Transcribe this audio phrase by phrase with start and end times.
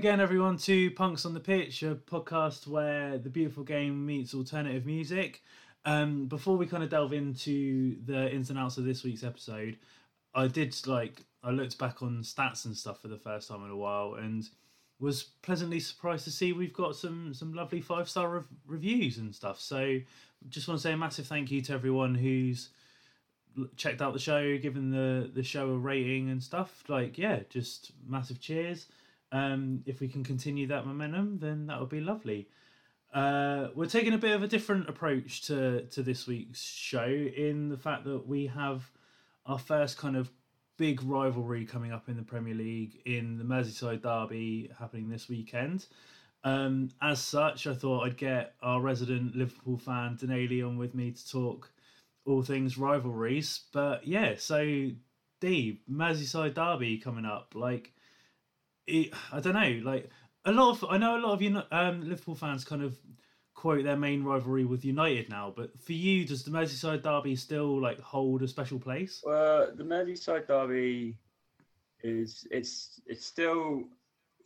[0.00, 4.86] again, everyone, to Punks on the Pitch, a podcast where the beautiful game meets alternative
[4.86, 5.42] music.
[5.84, 9.76] Um, before we kind of delve into the ins and outs of this week's episode,
[10.34, 13.70] I did like I looked back on stats and stuff for the first time in
[13.70, 14.48] a while, and
[14.98, 19.34] was pleasantly surprised to see we've got some some lovely five star rev- reviews and
[19.34, 19.60] stuff.
[19.60, 20.00] So,
[20.48, 22.70] just want to say a massive thank you to everyone who's
[23.76, 26.84] checked out the show, given the the show a rating and stuff.
[26.88, 28.86] Like, yeah, just massive cheers.
[29.32, 32.48] Um, if we can continue that momentum, then that would be lovely.
[33.12, 37.68] Uh, we're taking a bit of a different approach to to this week's show in
[37.68, 38.88] the fact that we have
[39.46, 40.30] our first kind of
[40.76, 45.86] big rivalry coming up in the Premier League in the Merseyside derby happening this weekend.
[46.42, 51.10] Um, as such, I thought I'd get our resident Liverpool fan Denali on with me
[51.10, 51.70] to talk
[52.24, 53.64] all things rivalries.
[53.72, 54.90] But yeah, so
[55.40, 57.92] D Merseyside derby coming up, like
[58.90, 60.10] it, I don't know, like
[60.44, 62.98] a lot of I know a lot of you um, Liverpool fans kind of
[63.54, 67.80] quote their main rivalry with United now, but for you, does the Merseyside derby still
[67.80, 69.22] like hold a special place?
[69.24, 71.18] Well, the Merseyside derby
[72.02, 73.84] is it's it's still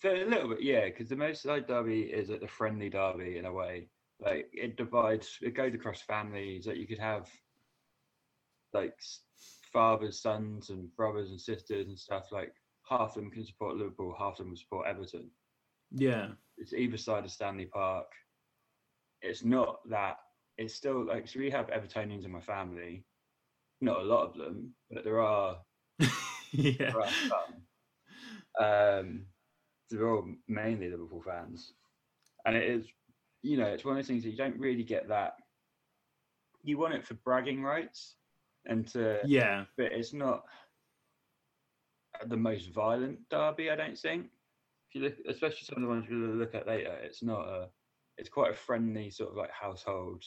[0.04, 3.52] a little bit, yeah, because the Merseyside derby is like the friendly derby in a
[3.52, 3.88] way.
[4.20, 6.66] Like it divides, it goes across families.
[6.66, 7.28] Like you could have
[8.72, 8.94] like
[9.72, 12.32] fathers, sons, and brothers and sisters and stuff.
[12.32, 12.52] Like
[12.88, 15.30] half of them can support Liverpool, half of them will support Everton.
[15.90, 18.06] Yeah, It's either side of Stanley Park.
[19.22, 20.16] It's not that.
[20.58, 21.40] It's still like so.
[21.40, 23.04] We have Evertonians in my family.
[23.80, 25.58] Not a lot of them, but there are
[26.52, 27.54] yeah, there are some.
[28.60, 29.26] Um,
[29.90, 31.72] they're all mainly Liverpool fans,
[32.46, 32.86] and it is,
[33.42, 35.34] you know, it's one of those things that you don't really get that.
[36.62, 38.16] You want it for bragging rights,
[38.66, 40.44] and to, yeah, but it's not
[42.26, 43.70] the most violent derby.
[43.70, 44.26] I don't think.
[44.88, 47.68] If you look, especially some of the ones we'll look at later, it's not a.
[48.16, 50.22] It's quite a friendly sort of like household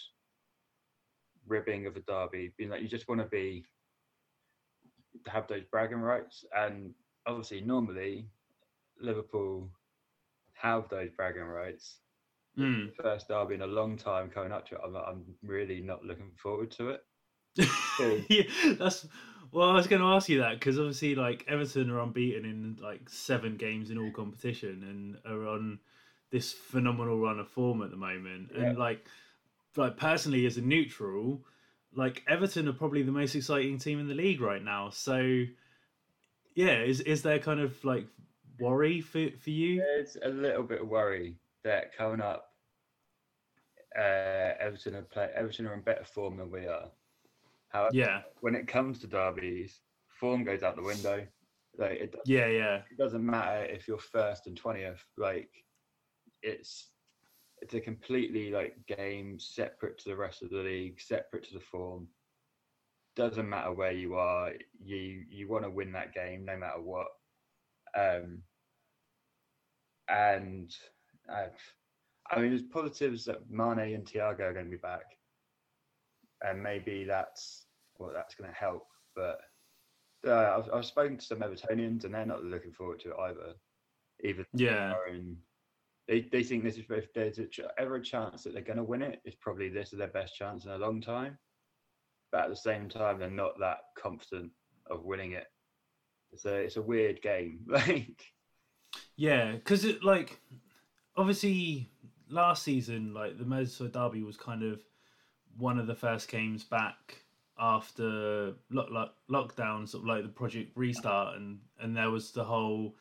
[1.47, 2.53] ribbing of a derby.
[2.57, 3.65] Being like you just want to be
[5.25, 6.93] to have those bragging rights, and
[7.25, 8.27] obviously normally
[8.99, 9.69] Liverpool
[10.53, 11.99] have those bragging rights.
[12.57, 12.91] Mm.
[12.95, 14.81] First derby in a long time coming up to it.
[14.83, 17.03] I'm, I'm really not looking forward to it.
[18.29, 19.07] yeah, that's
[19.51, 19.69] well.
[19.69, 23.09] I was going to ask you that because obviously, like Everton are unbeaten in like
[23.09, 24.83] seven games in all competition
[25.25, 25.79] and are on
[26.31, 28.51] this phenomenal run of form at the moment.
[28.53, 28.63] Yeah.
[28.63, 29.05] And like,
[29.75, 31.41] like personally, as a neutral,
[31.95, 34.89] like Everton are probably the most exciting team in the league right now.
[34.89, 35.43] So,
[36.55, 38.07] yeah, is is there kind of like
[38.59, 39.77] worry for for you?
[39.77, 42.51] There's a little bit of worry that coming up,
[43.97, 46.89] uh, Everton are play, Everton are in better form than we are.
[47.69, 51.27] However, Yeah, when it comes to derbies, form goes out the window.
[51.77, 55.03] Like it, yeah, yeah, it doesn't matter if you're first and twentieth.
[55.17, 55.49] Like
[56.41, 56.91] it's
[57.61, 61.59] it's a completely like game separate to the rest of the league, separate to the
[61.59, 62.07] form.
[63.15, 67.07] Doesn't matter where you are, you you want to win that game no matter what.
[67.95, 68.43] Um,
[70.07, 70.73] and
[71.31, 71.47] uh,
[72.29, 75.16] I mean, there's positives that Mane and Thiago are going to be back,
[76.43, 77.65] and maybe that's
[77.97, 78.87] well, that's going to help.
[79.15, 79.39] But
[80.25, 83.53] uh, I've, I've spoken to some Evertonians, and they're not looking forward to it either.
[84.23, 84.93] Even Yeah.
[86.07, 88.77] they they think this is if there's a ch- ever a chance that they're going
[88.77, 91.37] to win it, it's probably this is their best chance in a long time.
[92.31, 94.51] But at the same time, they're not that confident
[94.89, 95.45] of winning it.
[96.31, 97.59] It's a it's a weird game.
[97.67, 98.21] Like
[99.15, 100.39] Yeah, because it like
[101.15, 101.91] obviously
[102.29, 104.79] last season, like the Merseyside derby was kind of
[105.57, 107.21] one of the first games back
[107.59, 112.43] after lock, lock, lockdown, sort of like the project restart, and and there was the
[112.43, 112.95] whole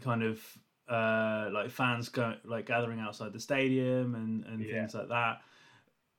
[0.00, 0.40] kind of
[0.88, 4.80] uh like fans go like gathering outside the stadium and and Yeah.
[4.80, 5.42] things like that.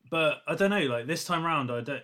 [0.09, 2.03] But I don't know, like this time round, I don't.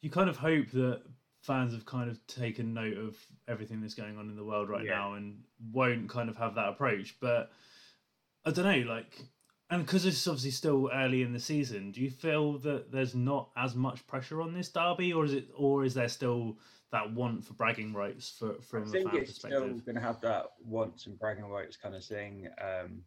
[0.00, 1.02] You kind of hope that
[1.42, 3.16] fans have kind of taken note of
[3.48, 4.96] everything that's going on in the world right Yeah.
[4.96, 7.16] now and won't kind of have that approach.
[7.20, 7.50] But
[8.46, 9.18] I don't know, like,
[9.70, 13.48] and because it's obviously still early in the season, do you feel that there's not
[13.56, 16.58] as much pressure on this derby, or is it, or is there still
[16.92, 19.84] that want for bragging rights for from I from a think fan it's still perspective?
[19.84, 22.48] going to have that wants and bragging rights kind of thing.
[22.60, 23.02] Um,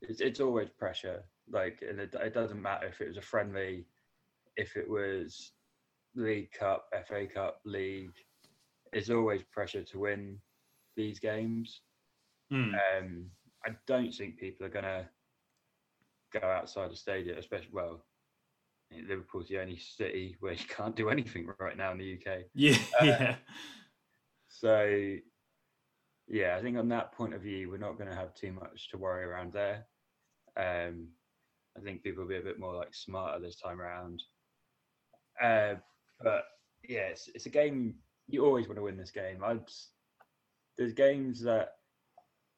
[0.00, 1.24] it's, it's always pressure.
[1.50, 3.86] Like, and it, it doesn't matter if it was a friendly,
[4.56, 5.52] if it was
[6.14, 8.14] League Cup, FA Cup, League.
[8.92, 10.38] It's always pressure to win
[10.96, 11.82] these games.
[12.52, 12.72] Mm.
[12.74, 13.26] Um,
[13.66, 15.06] I don't think people are going to
[16.40, 18.04] go outside the stadium, especially well.
[19.08, 22.42] Liverpool's the only city where you can't do anything right now in the UK.
[22.54, 23.36] Yeah, Uh, yeah,
[24.48, 25.16] So,
[26.28, 28.90] yeah, I think on that point of view, we're not going to have too much
[28.90, 29.86] to worry around there.
[30.56, 31.08] Um,
[31.76, 34.22] I think people will be a bit more like smarter this time around.
[35.42, 35.74] Uh,
[36.22, 36.44] but
[36.88, 37.96] yeah, it's, it's a game
[38.28, 39.42] you always want to win this game.
[39.44, 39.68] I'd
[40.76, 41.74] there's games that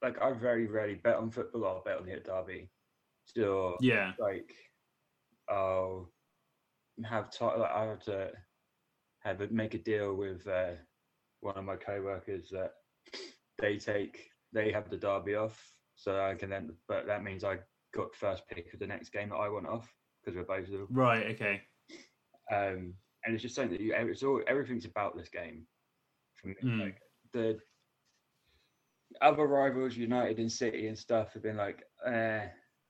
[0.02, 1.64] like I very rarely bet on football.
[1.64, 2.70] I'll bet on the derby.
[3.26, 4.12] So yeah.
[4.18, 4.54] like
[5.48, 6.10] I'll
[7.04, 7.60] have time.
[7.60, 8.30] Like I have to
[9.20, 10.72] have a, make a deal with uh,
[11.40, 12.72] one of my co-workers that
[13.58, 15.60] they take they have the derby off,
[15.96, 16.72] so I can then.
[16.88, 17.58] But that means I
[17.94, 19.92] got first pick of the next game that I want off
[20.24, 20.96] because we're both Liverpool.
[20.96, 21.26] Right.
[21.34, 21.62] Okay.
[22.52, 22.94] Um,
[23.24, 23.94] and it's just something that you.
[23.94, 25.66] It's all everything's about this game.
[26.62, 26.80] Mm.
[26.80, 27.00] like
[27.32, 27.58] the
[29.20, 32.46] other rivals, United and City and stuff, have been like, eh.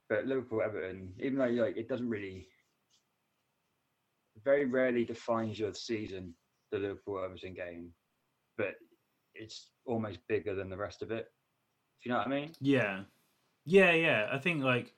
[0.09, 2.47] But Liverpool, Everton, even though like it doesn't really,
[4.45, 6.35] very rarely defines your season,
[6.71, 7.91] the Liverpool Everton game,
[8.57, 8.77] but
[9.35, 11.27] it's almost bigger than the rest of it.
[12.03, 12.53] Do you know what I mean?
[12.61, 13.01] Yeah,
[13.65, 14.29] yeah, yeah.
[14.33, 14.95] I think like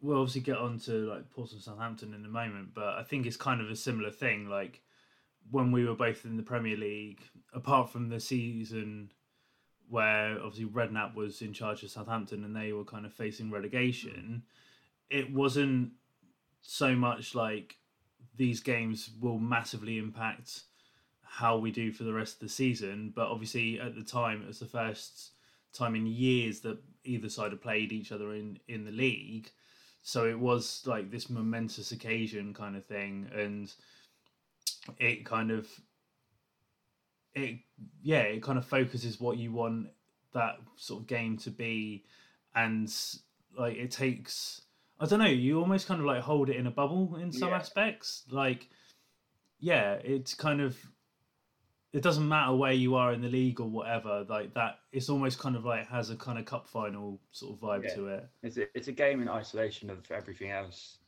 [0.00, 3.36] we'll obviously get on to like Portsmouth Southampton in a moment, but I think it's
[3.36, 4.48] kind of a similar thing.
[4.48, 4.82] Like
[5.50, 7.20] when we were both in the Premier League,
[7.52, 9.10] apart from the season
[9.88, 14.42] where obviously Redknapp was in charge of Southampton and they were kind of facing relegation,
[15.10, 15.92] it wasn't
[16.60, 17.76] so much like
[18.36, 20.62] these games will massively impact
[21.22, 23.12] how we do for the rest of the season.
[23.14, 25.30] But obviously, at the time, it was the first
[25.72, 29.50] time in years that either side had played each other in in the league,
[30.02, 33.72] so it was like this momentous occasion kind of thing, and
[34.98, 35.68] it kind of
[37.38, 37.58] it
[38.02, 39.88] yeah it kind of focuses what you want
[40.32, 42.04] that sort of game to be
[42.54, 42.92] and
[43.58, 44.62] like it takes
[45.00, 47.48] i don't know you almost kind of like hold it in a bubble in some
[47.50, 47.56] Yeah.
[47.56, 48.68] aspects like
[49.60, 50.76] yeah it's kind of
[51.92, 55.38] it doesn't matter where you are in the league or whatever like that it's almost
[55.38, 57.94] kind of like has a kind of cup final sort of vibe Yeah.
[57.94, 60.98] to it It's a, it's a game in isolation of everything else.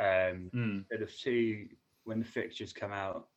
[0.00, 0.84] Um, mm.
[0.90, 1.68] bit of two
[2.04, 3.28] when the fixtures come out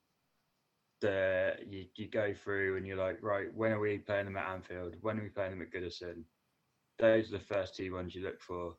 [1.01, 4.51] the you, you go through and you're like right when are we playing them at
[4.51, 4.95] anfield?
[5.01, 6.23] When are we playing them at goodison?
[6.99, 8.75] Those are the first two ones you look for.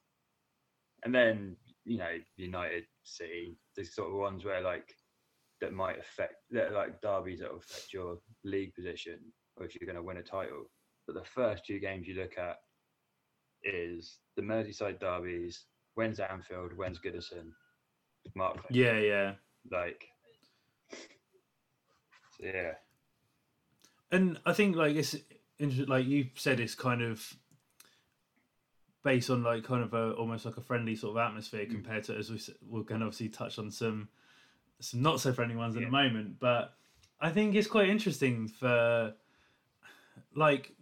[1.05, 4.93] And then you know united city the sort of ones where like
[5.61, 9.19] that might affect that like derbies that will affect your league position
[9.57, 10.65] or if you're going to win a title.
[11.07, 12.57] But the first two games you look at
[13.63, 15.65] is the merseyside derbies
[15.95, 17.51] when's anfield when's goodison?
[18.35, 19.33] Mark yeah yeah.
[19.71, 20.05] Like
[22.39, 22.73] so yeah
[24.13, 25.17] and I think like it's
[25.59, 27.35] like you said, it's kind of
[29.03, 31.71] based on like kind of a almost like a friendly sort of atmosphere Mm.
[31.71, 34.09] compared to as we we're going to obviously touch on some
[34.81, 35.89] some not so friendly ones in Yeah.
[35.89, 36.75] a moment, but
[37.21, 39.15] I think it's quite interesting for
[40.35, 40.73] like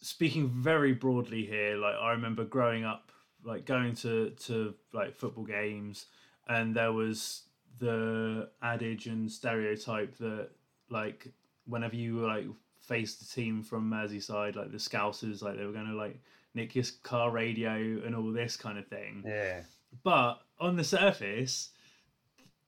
[0.00, 1.76] speaking very broadly here.
[1.76, 3.12] Like I remember growing up,
[3.44, 6.06] like going to to like football games,
[6.48, 7.42] and there was
[7.80, 10.50] the adage and stereotype that
[10.88, 11.28] like
[11.66, 12.46] whenever you like
[12.80, 16.20] faced the team from Merseyside, like the Scousers, like they were going to like
[16.54, 19.24] nick your car radio and all this kind of thing.
[19.26, 19.60] yeah
[20.02, 21.70] But on the surface,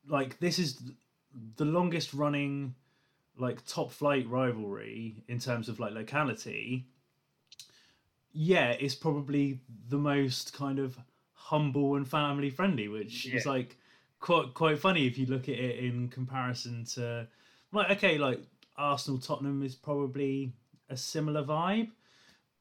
[0.09, 0.83] like this is
[1.57, 2.75] the longest running
[3.39, 6.87] like top flight rivalry in terms of like locality.
[8.33, 10.99] Yeah, it's probably the most kind of
[11.33, 13.77] humble and family friendly, which is like
[14.23, 17.27] quite quite funny if you look at it in comparison to
[17.73, 18.41] like okay, like
[18.79, 20.55] Arsenal Tottenham is probably
[20.89, 21.91] a similar vibe,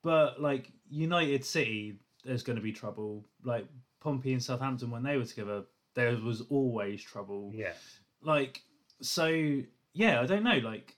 [0.04, 3.24] but like United City, there's going to be trouble.
[3.46, 3.66] Like
[4.02, 5.64] Pompey and Southampton when they were together,
[5.94, 7.52] there was always trouble.
[7.56, 7.74] yeah
[8.22, 8.62] Like
[9.02, 9.28] so,
[9.94, 10.58] yeah, I don't know.
[10.58, 10.96] Like,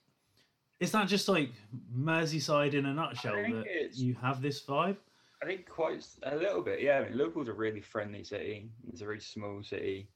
[0.80, 1.52] is that just like
[1.96, 4.98] Merseyside in a nutshell that you have this vibe?
[5.42, 9.02] i think quite a little bit yeah i mean liverpool's a really friendly city it's
[9.02, 10.08] a very small city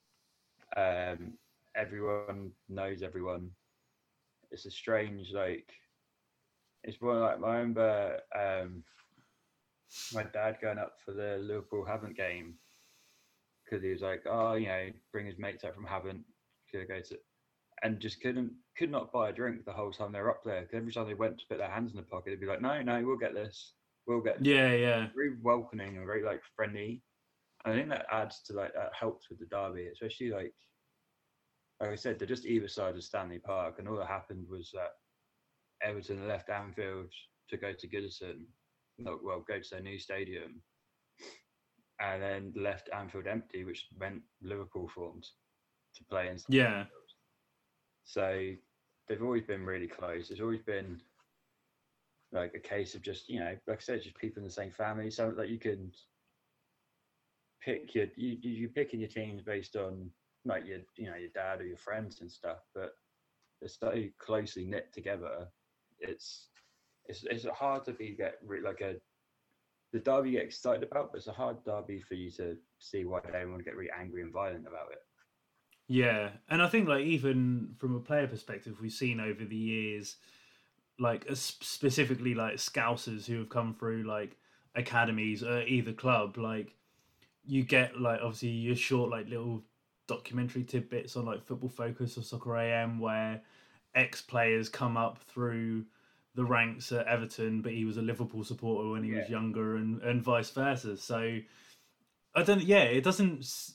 [0.76, 1.38] um
[1.76, 3.38] everyone knows everyone.
[4.52, 5.70] It's a strange like
[6.84, 8.84] it's more like i remember um
[10.14, 12.58] my dad going up for the liverpool Havant game
[13.64, 16.24] because he was like oh you know bring his mates up from Havant
[16.72, 17.18] could go to
[17.84, 20.64] and just couldn't could not buy a drink the whole time they were up there
[20.66, 22.62] 'cause every time they went to put their hands in the pocket they'd be like
[22.62, 23.74] no no we'll get this.
[24.08, 27.04] We'll get this Yeah, yeah, very welcoming and very like friendly.
[27.68, 30.54] And I think that adds to like that helps with the derby, especially like
[31.82, 34.72] like I said, they're just either side of Stanley Park, and all that happened was
[34.74, 34.92] that
[35.88, 37.12] Everton left Anfield
[37.50, 38.46] to go to Goodison,
[38.98, 40.62] well, go to their new stadium,
[42.00, 45.28] and then left Anfield empty, which meant Liverpool formed
[45.96, 46.38] to play in.
[46.48, 46.86] Yeah.
[48.06, 48.54] So
[49.08, 50.30] they've always been really close.
[50.30, 51.02] There's always been
[52.32, 54.72] like a case of just you know, like I said, just people in the same
[54.72, 55.12] family.
[55.12, 55.92] So that you can
[57.68, 60.10] pick your you you- picking your teams based on
[60.46, 62.94] like your you know your dad or your friends and stuff, but
[63.60, 65.48] they're so closely knit together.
[66.00, 66.48] It's
[67.06, 68.96] it's it's hard to be get like a
[69.92, 73.04] the derby you get excited about, but it's a hard derby for you to see
[73.06, 75.00] why everyone get really angry and violent about it.
[75.90, 80.18] Yeah, and I think like even from a player perspective, we've seen over the years,
[81.00, 84.38] like uh, specifically like scousers who have come through like
[84.76, 86.38] academies at either club.
[86.38, 86.76] Like
[87.48, 89.64] you get like obviously your short like little
[90.08, 93.42] documentary tidbits on like Football Focus or Soccer AM where
[93.96, 95.86] ex players come up through
[96.36, 100.02] the ranks at Everton, but he was a Liverpool supporter when he was younger, and
[100.04, 100.96] and vice versa.
[100.96, 101.40] So
[102.36, 102.62] I don't.
[102.62, 103.72] Yeah, it doesn't.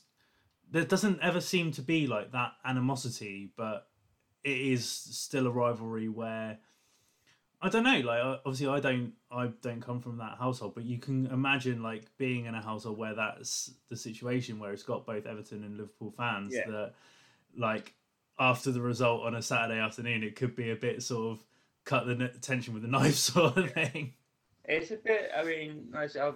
[0.71, 3.87] There doesn't ever seem to be like that animosity, but
[4.43, 6.59] it is still a rivalry where
[7.63, 7.99] I don't know.
[7.99, 9.13] Like uh, obviously, I don't.
[9.31, 12.97] I don't come from that household, but you can imagine like being in a household
[12.97, 16.69] where that's the situation where it's got both Everton and Liverpool fans Yeah.
[16.69, 16.93] that
[17.57, 17.93] like
[18.37, 21.45] after the result on a Saturday afternoon, it could be a bit sort of
[21.85, 24.13] cut the tension with a knife sort of thing.
[24.65, 25.29] It's a bit.
[25.35, 26.35] I mean, I've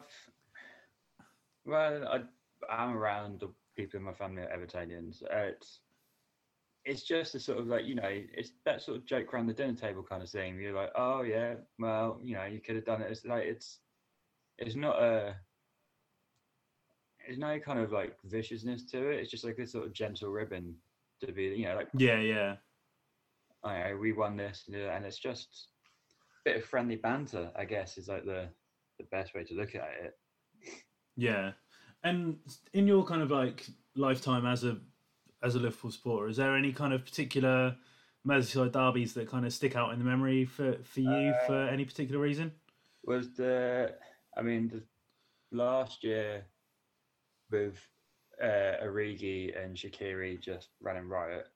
[1.66, 2.22] well, I
[2.74, 5.24] I'm around the people in my family are Evertonians.
[5.24, 5.80] Uh, it's
[6.88, 9.54] it's just a sort of like you know, it's that sort of joke around the
[9.54, 10.60] dinner table kind of thing.
[10.60, 13.12] You're like, oh yeah, well, you know, you could have done it.
[13.12, 13.80] It's like it's
[14.58, 15.36] it's not a
[17.26, 19.20] there's no kind of like viciousness to it.
[19.20, 20.76] It's just like a sort of gentle ribbon
[21.20, 22.56] to be, you know, like Yeah, yeah.
[23.66, 25.68] I know we won this, and it's just
[26.46, 27.52] a bit of friendly banter.
[27.58, 28.48] I guess is like the
[28.98, 30.18] the best way to look at it.
[31.18, 31.52] Yeah,
[32.04, 32.38] and
[32.72, 33.66] in your kind of like
[33.96, 34.78] lifetime as a
[35.44, 37.76] as a Liverpool supporter, is there any kind of particular
[38.28, 41.86] Merseyside derbies that kind of stick out in the memory for for you for any
[41.86, 42.52] particular reason?
[43.06, 43.96] Was the
[44.36, 44.84] I mean the
[45.56, 46.46] last year
[47.52, 47.78] with
[48.42, 51.48] uh, Origi and Shaqiri just running riot,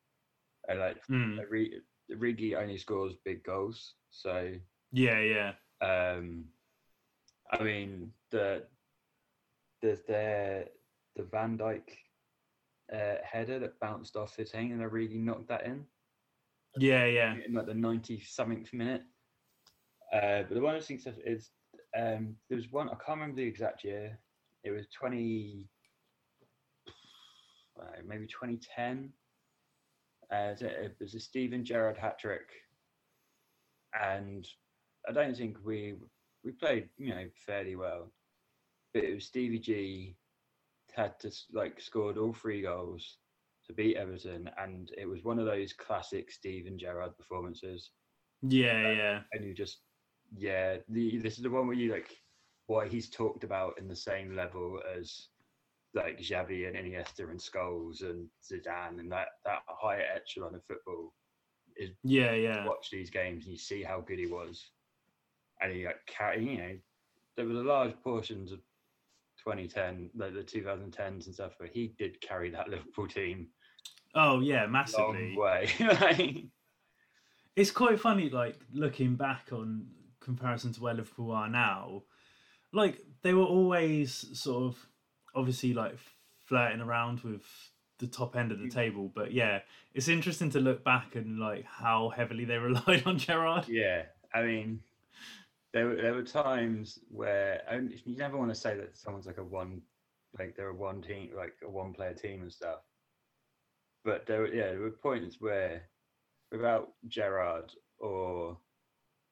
[0.68, 1.40] and like Mm.
[1.40, 4.54] Ori- Origi only scores big goals, so
[4.92, 6.46] Yeah, yeah, Um,
[7.52, 8.64] I mean the
[9.82, 10.68] the the
[11.18, 11.84] the Van Dijk
[12.94, 15.86] uh, header that bounced off his thing and Origi knocked that in
[16.78, 17.36] yeah, yeah.
[17.46, 19.04] in like the ninety something minute.
[20.14, 21.50] Uh, but the one I think is
[21.98, 24.18] um, there was one I can't remember the exact year.
[24.64, 25.66] It was twenty,
[27.80, 29.12] uh, maybe twenty ten.
[30.32, 32.48] Uh, it was a Steven Gerrard hat trick,
[34.02, 34.48] and
[35.08, 35.96] I don't think we
[36.44, 38.12] we played you know fairly well,
[38.94, 40.16] but it was Stevie G
[40.96, 43.18] had to like scored all three goals
[43.68, 47.92] to beat Everton, and it was one of those classic Steven Gerrard performances.
[48.42, 49.80] Yeah, uh, yeah, and you just
[50.38, 52.16] yeah the this is the one where you like
[52.68, 55.28] what he's talked about in the same level as
[55.94, 61.14] like Xavi and Iniesta and Scholes and Zidane and that that higher echelon of football
[61.76, 62.66] is yeah, yeah.
[62.66, 64.72] watch these games and you see how good he was.
[65.62, 65.98] And he like
[66.40, 66.78] you know
[67.36, 68.60] there was a large portions of
[69.44, 73.48] 2010 like the 2010s and stuff where he did carry that Liverpool team
[74.14, 75.36] Oh yeah, a long massively.
[75.38, 76.50] way
[77.56, 79.88] It's quite funny, like looking back on
[80.22, 82.04] comparison to where Liverpool are now.
[82.72, 84.88] Like they were always sort of
[85.36, 85.98] obviously like
[86.46, 87.44] flirting around with
[88.00, 88.74] the top end of the mm.
[88.74, 89.60] table, but yeah,
[89.94, 93.68] it's interesting to look back and like how heavily they relied on Gerrard.
[93.68, 94.80] Yeah, I mean,
[95.74, 99.38] there were there were times where and you never want to say that someone's like
[99.38, 99.82] a one,
[100.38, 102.80] like they're a one team, like a one player team and stuff.
[104.04, 105.84] But there, were, yeah, there were points where,
[106.52, 108.58] without Gerrard or,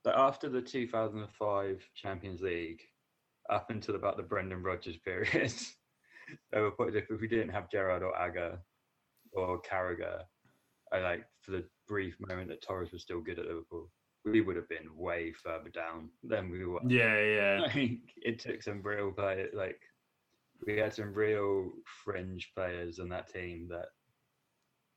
[0.06, 2.82] like after the 2005 Champions League,
[3.50, 5.54] up until about the Brendan Rodgers period,
[6.52, 8.60] there were points if we didn't have Gerrard or Agger
[9.34, 10.22] or Carragher,
[10.92, 13.92] I like for the brief moment that Torres was still good at Liverpool,
[14.32, 16.80] we would have been way further down than we were.
[16.88, 19.80] Yeah, yeah, Like, it took some real play, like
[20.66, 21.72] we had some real
[22.04, 23.88] fringe players on that team that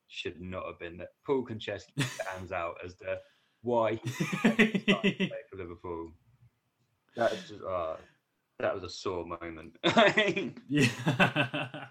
[0.09, 0.99] should not have been.
[0.99, 3.19] That Paul Konchesky stands out as the
[3.63, 6.13] why he started to play for Liverpool.
[7.17, 7.97] That's just uh,
[8.59, 9.77] that was a sore moment.
[10.69, 11.87] yeah.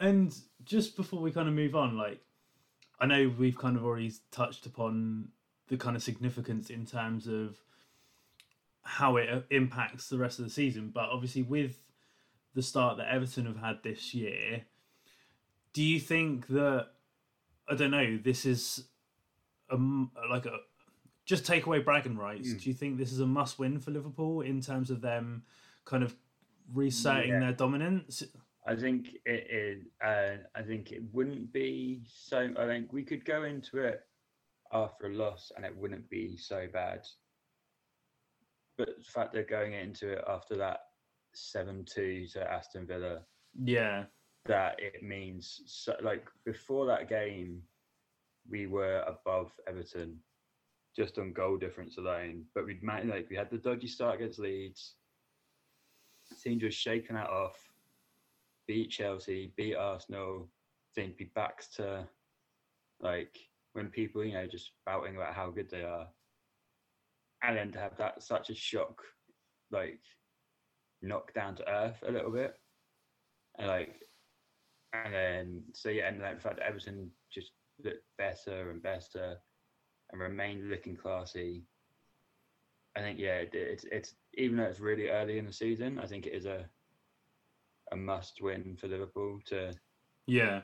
[0.00, 2.20] and just before we kind of move on, like
[3.00, 5.28] I know we've kind of already touched upon
[5.68, 7.56] the kind of significance in terms of
[8.82, 10.90] how it impacts the rest of the season.
[10.94, 11.82] But obviously, with
[12.54, 14.62] the start that Everton have had this year,
[15.72, 16.88] do you think that
[17.68, 18.18] I don't know?
[18.22, 18.84] This is
[19.70, 19.76] a
[20.30, 20.58] like a
[21.24, 22.48] just take away bragging rights.
[22.48, 22.62] Mm.
[22.62, 25.42] Do you think this is a must win for Liverpool in terms of them
[25.84, 26.14] kind of
[26.72, 27.40] resetting yeah.
[27.40, 28.22] their dominance?
[28.66, 29.84] I think it is.
[30.02, 32.50] Uh, I think it wouldn't be so.
[32.58, 34.04] I think we could go into it
[34.72, 37.00] after a loss and it wouldn't be so bad.
[38.78, 40.80] But the fact they're going into it after that
[41.34, 43.20] seven-two to Aston Villa,
[43.62, 44.04] yeah,
[44.44, 47.62] that it means so, like before that game,
[48.48, 50.18] we were above Everton
[50.94, 52.44] just on goal difference alone.
[52.54, 54.94] But we'd managed, like we had the dodgy start against Leeds.
[56.42, 57.56] Team just shaking that off,
[58.66, 60.48] beat Chelsea, beat Arsenal.
[60.96, 62.06] Then be back to
[63.00, 63.38] like
[63.76, 66.08] when people you know just spouting about how good they are,
[67.42, 69.02] and then to have that such a shock,
[69.70, 70.00] like
[71.02, 72.54] knock down to earth a little bit,
[73.58, 74.00] and like,
[74.92, 77.52] and then so yeah, and like the fact that Everton just
[77.84, 79.36] looked better and better
[80.10, 81.64] and remained looking classy.
[82.96, 86.06] I think yeah, it, it's it's even though it's really early in the season, I
[86.06, 86.64] think it is a
[87.92, 89.72] a must win for Liverpool to
[90.26, 90.62] yeah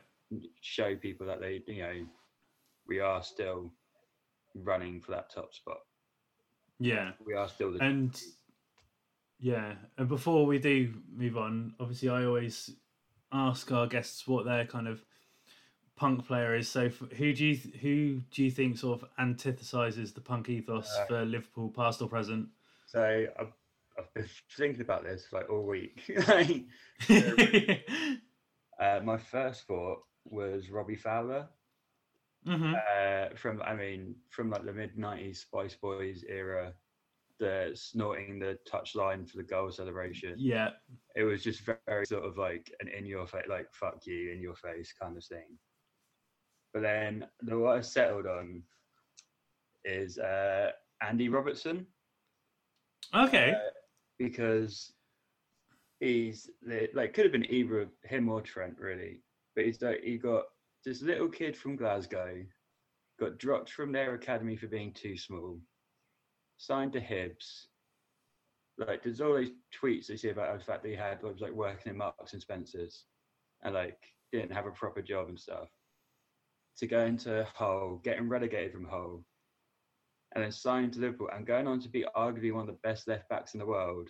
[0.62, 2.06] show people that they you know
[2.92, 3.72] we are still
[4.54, 5.78] running for that top spot.
[6.78, 8.20] Yeah, we are still the and
[9.40, 12.70] yeah, and before we do move on, obviously I always
[13.32, 15.02] ask our guests what their kind of
[15.96, 16.68] punk player is.
[16.68, 21.06] So, who do you who do you think sort of antithesizes the punk ethos uh,
[21.06, 22.48] for Liverpool, past or present?
[22.84, 23.54] So, I've,
[23.98, 26.02] I've been thinking about this like all week.
[28.78, 31.48] uh, my first thought was Robbie Fowler.
[32.46, 32.74] Mm-hmm.
[32.74, 36.72] Uh, from I mean, from like the mid '90s Spice Boys era,
[37.38, 40.34] the snorting the touchline for the goal celebration.
[40.38, 40.70] Yeah,
[41.14, 44.40] it was just very sort of like an in your face, like "fuck you" in
[44.40, 45.58] your face kind of thing.
[46.74, 48.62] But then the what I settled on
[49.84, 50.70] is uh,
[51.06, 51.86] Andy Robertson.
[53.14, 53.52] Okay.
[53.52, 53.70] Uh,
[54.18, 54.92] because
[56.00, 56.50] he's
[56.94, 59.20] like could have been either him or Trent really,
[59.54, 60.44] but he's like he got
[60.84, 62.44] this little kid from Glasgow,
[63.20, 65.58] got dropped from their academy for being too small,
[66.56, 67.66] signed to Hibs.
[68.78, 71.52] Like there's all these tweets they see about the fact that he had was like
[71.52, 73.04] working in Marks and Spencers,
[73.62, 73.98] and like
[74.32, 75.68] didn't have a proper job and stuff
[76.78, 79.24] to go into Hull, getting relegated from Hull,
[80.34, 83.06] and then signing to Liverpool and going on to be arguably one of the best
[83.06, 84.08] left backs in the world.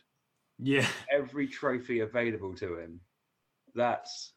[0.58, 0.86] Yeah.
[1.10, 3.00] Every trophy available to him.
[3.74, 4.34] That's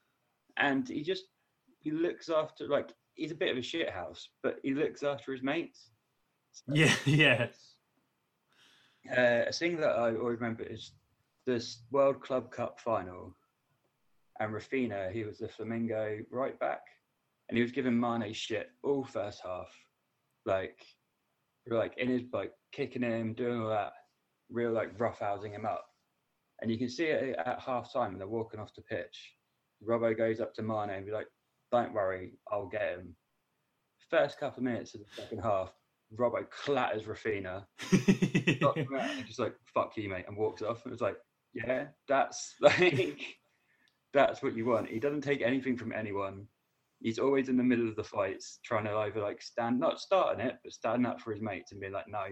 [0.58, 1.26] and he just
[1.86, 5.32] he looks after like he's a bit of a shit house, but he looks after
[5.32, 5.92] his mates.
[6.52, 7.48] So yeah, yeah.
[9.16, 10.94] Uh, a thing that I always remember is
[11.46, 13.36] this World Club Cup final,
[14.40, 16.82] and Rafinha, he was the Flamengo right back,
[17.48, 19.70] and he was giving Mane shit all first half,
[20.48, 20.80] like,
[21.70, 23.94] like in his like kicking him, doing all that,
[24.50, 25.86] real like roughhousing him up,
[26.64, 29.34] and you can see it at half time when they're walking off the pitch.
[29.88, 31.28] Robbo goes up to Mane and be like,
[31.76, 33.16] "Don't worry, I'll get him."
[34.10, 35.74] First couple of minutes of the second half,
[36.16, 37.66] Robbo clatters Rafinha,
[39.28, 40.86] just like "fuck you, mate," and walks off.
[40.86, 41.18] It was like,
[41.54, 43.38] yeah, that's like
[44.14, 44.90] that's what you want.
[44.90, 46.48] He doesn't take anything from anyone
[47.02, 50.46] he's always in the middle of the fights, trying to either like stand, not starting
[50.46, 52.26] it, but standing up for his mates and being like, "No,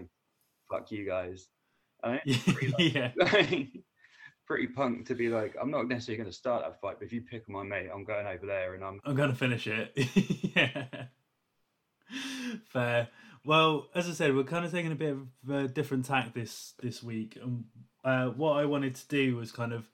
[0.70, 1.48] fuck you guys."
[2.78, 3.12] yeah.
[4.46, 7.12] Pretty punk to be like, I'm not necessarily going to start that fight, but if
[7.12, 9.00] you pick my mate, I'm going over there and I'm.
[9.04, 9.92] I'm going to finish it.
[10.56, 10.84] yeah.
[12.68, 13.08] Fair.
[13.44, 16.72] Well, as I said, we're kind of taking a bit of a different tack this
[16.82, 17.64] this week, and
[18.02, 19.88] uh, what I wanted to do was kind of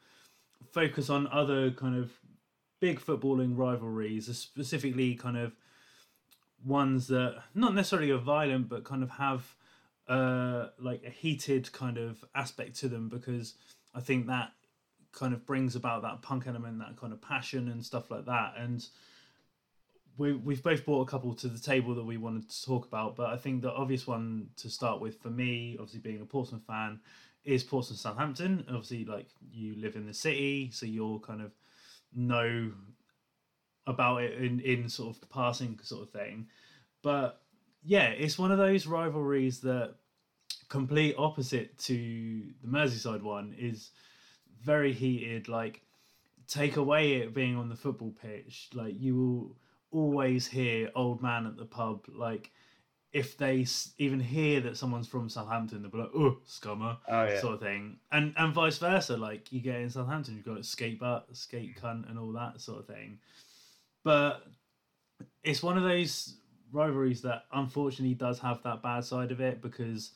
[0.73, 2.13] focus on other kind of
[2.81, 5.53] big footballing rivalries, specifically kind of
[6.65, 9.57] ones that not necessarily are violent, but kind of have
[10.09, 13.55] uh, like a heated kind of aspect to them because
[13.95, 14.53] I think that
[15.13, 18.55] kind of brings about that punk element, that kind of passion and stuff like that.
[18.57, 18.87] And
[20.17, 23.17] we, we've both brought a couple to the table that we wanted to talk about,
[23.17, 26.63] but I think the obvious one to start with for me, obviously being a Portsmouth
[26.67, 27.01] fan,
[27.45, 28.65] is Portsmouth Southampton.
[28.69, 31.53] Obviously, like you live in the city, so you're kind of
[32.15, 32.71] know
[33.87, 36.47] about it in, in sort of the passing sort of thing.
[37.03, 37.41] But
[37.83, 39.95] yeah, it's one of those rivalries that
[40.71, 43.91] complete opposite to the Merseyside one is
[44.63, 45.49] very heated.
[45.49, 45.83] Like,
[46.47, 49.57] take away it being on the football pitch, like you will
[49.91, 52.07] always hear old man at the pub.
[52.09, 52.51] Like,
[53.13, 53.67] if they
[53.99, 57.41] even hear that someone's from Southampton, they'll be like, "Oh, scummer," Oh yeah.
[57.41, 59.17] sort of thing, and and vice versa.
[59.17, 62.79] Like you get in Southampton, you've got skate butt, skate cunt, and all that sort
[62.79, 63.19] of thing.
[64.05, 64.47] But
[65.43, 66.37] it's one of those
[66.73, 70.13] rivalries that unfortunately does have that bad side of it because,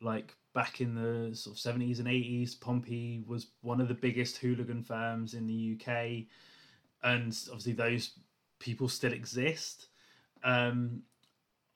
[0.00, 4.38] like back in the sort of seventies and eighties, Pompey was one of the biggest
[4.38, 6.26] hooligan firms in the UK,
[7.02, 8.12] and obviously those
[8.58, 9.88] people still exist.
[10.42, 11.02] Um,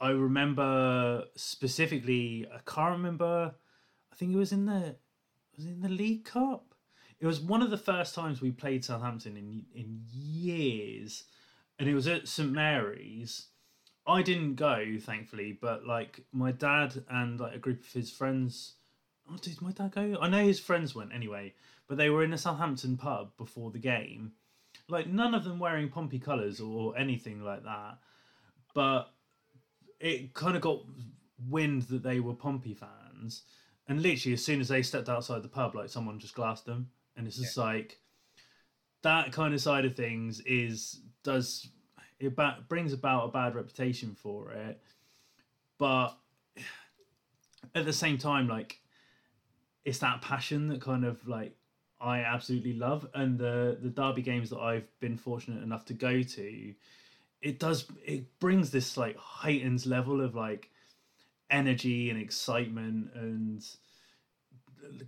[0.01, 2.47] I remember specifically.
[2.53, 3.55] I can't remember.
[4.13, 4.97] I think it was in the
[5.57, 6.75] was in the League Cup.
[7.21, 11.25] It was one of the first times we played Southampton in in years,
[11.79, 13.49] and it was at St Mary's.
[14.11, 18.75] I didn't go, thankfully, but like my dad and like a group of his friends.
[19.31, 20.17] Oh, did my dad go?
[20.21, 21.55] I know his friends went anyway,
[21.87, 24.33] but they were in a Southampton pub before the game.
[24.89, 27.99] Like none of them wearing Pompey colours or anything like that,
[28.75, 29.13] but
[30.01, 30.81] it kind of got
[31.49, 33.43] wind that they were Pompey fans,
[33.87, 36.91] and literally as soon as they stepped outside the pub, like someone just glassed them,
[37.17, 37.99] and it's just like
[39.03, 41.69] that kind of side of things is does
[42.21, 44.81] it ba- brings about a bad reputation for it,
[45.79, 46.11] but
[47.75, 48.81] at the same time, like
[49.85, 51.57] it's that passion that kind of like
[52.01, 56.23] I absolutely love, and the the derby games that I've been fortunate enough to go
[56.23, 56.75] to,
[57.41, 60.71] it does it brings this like heightened level of like
[61.51, 63.67] energy and excitement and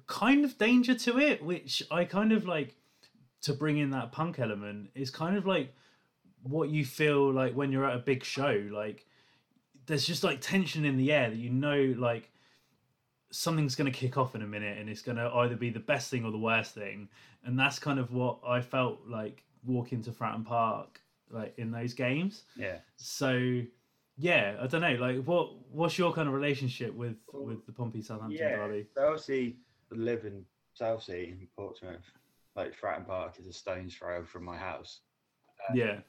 [0.06, 2.74] kind of danger to it, which I kind of like
[3.42, 5.74] to bring in that punk element is kind of like
[6.42, 8.68] what you feel like when you're at a big show.
[8.72, 9.06] Like
[9.86, 12.30] there's just like tension in the air that you know like
[13.30, 15.80] something's going to kick off in a minute and it's going to either be the
[15.80, 17.08] best thing or the worst thing
[17.44, 21.00] and that's kind of what i felt like walking to fratton park
[21.30, 22.76] like in those games Yeah.
[22.96, 23.62] so
[24.18, 28.02] yeah i don't know like what what's your kind of relationship with with the pompey
[28.02, 28.56] southampton Yeah.
[28.56, 29.56] derby So obviously,
[29.90, 32.04] live in Southsea in Portsmouth.
[32.54, 35.00] Like Fratton Park is a stone's throw from my house,
[35.74, 36.00] yeah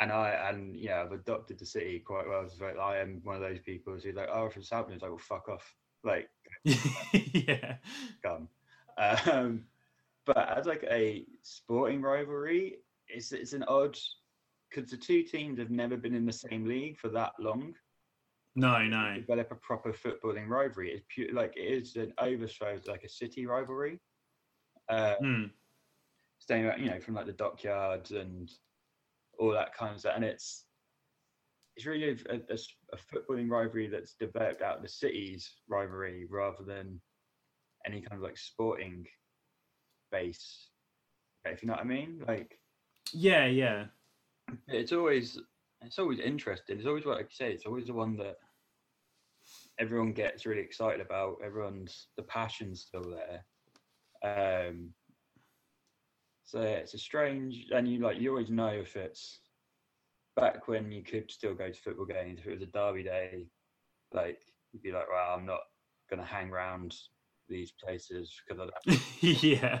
[0.00, 2.48] and I and yeah, I've adopted the city quite well.
[2.60, 5.18] Like, I am one of those people who's like, "Oh, from Southampton." It's like, "Well,
[5.18, 6.30] fuck off!" Like,
[7.14, 7.78] yeah
[8.22, 8.48] gun.
[8.96, 9.66] Um,
[10.24, 13.98] but as like a sporting rivalry, it's it's an odd
[14.70, 17.74] because the two teams have never been in the same league for that long.
[18.54, 20.92] no no Develop a proper footballing rivalry.
[20.92, 24.00] It's pure like it is an overthrow like a city rivalry.
[24.88, 25.44] Uh, Hmm.
[26.38, 28.50] staying you know, from like the dockyards and
[29.38, 30.14] all that kind of stuff.
[30.16, 30.64] And it's
[31.76, 32.58] it's really a, a,
[32.92, 37.00] a footballing rivalry that's developed out of the city's rivalry rather than
[37.86, 39.06] any kind of like sporting
[40.10, 40.68] base.
[41.44, 42.58] If you know what I mean, like
[43.12, 43.84] yeah yeah
[44.68, 45.38] it's always
[45.82, 46.78] it's always interesting.
[46.78, 47.52] It's always what I say.
[47.52, 48.36] It's always the one that
[49.78, 51.36] everyone gets really excited about.
[51.44, 53.44] Everyone's the passion's still there.
[54.24, 54.90] Um,
[56.48, 59.40] so yeah, it's a strange, and you like you always know if it's
[60.34, 62.40] back when you could still go to football games.
[62.40, 63.48] If it was a derby day,
[64.14, 64.40] like
[64.72, 65.60] you'd be like, "Well, I'm not
[66.08, 66.96] gonna hang around
[67.50, 68.70] these places because
[69.20, 69.80] yeah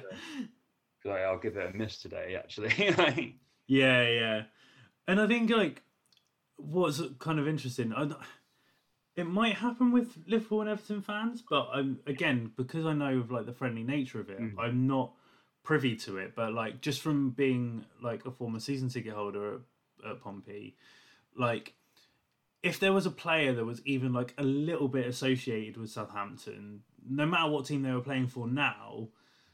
[1.06, 4.42] like, I'll give it a miss today." Actually, like, Yeah, yeah,
[5.06, 5.82] and I think like
[6.56, 7.94] what's kind of interesting.
[7.94, 8.10] I,
[9.16, 13.30] it might happen with Liverpool and Everton fans, but I'm again because I know of
[13.30, 14.52] like the friendly nature of it, Mm.
[14.58, 15.14] I'm not
[15.68, 16.34] privy to it.
[16.34, 19.56] But like just from being like a former season ticket holder
[20.02, 20.76] at, at Pompey,
[21.36, 21.74] like
[22.62, 26.80] if there was a player that was even like a little bit associated with Southampton,
[27.06, 29.08] no matter what team they were playing for now,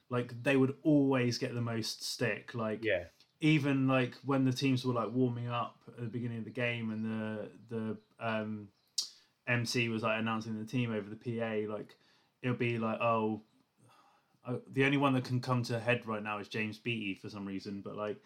[0.09, 2.55] like they would always get the most stick.
[2.55, 3.07] Like yeah,
[3.40, 6.92] even like when the teams were like warming up at the beginning of the game
[6.92, 8.68] and the the um,
[9.48, 11.96] MC was like announcing the team over the PA, like
[12.40, 13.42] it'll be like, oh,
[14.72, 17.46] the only one that can come to head right now is James Beattie for some
[17.46, 18.16] reason, but like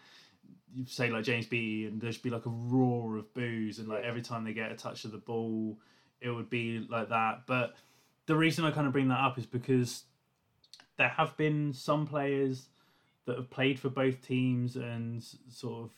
[0.73, 4.05] you say like James Beattie and there'd be like a roar of boos and like
[4.05, 5.79] every time they get a touch of the ball,
[6.21, 7.47] it would be like that.
[7.47, 7.75] But
[8.27, 10.05] the reason I kind of bring that up is because
[10.97, 12.69] there have been some players
[13.27, 15.91] that have played for both teams and sort of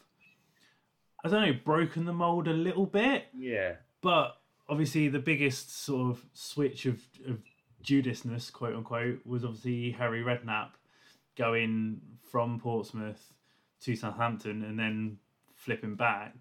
[1.23, 4.37] I don't know broken the mold a little bit, yeah, but
[4.69, 7.39] obviously the biggest sort of switch of, of
[7.83, 10.71] Judasness, quote unquote, was obviously Harry Redknapp
[11.37, 13.33] going from Portsmouth
[13.83, 15.19] to Southampton and then
[15.55, 16.35] flipping back.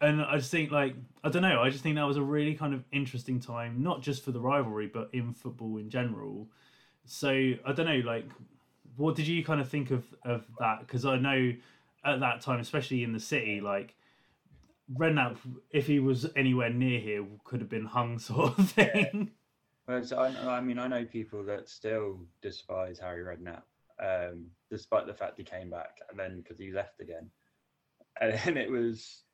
[0.00, 2.54] And I just think, like, I don't know, I just think that was a really
[2.54, 6.48] kind of interesting time, not just for the rivalry, but in football in general.
[7.04, 8.26] So I don't know, like,
[8.96, 10.80] what did you kind of think of of that?
[10.80, 11.52] Because I know
[12.04, 13.94] at that time, especially in the city, like
[14.92, 15.38] Redknapp,
[15.70, 19.02] if he was anywhere near here, could have been hung, sort of thing.
[19.12, 19.41] Well,
[20.02, 23.62] so I, I mean, I know people that still despise Harry Redknapp,
[24.02, 27.30] um, despite the fact he came back and then because he left again,
[28.20, 29.24] and it was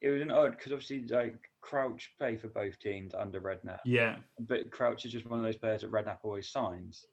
[0.00, 4.16] it was an odd because obviously like Crouch played for both teams under Redknapp, Yeah,
[4.40, 7.06] but Crouch is just one of those players that Redknapp always signs.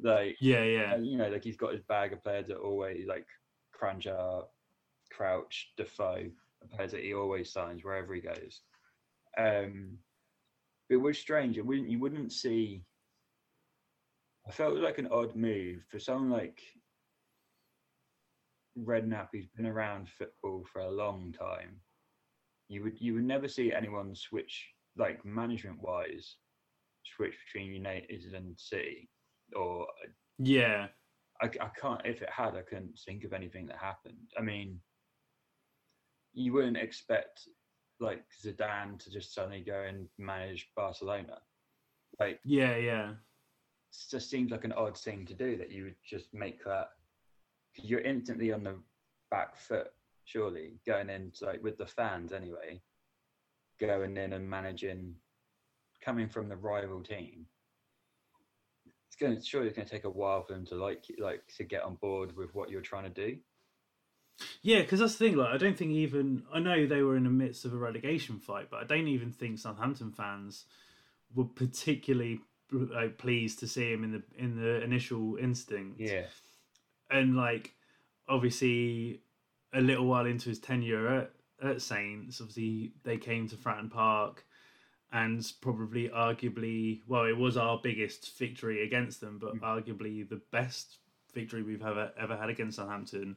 [0.00, 3.26] Like yeah, yeah, you know, like he's got his bag of players that always like
[3.78, 4.44] Kranjcar,
[5.10, 6.30] Crouch, Defoe,
[6.74, 8.60] players that he always signs wherever he goes.
[9.38, 9.98] Um,
[10.92, 11.58] it was strange.
[11.58, 12.84] It wouldn't you wouldn't see.
[14.46, 16.60] I felt like an odd move for someone like
[18.78, 21.80] Redknapp, who's been around football for a long time.
[22.68, 26.36] You would you would never see anyone switch like management wise,
[27.16, 29.08] switch between United and City,
[29.56, 29.86] or
[30.38, 30.88] yeah.
[31.40, 32.00] I, I can't.
[32.04, 34.30] If it had, I couldn't think of anything that happened.
[34.38, 34.78] I mean,
[36.34, 37.48] you wouldn't expect
[38.02, 41.38] like Zidane to just suddenly go and manage Barcelona.
[42.20, 45.96] Like, Yeah, yeah, it just seems like an odd thing to do that you would
[46.04, 46.90] just make that.
[47.76, 48.76] you you're instantly on the
[49.30, 49.88] back foot,
[50.24, 52.80] surely going into like with the fans anyway,
[53.80, 55.14] going in and managing,
[56.04, 57.46] coming from the rival team.
[59.06, 61.42] It's going to surely it's going to take a while for them to like like
[61.56, 63.36] to get on board with what you're trying to do.
[64.62, 64.80] Yeah.
[64.80, 65.36] Because that's the thing.
[65.36, 68.38] Like, I don't think even I know they were in the midst of a relegation
[68.38, 70.64] fight, but I don't even think Southampton fans
[71.34, 72.40] were particularly
[72.70, 76.00] like, pleased to see him in the in the initial instinct.
[76.00, 76.24] Yeah,
[77.10, 77.74] and like
[78.28, 79.20] obviously
[79.74, 81.30] a little while into his tenure at,
[81.62, 84.44] at Saints, obviously they came to Fratton Park
[85.12, 89.60] and probably arguably well it was our biggest victory against them, but mm.
[89.60, 90.98] arguably the best
[91.34, 93.36] victory we've ever ever had against Southampton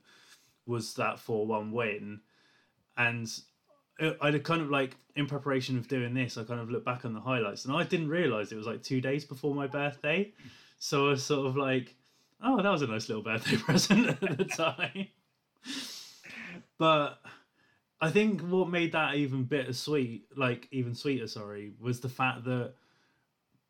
[0.65, 2.21] was that four one win.
[2.97, 3.29] And
[3.99, 7.05] I I kind of like in preparation of doing this, I kind of looked back
[7.05, 10.33] on the highlights and I didn't realise it was like two days before my birthday.
[10.79, 11.95] So I was sort of like,
[12.43, 14.45] oh, that was a nice little birthday present at the
[14.83, 15.07] time.
[16.77, 17.19] but
[18.01, 22.73] I think what made that even bittersweet, like even sweeter, sorry, was the fact that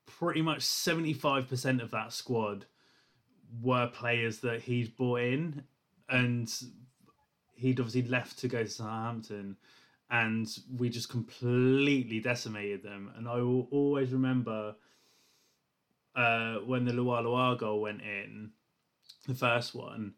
[0.06, 2.66] pretty much 75% of that squad
[3.62, 5.64] were players that he'd brought in
[6.10, 6.52] and
[7.56, 9.58] he'd obviously left to go to Southampton
[10.10, 13.12] and we just completely decimated them.
[13.16, 14.76] And I will always remember
[16.16, 18.52] uh, when the Lua Lua goal went in,
[19.28, 20.14] the first one,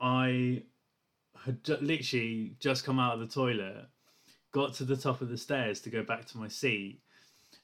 [0.00, 0.62] I
[1.44, 3.86] had literally just come out of the toilet,
[4.52, 7.00] got to the top of the stairs to go back to my seat,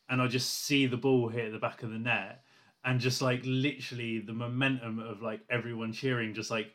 [0.08, 2.42] and I just see the ball hit the back of the net,
[2.84, 6.74] and just like literally the momentum of like everyone cheering just like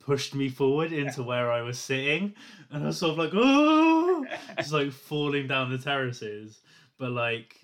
[0.00, 2.34] pushed me forward into where I was sitting,
[2.70, 4.26] and I was sort of like, oh,
[4.56, 6.60] just like falling down the terraces,
[6.98, 7.56] but like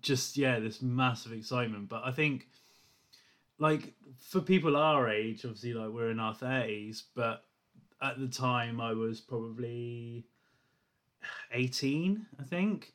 [0.00, 1.88] just yeah, this massive excitement.
[1.88, 2.48] But I think
[3.58, 7.44] like for people our age, obviously like we're in our thirties, but
[8.00, 10.26] at the time I was probably
[11.52, 12.92] eighteen, I think.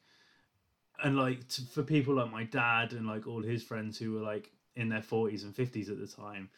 [1.03, 4.21] And like to, for people like my dad and like all his friends who were
[4.21, 6.49] like in their forties and fifties at the time,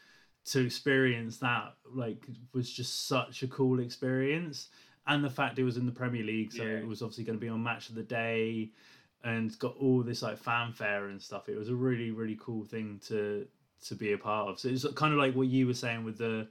[0.45, 4.69] to experience that like was just such a cool experience.
[5.07, 6.77] And the fact it was in the Premier League, so Yeah.
[6.79, 8.71] it was obviously going to be on Match of the Day,
[9.23, 11.47] and got all this like fanfare and stuff.
[11.49, 13.47] It was a really really cool thing to
[13.85, 14.59] to be a part of.
[14.59, 16.47] So it's kind of like what you were saying with the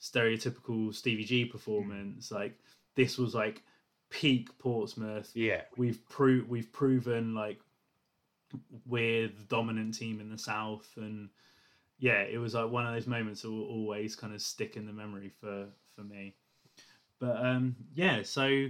[0.00, 2.30] stereotypical Stevie G performance.
[2.30, 2.58] Like
[2.96, 3.62] this was like
[4.10, 5.30] peak Portsmouth.
[5.34, 7.58] yeah, We've pro- we've proven like
[8.86, 11.28] we're the dominant team in the south, and
[11.98, 14.86] yeah, it was like one of those moments that will always kind of stick in
[14.86, 16.34] the memory for for me.
[17.18, 18.66] But um, yeah, so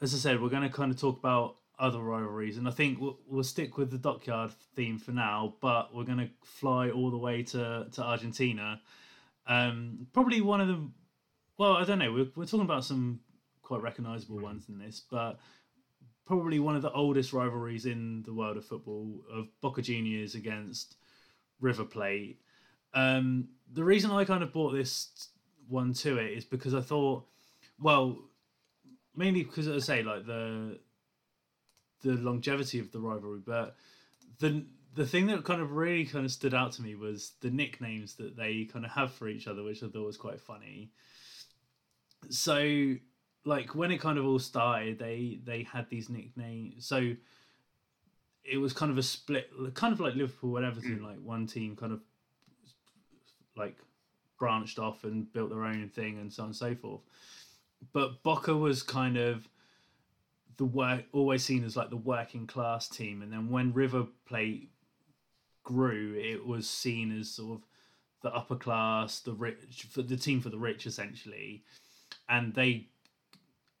[0.00, 3.00] as I said, we're going to kind of talk about other rivalries, and I think
[3.00, 7.10] we'll, we'll stick with the dockyard theme for now, but we're going to fly all
[7.10, 8.80] the way to to Argentina.
[9.48, 10.88] Um, probably one of the,
[11.58, 12.12] well, I don't know.
[12.12, 13.20] We're we're talking about some
[13.62, 15.40] quite recognisable ones in this, but
[16.24, 20.96] probably one of the oldest rivalries in the world of football of Boca Juniors against
[21.60, 22.40] River Plate.
[22.94, 25.28] Um, the reason I kind of brought this
[25.68, 27.26] one to it is because I thought,
[27.80, 28.18] well,
[29.14, 30.78] mainly because as I say, like the
[32.02, 33.76] the longevity of the rivalry, but
[34.38, 34.64] the
[34.94, 38.14] the thing that kind of really kind of stood out to me was the nicknames
[38.14, 40.90] that they kind of have for each other, which I thought was quite funny.
[42.30, 42.94] So,
[43.44, 46.86] like when it kind of all started, they they had these nicknames.
[46.86, 47.12] So
[48.50, 51.00] it was kind of a split, kind of like Liverpool and Everton.
[51.00, 51.04] Mm.
[51.04, 52.00] Like one team kind of
[53.56, 53.76] like
[54.38, 57.00] branched off and built their own thing, and so on and so forth.
[57.92, 59.48] but Boca was kind of
[60.56, 64.70] the work always seen as like the working class team, and then when River Plate
[65.64, 67.66] grew, it was seen as sort of
[68.22, 71.64] the upper class, the rich, for the team for the rich, essentially,
[72.28, 72.88] and they.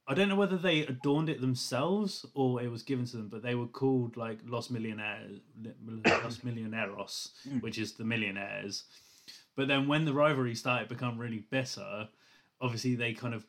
[0.08, 3.42] I don't know whether they adorned it themselves or it was given to them, but
[3.42, 5.40] they were called like Los Millionaires,
[5.84, 7.58] Los Millonarios, hmm.
[7.58, 8.84] which is the millionaires.
[9.56, 12.08] But then when the rivalry started to become really bitter,
[12.60, 13.44] obviously they kind of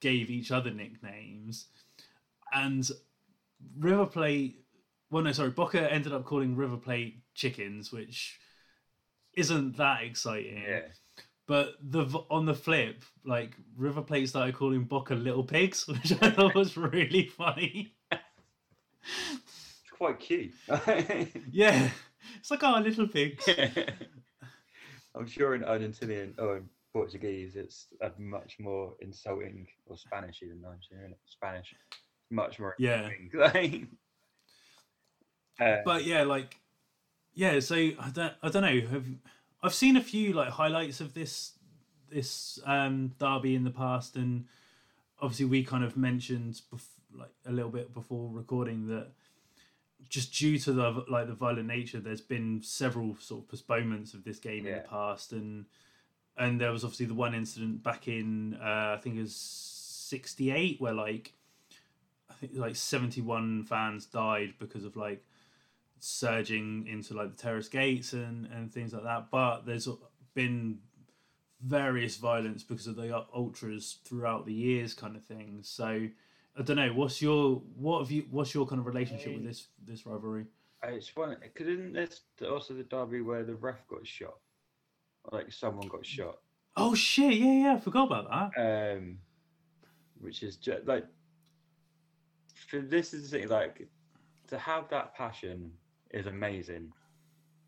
[0.00, 1.66] gave each other nicknames,
[2.52, 2.88] and
[3.78, 4.60] River Plate.
[5.10, 8.38] Well, no, sorry, Boca ended up calling River Plate chickens, which
[9.36, 10.62] isn't that exciting.
[10.66, 10.80] Yeah.
[11.46, 16.30] But the on the flip, like River Plate started calling Boca little pigs, which I
[16.30, 17.94] thought was really funny.
[19.02, 20.52] It's quite cute.
[21.52, 21.90] Yeah,
[22.38, 23.46] it's like oh, little pigs.
[25.14, 30.62] I'm sure in Argentinian or in Portuguese, it's a much more insulting, or Spanish even.
[30.66, 31.74] I'm sure in Spanish,
[32.30, 32.74] much more.
[32.78, 33.10] Yeah.
[33.22, 33.88] insulting.
[35.60, 36.56] uh, But yeah, like
[37.34, 37.60] yeah.
[37.60, 38.88] So I don't, I don't know.
[38.88, 39.06] Have
[39.64, 41.52] I've seen a few like highlights of this
[42.10, 44.44] this um derby in the past, and
[45.20, 49.08] obviously we kind of mentioned bef- like a little bit before recording that
[50.10, 54.22] just due to the like the violent nature, there's been several sort of postponements of
[54.22, 55.64] this game in the past, and
[56.36, 60.78] and there was obviously the one incident back in uh, I think it was '68
[60.78, 61.32] where like
[62.30, 65.24] I think like 71 fans died because of like
[66.04, 69.30] surging into like the terrace gates and and things like that.
[69.30, 69.88] But there's
[70.34, 70.78] been
[71.62, 75.60] various violence because of the ultras throughout the years, kind of thing.
[75.62, 76.06] So
[76.58, 76.92] I don't know.
[76.92, 78.26] What's your what have you?
[78.30, 80.46] What's your kind of relationship with this this rivalry?
[80.86, 84.36] it's funny because isn't this also the derby where the ref got shot?
[85.24, 86.38] Or, like someone got shot.
[86.76, 87.34] Oh shit!
[87.34, 87.74] Yeah, yeah.
[87.74, 88.96] I forgot about that.
[88.98, 89.18] um,
[90.20, 91.06] which is just like
[92.68, 93.88] for this is the thing like
[94.48, 95.72] to have that passion
[96.14, 96.92] is amazing,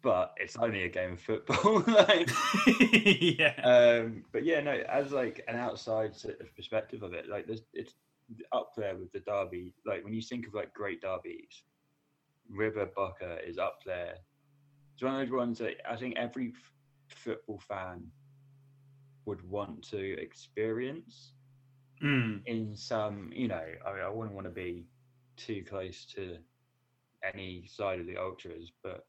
[0.03, 1.83] but it's only a game of football.
[1.87, 2.31] like,
[3.21, 3.55] yeah.
[3.63, 7.63] um, but yeah, no, as like an outside sort of perspective of it, like there's
[7.75, 7.95] it's
[8.53, 9.75] up there with the derby.
[9.85, 11.63] Like when you think of like great derbies,
[12.49, 14.15] River Boca is up there.
[14.95, 16.73] It's one of those ones that I think every f-
[17.09, 18.05] football fan
[19.27, 21.33] would want to experience
[22.03, 22.43] Mm.
[22.47, 24.87] in some, you know, I mean, I wouldn't want to be
[25.39, 26.37] too close to
[27.33, 29.07] any side of the ultras, but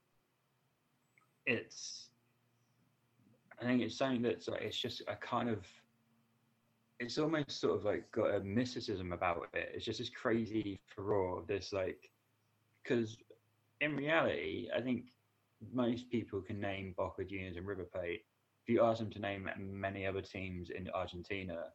[1.45, 2.09] it's,
[3.61, 5.65] I think it's something that's like, it's just a kind of,
[6.99, 9.71] it's almost sort of like got a mysticism about it.
[9.73, 12.09] It's just this crazy furore of this, like,
[12.83, 13.17] because
[13.81, 15.05] in reality, I think
[15.73, 18.25] most people can name Boca Juniors and River Plate.
[18.63, 21.65] If you ask them to name many other teams in Argentina,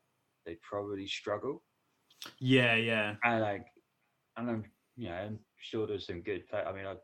[0.45, 1.63] they'd probably struggle.
[2.39, 3.15] Yeah, yeah.
[3.25, 3.67] And like,
[4.37, 4.65] and I'm,
[4.97, 5.31] you know,
[5.63, 6.47] sure there's some good.
[6.49, 6.95] Play- I mean, I,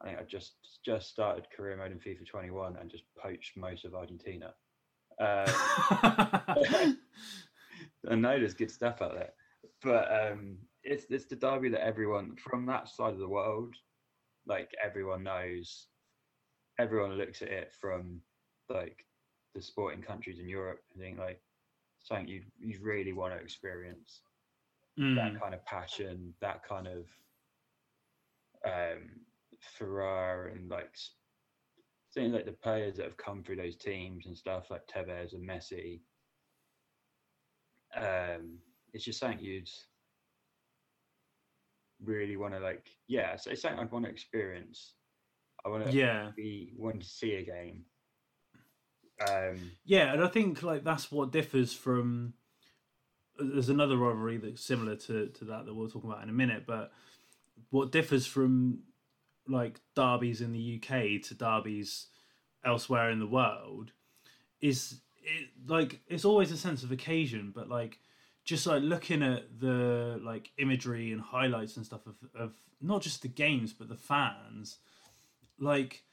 [0.00, 0.52] I think I just
[0.84, 4.54] just started career mode in FIFA 21 and just poached most of Argentina.
[5.20, 5.50] Uh,
[8.08, 9.32] I know there's good stuff out there,
[9.82, 13.74] but um, it's it's the derby that everyone from that side of the world,
[14.46, 15.86] like everyone knows,
[16.78, 18.20] everyone looks at it from
[18.68, 19.04] like
[19.54, 21.40] the sporting countries in Europe and think like
[21.98, 24.20] something you you really want to experience
[24.98, 25.14] Mm.
[25.14, 27.06] that kind of passion, that kind of
[28.64, 29.10] um,
[29.78, 30.94] furore, and like
[32.14, 35.48] things like the players that have come through those teams and stuff like Tevez and
[35.48, 36.00] Messi.
[37.96, 38.58] Um,
[38.92, 39.68] it's just something you'd
[42.02, 42.86] really want to like.
[43.08, 44.94] Yeah, so it's something I'd want to experience.
[45.64, 46.32] I want to Yeah.
[46.36, 47.84] be want to see a game.
[49.26, 52.34] Um, Yeah, and I think like that's what differs from.
[53.38, 56.64] There's another rivalry that's similar to to that that we'll talk about in a minute,
[56.66, 56.92] but
[57.70, 58.80] what differs from
[59.48, 62.06] like derbies in the UK to derbies
[62.64, 63.92] elsewhere in the world
[64.60, 67.98] is it like it's always a sense of occasion, but like
[68.44, 73.22] just like looking at the like imagery and highlights and stuff of, of not just
[73.22, 74.78] the games but the fans,
[75.58, 76.04] like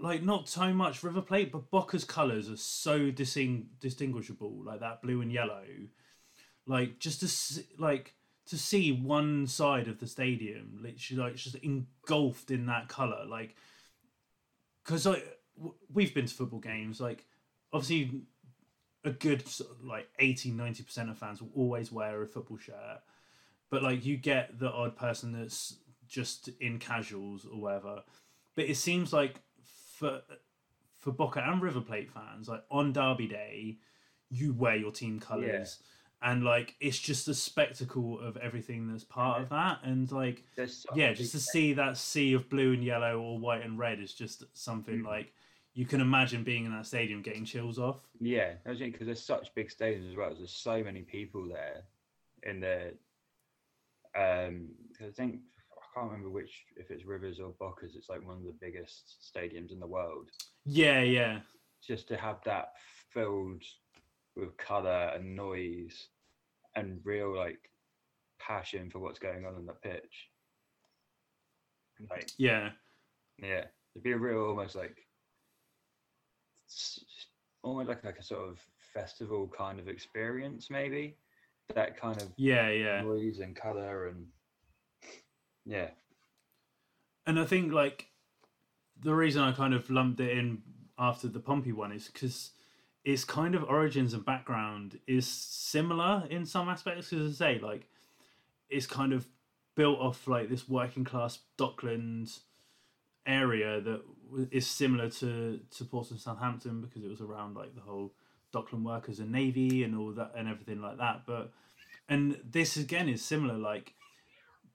[0.00, 5.02] like not so much River Plate, but Boca's colours are so disting- distinguishable, like that
[5.02, 5.64] blue and yellow.
[6.66, 8.14] Like just to like
[8.46, 13.56] to see one side of the stadium, literally like just engulfed in that colour, like
[14.84, 15.24] because like
[15.56, 17.24] w- we've been to football games, like
[17.72, 18.22] obviously
[19.04, 19.44] a good
[19.82, 23.00] like 80 90 percent of fans will always wear a football shirt,
[23.70, 25.76] but like you get the odd person that's
[26.08, 28.02] just in casuals or whatever
[28.54, 29.40] but it seems like
[29.96, 30.20] for
[30.98, 33.78] for Boca and River Plate fans, like on Derby Day,
[34.30, 35.78] you wear your team colors.
[36.24, 40.84] And like it's just a spectacle of everything that's part of that, and like such
[40.94, 44.14] yeah, just to see that sea of blue and yellow or white and red is
[44.14, 45.06] just something Mm.
[45.06, 45.32] like
[45.74, 47.98] you can imagine being in that stadium getting chills off.
[48.20, 50.32] Yeah, because there's such big stadiums as well.
[50.34, 51.82] There's so many people there
[52.44, 52.92] in the.
[54.14, 54.68] Um,
[55.00, 55.40] I think
[55.72, 57.96] I can't remember which if it's Rivers or Bocas.
[57.96, 60.28] It's like one of the biggest stadiums in the world.
[60.64, 61.40] Yeah, yeah,
[61.84, 62.74] Just to have that
[63.12, 63.62] filled
[64.36, 66.08] with color and noise
[66.76, 67.70] and real like
[68.38, 70.28] passion for what's going on on the pitch.
[72.10, 72.70] Like yeah,
[73.38, 73.64] yeah,
[73.94, 74.96] it'd be a real almost like
[77.62, 78.58] almost like like a sort of
[78.92, 81.16] festival kind of experience, maybe
[81.74, 83.02] that kind of yeah, yeah.
[83.02, 84.26] noise and color and
[85.64, 85.88] yeah,
[87.26, 88.08] And I think like
[89.00, 90.62] the reason I kind of lumped it in
[90.98, 92.50] after the Pompey one is because
[93.04, 97.12] its kind of origins and background is similar in some aspects.
[97.12, 97.88] as I say, like,
[98.70, 99.26] it's kind of
[99.74, 102.30] built off like this working class Dockland
[103.26, 104.02] area that
[104.50, 108.12] is similar to to Portsmouth Southampton because it was around like the whole
[108.52, 111.22] Dockland workers and navy and all that and everything like that.
[111.26, 111.52] But
[112.08, 113.94] and this again is similar, like,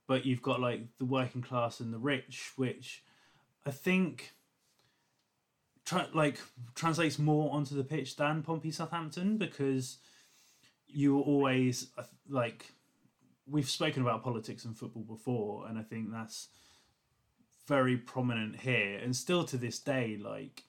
[0.08, 3.04] but you've got like the working class and the rich, which
[3.66, 4.34] I think
[5.88, 6.38] tra- like
[6.76, 9.98] translates more onto the pitch than Pompey Southampton because
[10.88, 12.66] you were always uh, like
[13.50, 16.50] we've spoken about politics and football before, and I think that's
[17.68, 20.64] very prominent here, and still to this day, like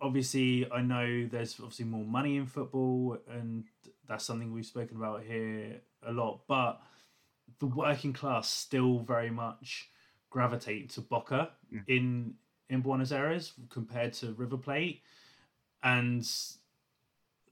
[0.00, 3.64] obviously I know there's obviously more money in football, and
[4.06, 6.80] that's something we've spoken about here a lot, but
[7.58, 9.88] the working class still very much
[10.30, 11.84] gravitate to Boca Mm.
[11.88, 12.34] in
[12.68, 15.02] in Buenos Aires compared to River Plate,
[15.82, 16.28] and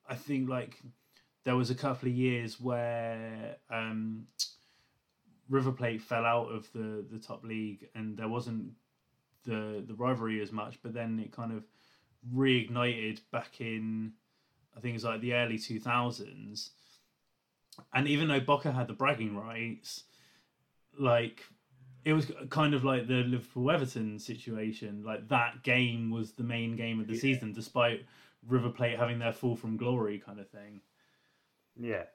[0.08, 0.80] I think like
[1.44, 4.26] there was a couple of years where um,
[5.48, 8.72] River Plate fell out of the the top league, and there wasn't
[9.44, 10.78] the the rivalry as much.
[10.82, 11.64] But then it kind of
[12.34, 14.12] reignited back in,
[14.76, 16.70] I think it's like the early two thousands.
[17.94, 20.04] And even though Boca had the bragging rights,
[20.98, 21.44] like
[22.06, 25.04] it was kind of like the Liverpool Everton situation.
[25.04, 27.20] Like that game was the main game of the Yeah.
[27.20, 28.06] season, despite
[28.46, 30.82] River Plate having their fall from glory kind of thing.
[31.76, 32.06] yeah.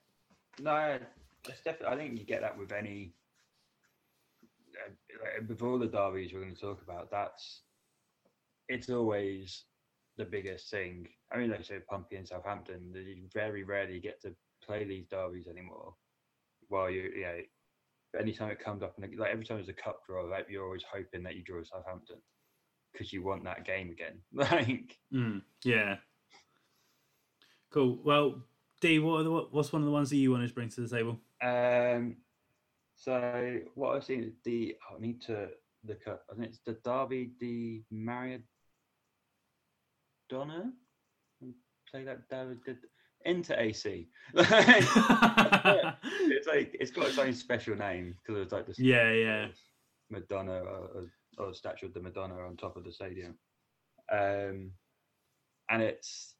[0.59, 0.99] No,
[1.47, 1.95] it's definitely.
[1.95, 3.15] I think you get that with any.
[4.77, 7.63] Uh, with all the derbies we're going to talk about, that's
[8.69, 9.65] it's always
[10.17, 11.09] the biggest thing.
[11.31, 15.07] I mean, like I say, Pompey and Southampton, you very rarely get to play these
[15.07, 15.97] derbies anymore.
[16.69, 17.41] While you, yeah,
[18.19, 20.83] anytime it comes up, and like every time there's a cup draw, like you're always
[20.91, 22.17] hoping that you draw Southampton
[22.91, 24.19] because you want that game again.
[24.33, 25.97] Like, Mm, yeah.
[27.71, 27.99] Cool.
[28.03, 28.43] Well,
[28.81, 30.81] D, what are the, what's one of the ones that you wanted to bring to
[30.81, 31.19] the table?
[31.41, 32.17] Um,
[32.95, 35.49] so what I've seen is the oh, I need to
[35.87, 36.23] look up.
[36.29, 38.41] I think it's the Derby de Maradona.
[41.89, 42.59] Play that David
[43.25, 44.07] into AC.
[44.33, 44.47] it's
[46.47, 48.79] like it's got its own special name because it's like this.
[48.79, 49.47] Yeah, yeah.
[50.09, 51.07] Madonna or, or,
[51.37, 53.35] or a statue of the Madonna on top of the stadium,
[54.11, 54.71] um,
[55.69, 56.35] and it's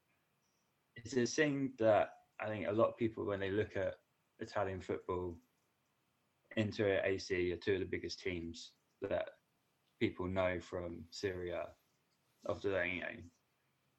[0.96, 2.10] it's a thing that
[2.40, 3.94] I think a lot of people when they look at
[4.40, 5.36] Italian football,
[6.56, 9.28] Inter AC are two of the biggest teams that
[10.00, 11.66] people know from Serie A.
[12.48, 13.06] After that, you know,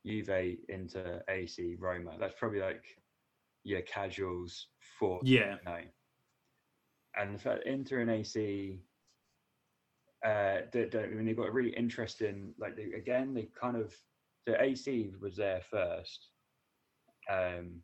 [0.05, 2.17] Juve, Inter, AC, Roma.
[2.19, 2.83] That's probably like
[3.63, 4.67] your casuals
[4.99, 5.55] for Yeah.
[5.59, 5.81] you know.
[7.15, 8.81] And the fact Inter and AC,
[10.25, 13.77] uh, they, they, I mean, they've got a really interesting, like, they, again, they kind
[13.77, 13.93] of,
[14.45, 16.29] the AC was there first,
[17.31, 17.81] um,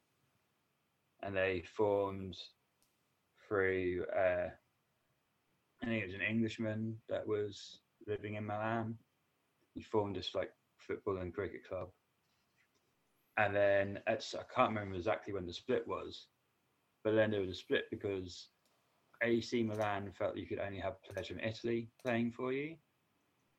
[1.22, 2.38] and they formed
[3.48, 4.48] through, uh,
[5.82, 8.98] I think it was an Englishman that was living in Milan.
[9.76, 11.90] He formed this like football and cricket club,
[13.40, 16.28] and then it's, I can't remember exactly when the split was,
[17.06, 18.50] but then there was a split because
[19.24, 22.76] AC Milan felt you could only have players from Italy playing for you,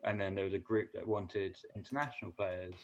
[0.04, 2.74] and then there was a group that wanted international players,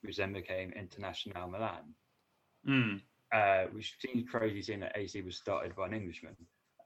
[0.00, 1.94] which then became International Milan,
[2.66, 3.00] Mm.
[3.32, 6.36] uh, which seems crazy seeing that AC was started by an Englishman.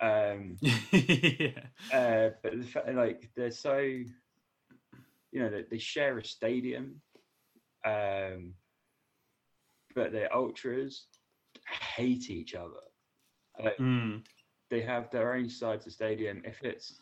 [0.01, 0.57] Um,
[0.93, 1.68] yeah.
[1.93, 4.05] uh, but the fact, like they're so, you
[5.33, 7.01] know, they, they share a stadium,
[7.87, 8.55] um,
[9.95, 11.07] but their ultras
[11.66, 12.80] hate each other.
[13.59, 14.26] Like, Mm.
[14.70, 16.45] they have their own sides of the stadium.
[16.45, 17.01] If it's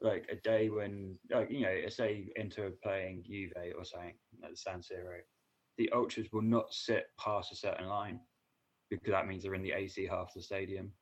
[0.00, 4.56] like a day when, like you know, say Inter playing Juve or something at the
[4.56, 5.20] San Siro,
[5.78, 8.20] the ultras will not sit past a certain line
[8.90, 10.92] because that means they're in the AC half of the stadium.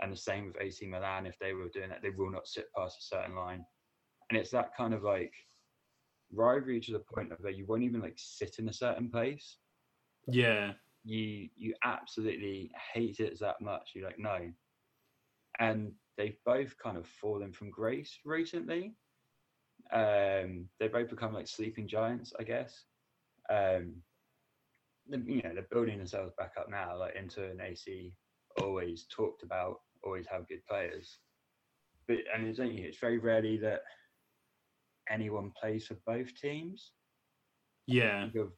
[0.00, 2.72] And the same with AC Milan, if they were doing that, they will not sit
[2.76, 3.64] past a certain line.
[4.30, 5.34] And it's that kind of like
[6.32, 9.58] rivalry to the point of where you won't even like sit in a certain place.
[10.26, 10.72] Yeah.
[11.04, 13.90] You you absolutely hate it that much.
[13.94, 14.50] You're like, no.
[15.58, 18.94] And they've both kind of fallen from grace recently.
[19.92, 22.84] Um, they've both become like sleeping giants, I guess.
[23.50, 23.96] Um,
[25.08, 28.14] you know, they're building themselves back up now, like Inter and AC
[28.62, 31.18] always talked about, always have good players.
[32.08, 33.82] But and it's only it's very rarely that
[35.10, 36.92] anyone plays for both teams.
[37.86, 38.28] Yeah.
[38.34, 38.52] Of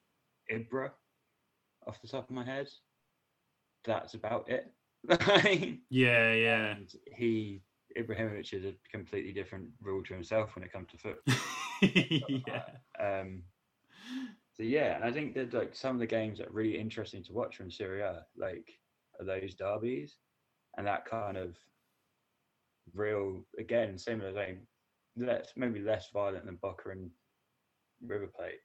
[0.52, 0.90] Ibra
[1.86, 2.68] off the top of my head.
[3.84, 4.72] That's about it.
[5.90, 6.66] yeah, yeah.
[6.72, 7.62] And he
[7.96, 11.34] Ibrahimovic is a completely different rule to himself when it comes to football.
[12.46, 12.64] yeah.
[13.00, 13.42] Um,
[14.52, 17.22] so yeah, and I think that like some of the games that are really interesting
[17.24, 18.68] to watch from Serie A, like
[19.18, 20.16] are those derbies,
[20.76, 21.56] and that kind of
[22.94, 24.58] real again similar thing,
[25.16, 27.10] less maybe less violent than Boca and
[28.06, 28.60] River Plate,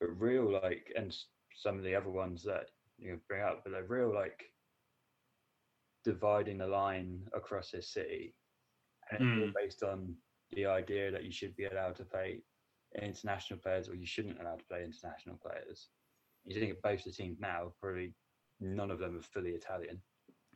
[0.00, 1.14] but real like and
[1.56, 4.44] some of the other ones that you bring up, but they're real like
[6.04, 8.34] dividing the line across this city,
[9.10, 9.54] and it's all Mm.
[9.54, 10.14] based on
[10.52, 12.42] the idea that you should be allowed to play
[13.02, 15.88] international players or you shouldn't allowed to play international players.
[16.44, 18.14] You think of both the teams now, probably
[18.60, 20.00] none of them are fully Italian.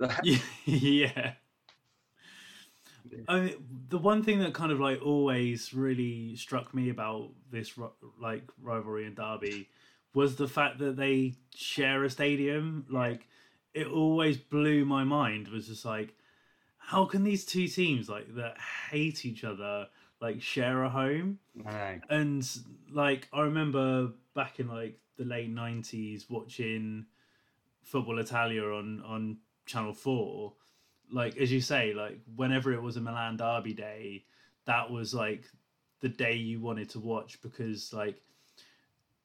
[0.64, 1.34] yeah.
[3.28, 3.54] I mean,
[3.88, 7.72] the one thing that kind of like always really struck me about this
[8.20, 9.68] like rivalry and derby
[10.14, 12.86] was the fact that they share a stadium.
[12.88, 13.26] Like,
[13.74, 15.48] it always blew my mind.
[15.48, 16.14] Was just like,
[16.78, 18.56] how can these two teams like that
[18.90, 19.86] hate each other
[20.20, 21.38] like share a home?
[22.08, 22.46] And
[22.90, 27.06] like I remember back in like the late nineties watching
[27.82, 30.54] Football Italia on on Channel Four.
[31.12, 34.24] Like as you say, like whenever it was a Milan derby day,
[34.66, 35.44] that was like
[36.00, 38.20] the day you wanted to watch because like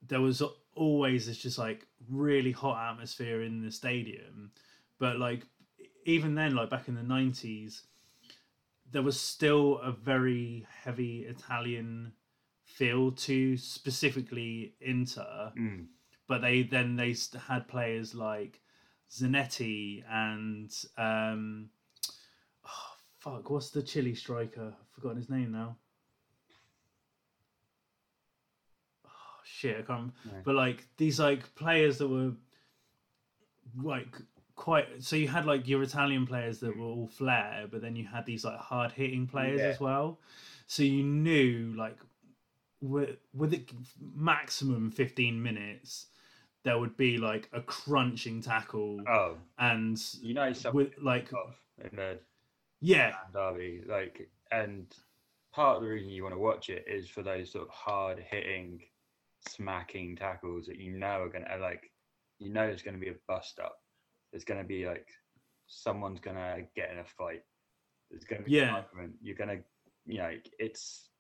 [0.07, 0.43] there was
[0.76, 4.51] always this just like really hot atmosphere in the stadium.
[4.99, 5.45] But like
[6.05, 7.84] even then, like back in the nineties,
[8.91, 12.13] there was still a very heavy Italian
[12.63, 15.88] feel to specifically Inter, Mm.
[16.28, 17.15] but they then they
[17.47, 18.61] had players like
[19.09, 21.69] Zanetti and um,
[22.65, 24.73] oh, fuck, what's the Chile striker?
[24.80, 25.78] I've forgotten his name now.
[29.70, 30.11] Shit, I can't.
[30.26, 30.32] No.
[30.43, 32.32] But like these like players that were
[33.82, 34.16] like
[34.55, 35.03] quite.
[35.03, 38.26] So you had like your Italian players that were all flair, but then you had
[38.26, 39.68] these like hard hitting players Yeah.
[39.68, 40.20] as well.
[40.68, 41.97] So you knew like
[42.82, 43.72] with with it
[44.13, 46.07] maximum 15 minutes
[46.63, 51.55] there would be like a crunching tackle Oh, and you know something with like of
[51.84, 52.20] in the
[52.82, 54.86] yeah derby, like, and
[55.53, 58.20] part of the reason you want to watch it is for those sort of hard
[58.20, 58.82] hitting,
[59.47, 61.91] smacking tackles that you know are gonna like,
[62.39, 63.77] you know, there's gonna be a bust up.
[64.31, 65.07] There's gonna be like,
[65.67, 67.41] someone's gonna get in a fight.
[68.09, 68.75] There's gonna be an Yeah.
[68.75, 69.15] argument.
[69.21, 69.63] You're gonna,
[70.05, 71.11] you know, it's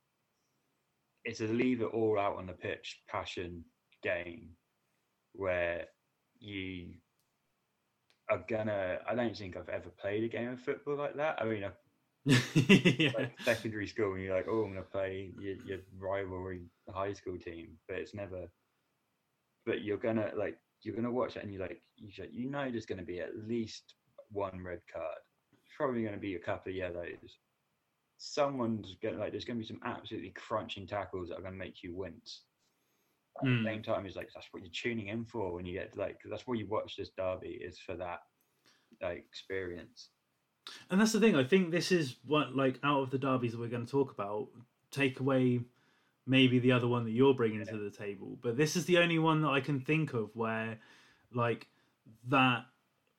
[1.23, 3.65] it's a leave it all out on the pitch passion
[4.03, 4.55] game
[5.33, 5.87] where
[6.39, 6.93] you
[8.29, 11.41] are gonna I don't think I've ever played a game of football like that.
[11.41, 11.77] I mean I've
[12.55, 17.13] yeah like secondary school and you're like, oh I'm gonna play your, your rivalry high
[17.13, 18.47] school team, but it's never
[19.65, 22.85] but you're gonna like you're gonna watch it and you're like you you know there's
[22.85, 23.95] gonna be at least
[24.31, 25.17] one red card.
[25.53, 27.39] It's probably gonna be a couple of yellows.
[28.17, 31.95] Someone's gonna like there's gonna be some absolutely crunching tackles that are gonna make you
[31.95, 32.45] wince.
[33.39, 33.63] At Hmm.
[33.63, 36.19] the same time, it's like that's what you're tuning in for when you get like
[36.29, 38.19] that's why you watch this derby is for that
[39.01, 40.11] like experience.
[40.89, 43.59] And that's the thing i think this is what like out of the derbies that
[43.59, 44.47] we're going to talk about
[44.91, 45.59] take away
[46.25, 48.37] maybe the other one that you're bringing to the table.
[48.41, 50.79] But this is the only one that i can think of where
[51.33, 51.67] like
[52.27, 52.65] that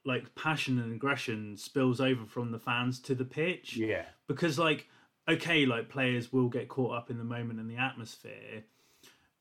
[0.05, 3.77] like passion and aggression spills over from the fans to the pitch.
[3.77, 4.89] Yeah, because like
[5.29, 8.65] okay like players will get caught up in the moment and the atmosphere.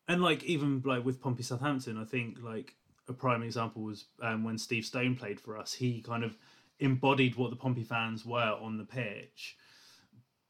[0.08, 2.76] And like even like with Pompey Southampton I think like
[3.08, 5.74] a prime example was um, when Steve Stone played for us.
[5.74, 6.36] He kind of
[6.80, 9.58] embodied what the Pompey fans were on the pitch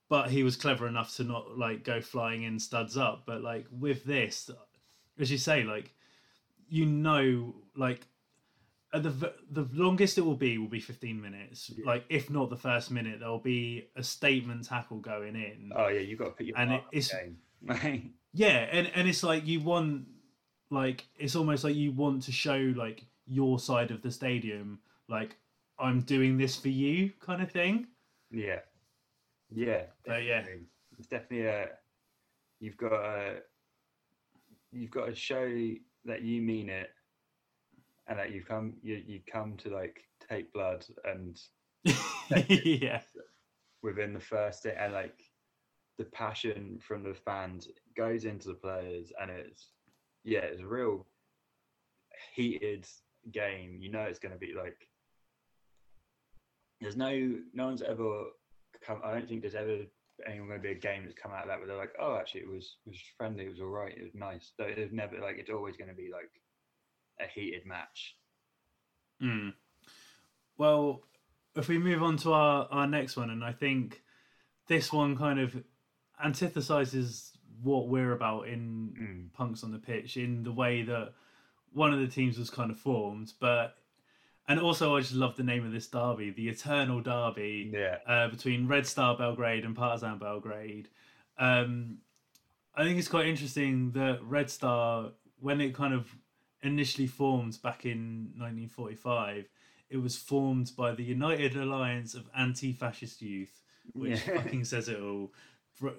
[0.07, 3.65] but he was clever enough to not like go flying in studs up but like
[3.71, 4.49] with this
[5.19, 5.93] as you say like
[6.69, 8.01] you know like
[8.93, 11.85] at the the longest it will be will be 15 minutes Yeah.
[11.85, 15.99] like if not the first minute there'll be a statement tackle going in Oh yeah,
[15.99, 17.37] you got to put your And it- it's- game.
[18.33, 20.05] yeah and and it's like you want
[20.69, 25.35] like it's almost like you want to show like your side of the stadium, like
[25.79, 27.87] I'm doing this for you, kind of thing.
[28.31, 28.59] Yeah,
[29.53, 30.43] yeah, But yeah.
[30.97, 31.69] it's definitely a.
[32.59, 33.35] You've got to,
[34.71, 35.47] you've got to show
[36.05, 36.89] that you mean it,
[38.07, 41.39] and that you've come you you come to like take blood and
[42.49, 43.01] yeah,
[43.81, 45.21] within the first day and like
[45.97, 49.69] the passion from the fans goes into the players and it's
[50.23, 51.05] yeah it's a real
[52.33, 52.87] heated
[53.31, 54.87] game you know it's going to be like
[56.81, 58.25] there's no no one's ever
[58.85, 59.79] come i don't think there's ever
[60.27, 62.15] anyone going to be a game that's come out of that where they're like oh
[62.15, 64.93] actually it was it was friendly it was all right it was nice so it's
[64.93, 66.31] never like it's always going to be like
[67.19, 68.15] a heated match
[69.21, 69.53] Mm.
[70.57, 71.03] Well,
[71.55, 74.01] if we move on to our, our next one, and I think
[74.67, 75.63] this one kind of
[76.23, 79.33] antithesizes what we're about in Mm.
[79.33, 81.13] Punks on the Pitch in the way that
[81.73, 83.75] one of the teams was kind of formed, but
[84.47, 88.27] and also I just love the name of this derby, the Eternal Derby yeah uh,
[88.29, 90.89] between Red Star Belgrade and Partizan Belgrade.
[91.37, 91.97] Um,
[92.75, 96.13] I think it's quite interesting that Red Star, when it kind of
[96.61, 99.45] initially formed back in 1945,
[99.89, 103.61] it was formed by the United Alliance of Anti-Fascist Youth,
[103.93, 104.41] which Yeah.
[104.41, 105.31] fucking says it all.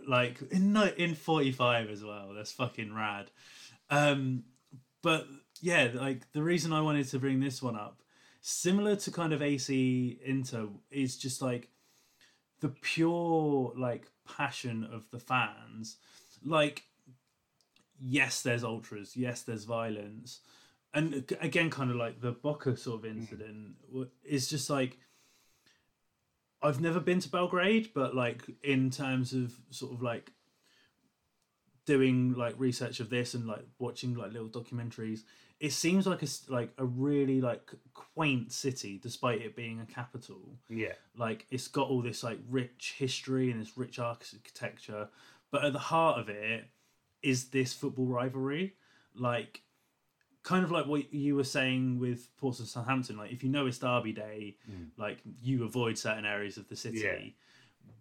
[0.07, 2.33] Like in in 45 as well.
[2.35, 3.31] That's fucking rad.
[3.91, 4.45] Um,
[5.03, 5.27] but
[5.61, 8.03] yeah, like the reason I wanted to bring this one up,
[8.49, 11.69] similar to kind of AC Inter, is just like
[12.61, 15.97] the pure like passion of the fans.
[16.45, 16.85] Like,
[17.99, 20.43] yes, there's ultras, yes, there's violence,
[20.95, 23.19] and again, kind of like the Boca sort of hmm.
[23.19, 24.99] incident w- is just like.
[26.63, 30.33] I've never been to Belgrade, but like in terms of sort of like
[31.85, 35.21] doing like research of this and like watching like little documentaries,
[35.59, 40.59] it seems like a like a really like quaint city, despite it being a capital.
[40.69, 40.93] Yeah.
[41.17, 45.09] Like it's got all this like rich history and this rich architecture
[45.53, 46.65] but at the heart of it
[47.23, 48.75] is this football rivalry.
[49.15, 49.63] Like
[50.43, 53.79] kind of like what you were saying with Portsmouth Southampton like if you know it's
[53.79, 54.89] derby day Mm.
[54.97, 56.99] like you avoid certain areas of the city.
[56.99, 57.31] Yeah.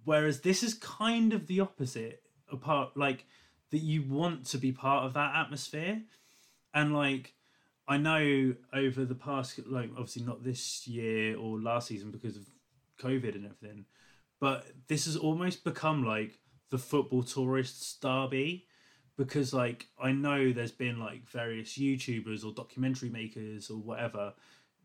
[0.03, 3.26] whereas this is kind of the opposite apart like
[3.72, 6.01] that you want to be part of that atmosphere.
[6.74, 7.34] And like
[7.88, 12.48] I know over the past, like obviously not this year or last season because of
[13.00, 13.86] COVID and everything,
[14.40, 16.40] but this has almost become like
[16.72, 18.66] the football tourists derby
[19.18, 24.34] because like I know there's been like various YouTubers or documentary makers or whatever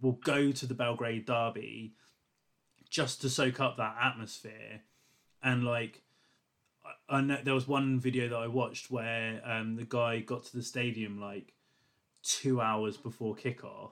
[0.01, 1.95] will go to the Belgrade derby
[2.89, 4.83] just to soak up that atmosphere.
[5.43, 6.03] And like
[7.09, 10.57] I, know there was one video that I watched where um the guy got to
[10.57, 11.55] the stadium like
[12.23, 13.91] two hours before kickoff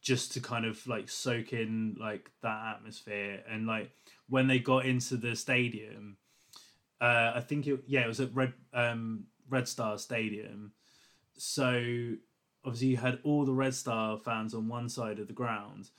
[0.00, 3.42] just to kind of like soak in like that atmosphere.
[3.50, 3.90] And like
[4.28, 6.16] when they got into the stadium
[7.00, 10.72] uh i think it yeah it was at red um red star stadium.
[11.36, 12.14] So
[12.64, 15.90] obviously you had all the red star fans on one side of the ground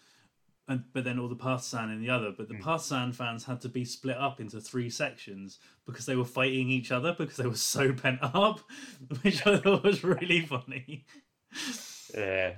[0.67, 2.31] and but then all the Partizan in the other.
[2.35, 2.61] But the Mm.
[2.61, 6.91] Partizan fans had to be split up into three sections because they were fighting each
[6.91, 8.61] other because they were so pent up
[9.21, 11.05] which i thought was really funny
[12.15, 12.53] Yeah,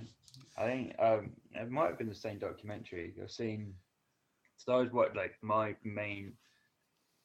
[0.57, 3.13] I think um, it might have been the same documentary.
[3.21, 3.73] I've seen.
[4.57, 6.33] So that was what like my main,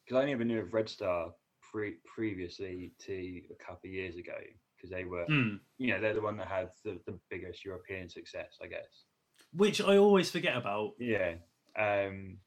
[0.05, 1.31] because I only ever knew of Red Star
[1.71, 3.13] pre- previously to
[3.51, 4.33] a couple of years ago
[4.77, 5.55] because they were, Hmm.
[5.77, 9.05] you know, they're the one that had the, the biggest European success, I guess.
[9.53, 11.35] which i always forget about Yeah.
[11.75, 12.37] Um,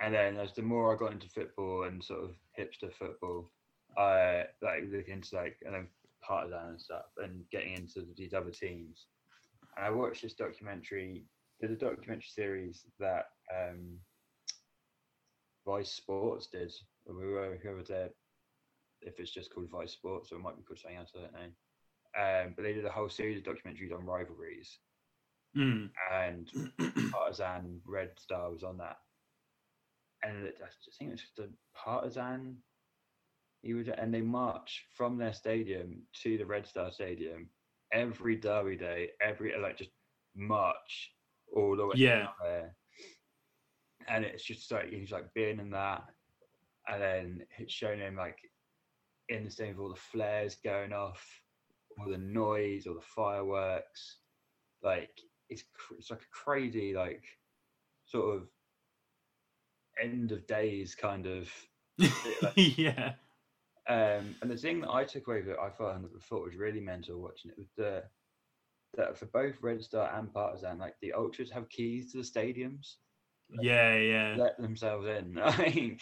[0.00, 3.50] and then as the more I got into football and sort of hipster football,
[3.98, 5.88] I like looking into like and then
[6.30, 9.06] Partizan and stuff and getting into these other teams.
[9.76, 11.24] And I watched this documentary.
[11.60, 13.24] There's a documentary series that
[13.54, 13.98] um,
[15.66, 16.72] Vice Sports did.
[17.06, 18.10] or Whoever, whoever there,
[19.02, 21.32] if it's just called Vice Sports or it might be called something else, I don't
[21.32, 21.50] know.
[22.18, 24.78] Um, but they did a whole series of documentaries on rivalries
[25.54, 25.86] Hmm.
[26.12, 26.48] and
[27.10, 28.98] Partizan Red Star was on that.
[30.22, 32.56] And it, I just think it was just a Partizan.
[33.62, 37.48] He was, and they march from their stadium to the Red Star Stadium
[37.92, 39.90] every Derby day, every like just
[40.34, 41.12] march
[41.54, 42.28] all the way Yeah.
[42.42, 42.74] there.
[44.08, 46.04] And it's just like he's like being in that,
[46.88, 48.38] and then it's showing him like
[49.28, 51.22] in the stadium with all the flares going off,
[51.98, 54.18] all the noise, all the fireworks,
[54.82, 55.10] like
[55.50, 57.24] it's cr- it's like a crazy like
[58.06, 58.48] sort of
[60.02, 61.50] end of days kind of
[61.98, 63.12] like- yeah
[63.90, 67.20] Um, and the thing that I took away that I thought, thought was really mental
[67.20, 68.04] watching it was the
[68.96, 72.96] that for both Red Star and Partizan, like the ultras have keys to the stadiums.
[73.60, 74.36] Yeah, yeah.
[74.38, 76.00] Let themselves in, like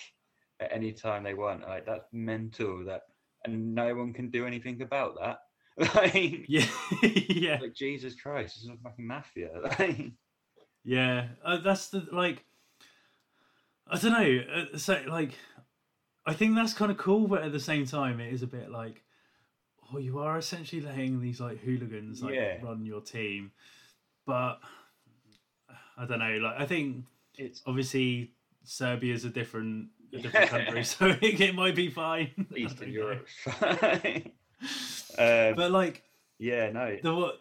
[0.61, 1.62] at any time they want.
[1.62, 2.84] Like that's mental.
[2.84, 3.03] That
[3.47, 5.39] and no one can do anything about that.
[5.95, 6.66] like, yeah,
[7.03, 9.51] yeah, like Jesus Christ, this is a fucking mafia.
[9.62, 10.12] Like,
[10.84, 11.28] yeah.
[11.43, 12.45] Uh, that's the like.
[13.91, 14.41] I don't know.
[14.53, 15.32] Uh, so like,
[16.28, 18.70] I think that's kind of cool, but at the same time, it is a bit
[18.70, 19.02] like,
[19.92, 22.58] oh, you are essentially letting these like hooligans like Yeah.
[22.62, 23.52] run your team,
[24.26, 24.60] but
[25.96, 26.36] I don't know.
[26.38, 27.04] Like, I think
[27.36, 28.32] it's obviously
[28.64, 32.46] Serbia's a different a different country, so it, it might be fine.
[32.56, 32.90] Eastern.
[32.92, 33.26] Europe.
[35.18, 36.02] um, But like
[36.38, 36.96] yeah, no.
[37.02, 37.40] the what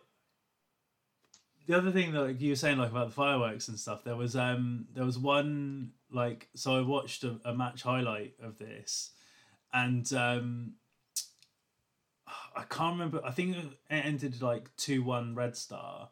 [1.68, 4.16] the other thing that like, you were saying like about the fireworks and stuff, there
[4.16, 9.12] was um there was one like so I watched a, a match highlight of this
[9.74, 10.74] and um
[12.56, 16.10] I can't remember I think it ended like two one Red Star.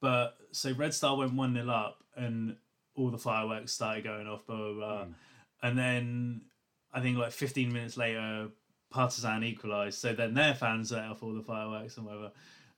[0.00, 2.56] But so Red Star went one 0 up and
[2.94, 5.04] all the fireworks started going off, blah blah blah.
[5.04, 5.14] Mm.
[5.62, 6.40] And then
[6.92, 8.48] I think like 15 minutes later,
[8.90, 9.98] Partizan equalised.
[9.98, 12.32] So then their fans let off all the fireworks and whatever.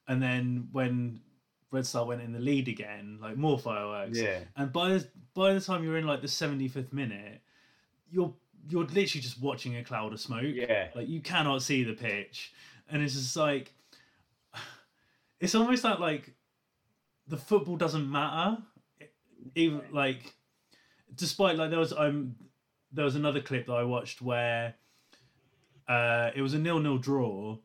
[0.08, 1.20] And then when
[1.70, 4.18] Red Star went in the lead again, like more fireworks.
[4.18, 4.40] Yeah.
[4.56, 7.40] And by the by the time you're in like the 75th minute,
[8.10, 8.34] you're
[8.68, 10.42] you're literally just watching a cloud of smoke.
[10.44, 10.88] Yeah.
[10.94, 12.52] Like you cannot see the pitch,
[12.88, 13.72] and it's just like
[15.40, 16.34] it's almost like like
[17.28, 18.58] the football doesn't matter.
[19.54, 20.34] Even like,
[21.14, 22.34] despite like there was um
[22.92, 24.74] there was another clip that I watched where
[25.88, 27.56] uh it was a nil nil draw,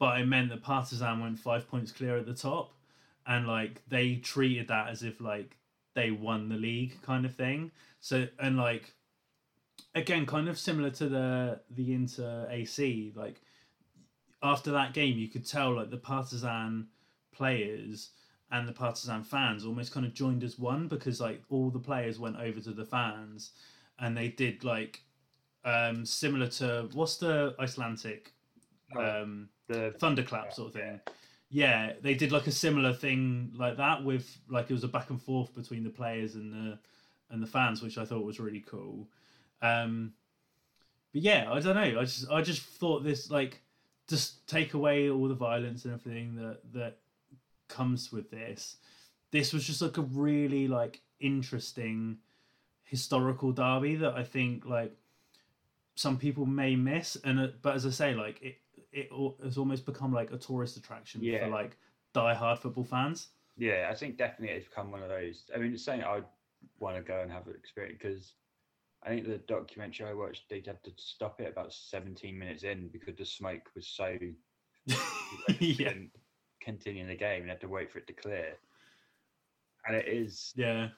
[0.00, 2.72] but it meant that Partizan went five points clear at the top,
[3.26, 5.56] and like they treated that as if like
[5.94, 7.70] they won the league kind of thing.
[8.00, 8.94] So and like
[9.94, 13.12] again, kind of similar to the the Inter AC.
[13.14, 13.40] Like
[14.42, 16.88] after that game, you could tell like the Partizan
[17.32, 18.10] players
[18.50, 22.18] and the Partizan fans almost kind of joined as one because like all the players
[22.18, 23.50] went over to the fans
[23.98, 25.02] and they did like
[25.64, 28.32] um similar to what's the Icelandic
[28.94, 31.00] Oh, um the thunderclap sort of thing.
[31.48, 35.10] Yeah, they did like a similar thing like that with like it was a back
[35.10, 36.78] and forth between the players and the
[37.30, 39.08] and the fans, which I thought was really cool.
[39.62, 40.12] Um,
[41.12, 42.00] but yeah, I don't know.
[42.00, 43.62] I just I just thought this like
[44.08, 46.98] just take away all the violence and everything that that
[47.68, 48.76] comes with this.
[49.30, 52.18] This was just like a really like interesting
[52.84, 54.96] historical derby that I think like
[55.94, 58.58] some people may miss and uh, but as I say like it
[58.92, 59.08] it
[59.42, 61.44] has almost become like a tourist attraction Yeah.
[61.46, 61.76] for like
[62.14, 63.28] die-hard football fans.
[63.56, 65.50] Yeah, I think definitely it's become one of those.
[65.54, 66.22] I mean, it's something I
[66.78, 68.32] want to go and have an experience because
[69.02, 72.88] I think the documentary I watched, they had to stop it about 17 minutes in
[72.88, 74.16] because the smoke was so.
[75.58, 75.92] yeah.
[76.62, 78.54] couldn't the game and had to wait for it to clear.
[79.86, 80.88] And it is, Yeah.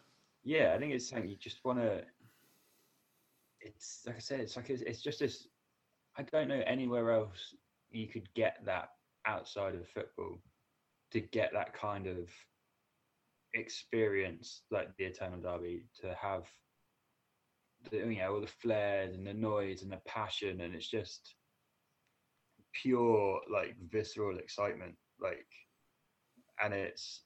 [0.44, 2.02] yeah, I think it's something you just want to.
[3.60, 5.48] It's like I said, it's like it's, it's just this.
[6.16, 7.54] I don't know anywhere else
[7.90, 8.90] you could get that
[9.26, 10.40] outside of football
[11.10, 12.28] to get that kind of
[13.54, 16.44] experience like the Eternal Derby to have
[17.90, 21.34] the you know all the flares and the noise and the passion and it's just
[22.74, 25.46] pure like visceral excitement like
[26.62, 27.22] and it's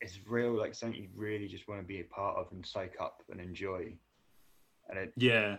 [0.00, 2.92] it's real like something you really just want to be a part of and soak
[3.00, 3.96] up and enjoy
[4.88, 5.56] and it Yeah.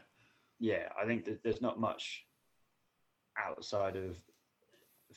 [0.60, 2.27] yeah i think that there's not much
[3.46, 4.18] outside of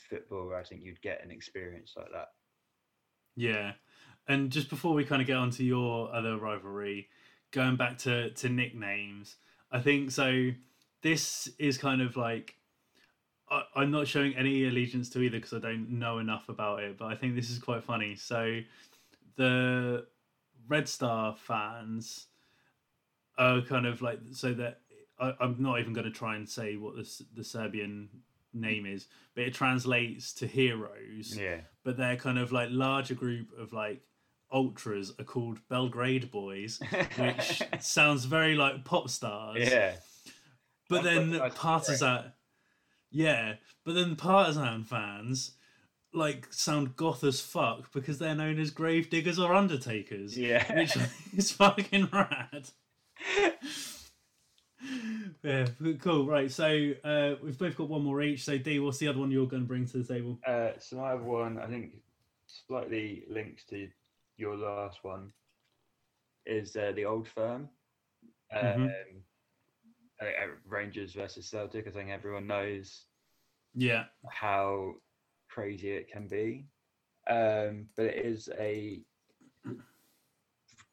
[0.08, 2.28] football where i think you'd get an experience like that
[3.36, 3.72] Yeah.
[4.28, 7.08] And just before we kind of get onto your other rivalry,
[7.50, 9.36] going back to, to nicknames,
[9.72, 10.50] I think so.
[11.02, 12.56] This is kind of like
[13.50, 16.98] I, I'm not showing any allegiance to either because I don't know enough about it,
[16.98, 18.14] but I think this is quite funny.
[18.14, 18.60] So
[19.36, 20.06] the
[20.68, 22.26] Red Star fans
[23.38, 24.80] are kind of like so that
[25.20, 28.08] I, I'm not even going to try and say what the the Serbian
[28.52, 33.48] name is, but it translates to heroes yeah But they're kind of like larger group
[33.58, 34.02] of like
[34.52, 36.80] ultras are called Belgrade Boys,
[37.16, 39.70] which sounds very like pop stars.
[39.70, 39.94] yeah
[40.88, 42.32] But That's then Partizan,
[43.12, 43.54] yeah,
[43.84, 45.52] but then Partizan fans
[46.12, 50.36] like sound goth as fuck because they're known as grave diggers or undertakers.
[50.36, 50.74] Yeah.
[50.76, 50.96] which
[51.36, 52.70] is fucking rad.
[55.42, 55.66] Yeah,
[56.00, 56.26] cool.
[56.26, 58.44] Right, so uh, we've both got one more each.
[58.44, 60.38] So D, what's the other one you're going to bring to the table?
[60.46, 62.02] Uh, so I have one, I think,
[62.46, 63.88] slightly links to
[64.36, 65.32] your last one,
[66.46, 67.68] is uh, the old firm.
[68.52, 69.22] Um, Mhm.
[70.20, 70.26] uh,
[70.66, 71.86] Rangers versus Celtic.
[71.86, 73.06] I think everyone knows
[73.74, 74.06] Yeah.
[74.28, 74.94] how
[75.48, 76.66] crazy it can be.
[77.28, 79.02] Um, but it is a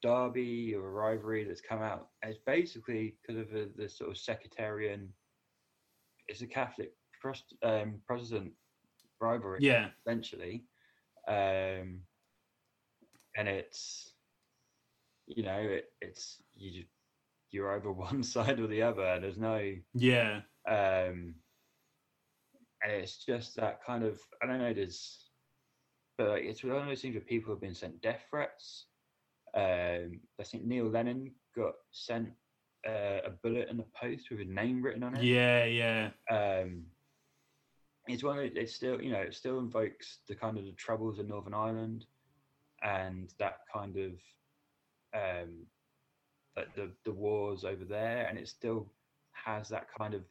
[0.02, 2.08] derby or a rivalry that's come out.
[2.22, 5.12] It's basically because of the, the sort of sectarian.
[6.28, 6.92] It's a Catholic
[7.24, 8.52] Prost, um, Protestant
[9.20, 9.90] rivalry, Yeah.
[10.00, 10.64] essentially,
[11.26, 12.00] um,
[13.36, 14.14] and it's
[15.26, 16.88] you know it, it's you just,
[17.50, 19.18] you're over one side or the other.
[19.20, 20.40] There's no Yeah.
[20.68, 21.34] um
[22.82, 25.30] and it's just that kind of i don't know there's
[26.18, 28.87] but like, it's one of those things where people have been sent death threats
[29.58, 32.28] um i think neil lennon got sent
[32.88, 35.64] uh, a bullet in the post with his name written on it Yeah.
[35.64, 36.10] Yeah.
[36.30, 36.84] um
[38.06, 41.18] it's one of it still you know it still invokes the kind of the troubles
[41.18, 42.06] in northern ireland
[42.82, 44.12] and that kind of
[45.14, 45.66] um
[46.56, 48.86] like the the wars over there and it still
[49.32, 50.22] has that kind of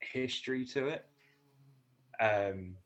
[0.00, 1.06] history to it
[2.20, 2.76] um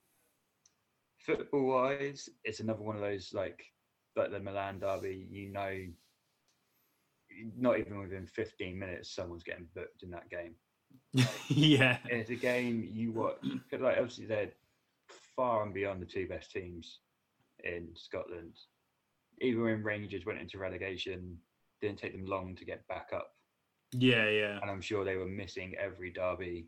[1.19, 3.65] football wise it's another one of those like
[4.19, 5.87] like the milan derby you know
[7.57, 10.55] not even within 15 minutes someone's getting booked in that game
[11.49, 11.99] yeah.
[12.07, 13.41] it's a game you watch.
[13.71, 14.53] 'cause, Like obviously they're
[15.37, 17.01] far and beyond the two best teams
[17.65, 18.55] in Scotland.
[19.41, 21.37] Even when Rangers went into relegation,
[21.81, 23.37] didn't take them long to get back up,
[23.93, 24.29] Yeah.
[24.29, 24.59] Yeah.
[24.63, 26.67] and I'm sure they were missing every derby,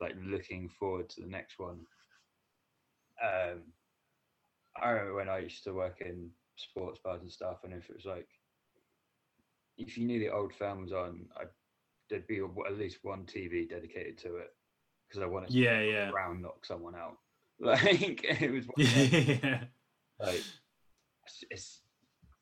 [0.00, 1.80] like looking forward to the next one.
[3.22, 3.72] Um,
[4.80, 6.30] I remember when I used to work in
[6.60, 8.28] sports bars and stuff, and if it was like,
[9.78, 11.44] if you knew the old firm was on, I,
[12.08, 14.50] there'd be a, at least one TV dedicated to it
[15.08, 15.80] because I wanted to Yeah.
[15.80, 16.10] Yeah.
[16.10, 17.16] round knock someone out.
[17.62, 19.64] Like it was Yeah.
[20.18, 20.42] like
[21.26, 21.80] it's, it's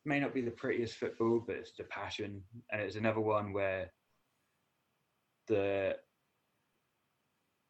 [0.04, 3.90] may not be the prettiest football, but it's the passion, and it's another one where
[5.48, 5.96] the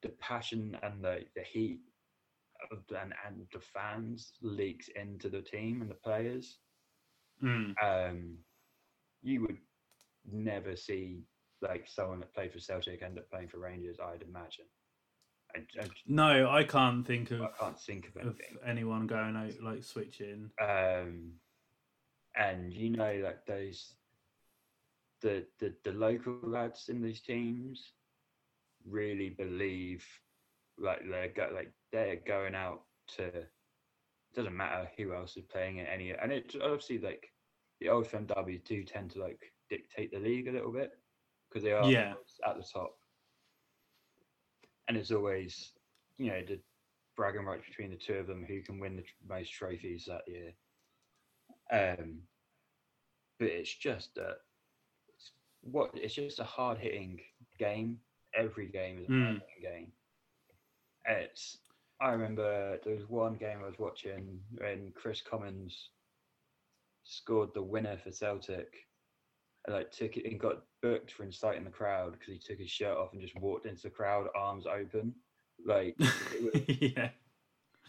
[0.03, 1.81] the passion and the, the heat
[2.71, 6.59] and, and the fans leaks into the team and the players.
[7.43, 7.75] Mm.
[7.83, 8.39] Um,
[9.23, 9.59] you would
[10.31, 11.23] never see
[11.61, 13.99] like someone that played for Celtic end up playing for Rangers.
[14.01, 14.67] I'd imagine.
[15.55, 18.37] I, I, No, I can't think of I can't think of of
[18.67, 20.51] anyone going out like switching.
[20.61, 21.33] um,
[22.37, 23.95] and you know like those
[25.23, 27.93] the, the the local lads in these teams
[28.87, 30.05] really believe
[30.79, 33.51] like they're like they're going out to it
[34.35, 37.33] doesn't matter who else is playing it any and it obviously like
[37.81, 40.93] the old firm derbies do tend to like dictate the league a little bit
[41.49, 42.15] because they are Yeah.
[42.47, 42.97] at the top
[44.89, 45.73] and it's always
[46.19, 46.61] you know the
[47.17, 50.53] bragging rights between the two of them who can win the most trophies that year
[51.73, 52.23] um
[53.39, 54.35] but it's just a
[55.09, 55.33] it's
[55.63, 57.21] what it's just a hard hitting
[57.59, 58.01] game
[58.35, 59.35] every game is a Mm.
[59.35, 59.93] hard hitting game
[61.07, 61.59] it's
[62.01, 65.91] i remember there was one game i was watching when kris commons
[67.05, 68.75] scored the winner for celtic
[69.67, 72.71] and like took it and got booked for inciting the crowd because he took his
[72.71, 75.15] shirt off and just walked into the crowd arms open
[75.67, 77.09] like was yeah.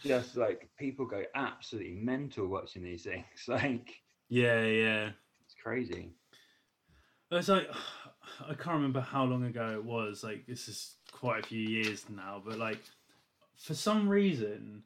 [0.02, 3.94] just like people go absolutely mental watching these things like
[4.28, 4.64] Yeah.
[4.64, 5.10] Yeah.
[5.44, 6.10] it's crazy
[7.30, 7.68] It's like
[8.40, 10.24] I can't remember how long ago it was.
[10.24, 12.80] Like this is quite a few years now, but like
[13.60, 14.82] for some reason,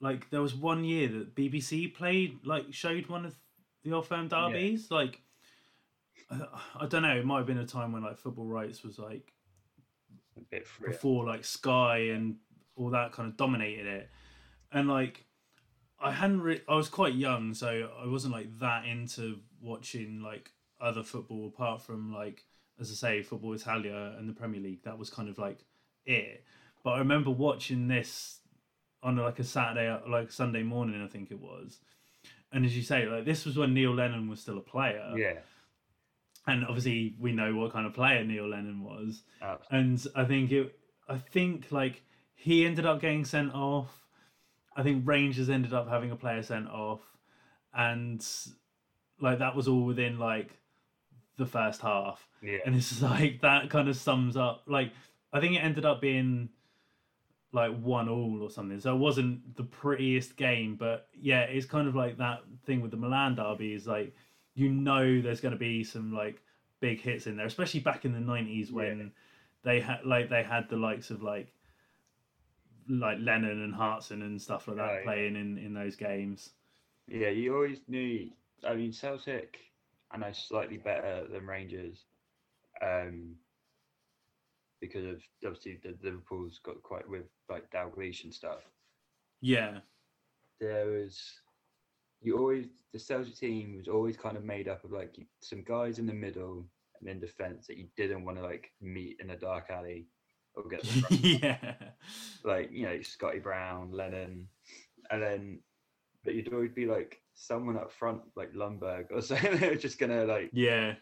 [0.00, 3.34] like there was one year that BBC played like showed one of
[3.84, 4.90] the old firm derbies.
[4.90, 5.20] Like
[6.30, 6.42] I,
[6.80, 7.16] I don't know.
[7.16, 9.32] It might have been a time when like football rights was like
[10.36, 10.90] a bit freer.
[10.90, 12.36] before like Sky and
[12.74, 14.10] all that kind of dominated it,
[14.72, 15.24] and like
[16.00, 16.40] I hadn't.
[16.40, 20.50] Re- I was quite young, so I wasn't like that into watching like
[20.80, 22.44] other football apart from like
[22.80, 24.82] as I say, football Italia and the Premier League.
[24.82, 25.64] That was kind of like
[26.04, 26.44] it.
[26.84, 28.40] But I remember watching this
[29.02, 31.78] on like a Saturday, like Sunday morning, I think it was.
[32.52, 35.38] And as you say, like this was when Neil Lennon was still a player, yeah
[36.46, 39.78] and obviously we know what kind of player Neil Lennon was absolutely.
[39.78, 40.78] and I think it.
[41.08, 42.02] I think like
[42.34, 44.04] he ended up getting sent off.
[44.74, 47.00] I think Rangers ended up having a player sent off,
[47.74, 48.24] and
[49.20, 50.50] like that was all within like
[51.38, 52.26] the first half.
[52.42, 54.64] yeah And it's like that kind of sums up.
[54.66, 54.92] Like
[55.32, 56.48] I think it ended up being
[57.52, 58.80] like one all or something.
[58.80, 62.90] So it wasn't the prettiest game, but yeah, it's kind of like that thing with
[62.90, 63.74] the Milan derby.
[63.74, 64.14] Is like
[64.54, 66.40] you know there's going to be some like
[66.80, 69.12] big hits in there, especially back in the nineties when
[69.62, 71.52] they had like they had the likes of like
[72.88, 75.04] like Lennon and Hartson and stuff like that Right.
[75.04, 76.50] playing in in those games.
[77.08, 78.30] yeah you always knew
[78.64, 79.58] i mean celtic
[80.12, 82.04] i know slightly better than rangers
[82.80, 83.34] um,
[84.82, 88.58] because of obviously the Liverpool's got quite with like Dalglish and stuff.
[89.40, 89.78] Yeah.
[90.60, 91.22] There was
[92.20, 95.98] you always the Celtic team was always kind of made up of like some guys
[95.98, 96.66] in the middle
[97.00, 100.08] and in defence that you didn't want to like meet in a dark alley
[100.54, 101.74] or get yeah.
[102.44, 104.48] like you know Scotty Brown, Lennon,
[105.10, 105.60] and then
[106.24, 109.58] but you'd always be like someone up front like Lundberg or something.
[109.58, 110.94] They were just gonna like Yeah.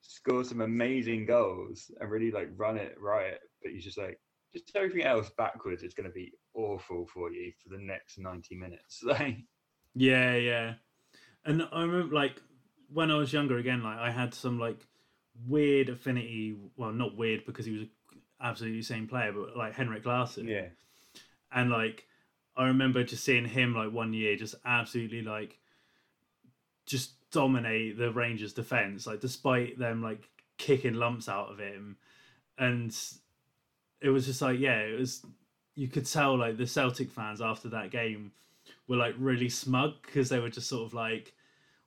[0.00, 3.34] Score some amazing goals and really like run it right.
[3.62, 4.18] But you just like
[4.52, 9.02] just everything else backwards is gonna be awful for you for the next ninety minutes.
[9.04, 9.38] Like
[9.94, 10.74] Yeah, yeah.
[11.44, 12.40] And I remember like
[12.92, 14.86] when I was younger again, like I had some like
[15.46, 17.90] weird affinity well not weird because he was an
[18.40, 20.48] absolutely same player, but like Henrik Larsson.
[20.48, 20.68] yeah,
[21.52, 22.04] And like
[22.56, 25.58] I remember just seeing him like one year just absolutely like
[26.86, 30.28] just dominate the Rangers defense, like despite them like
[30.58, 31.96] kicking lumps out of him.
[32.58, 32.96] And
[34.00, 35.24] it was just like, yeah, it was
[35.74, 38.32] you could tell like the Celtic fans after that game
[38.88, 41.32] were like really smug because they were just sort of like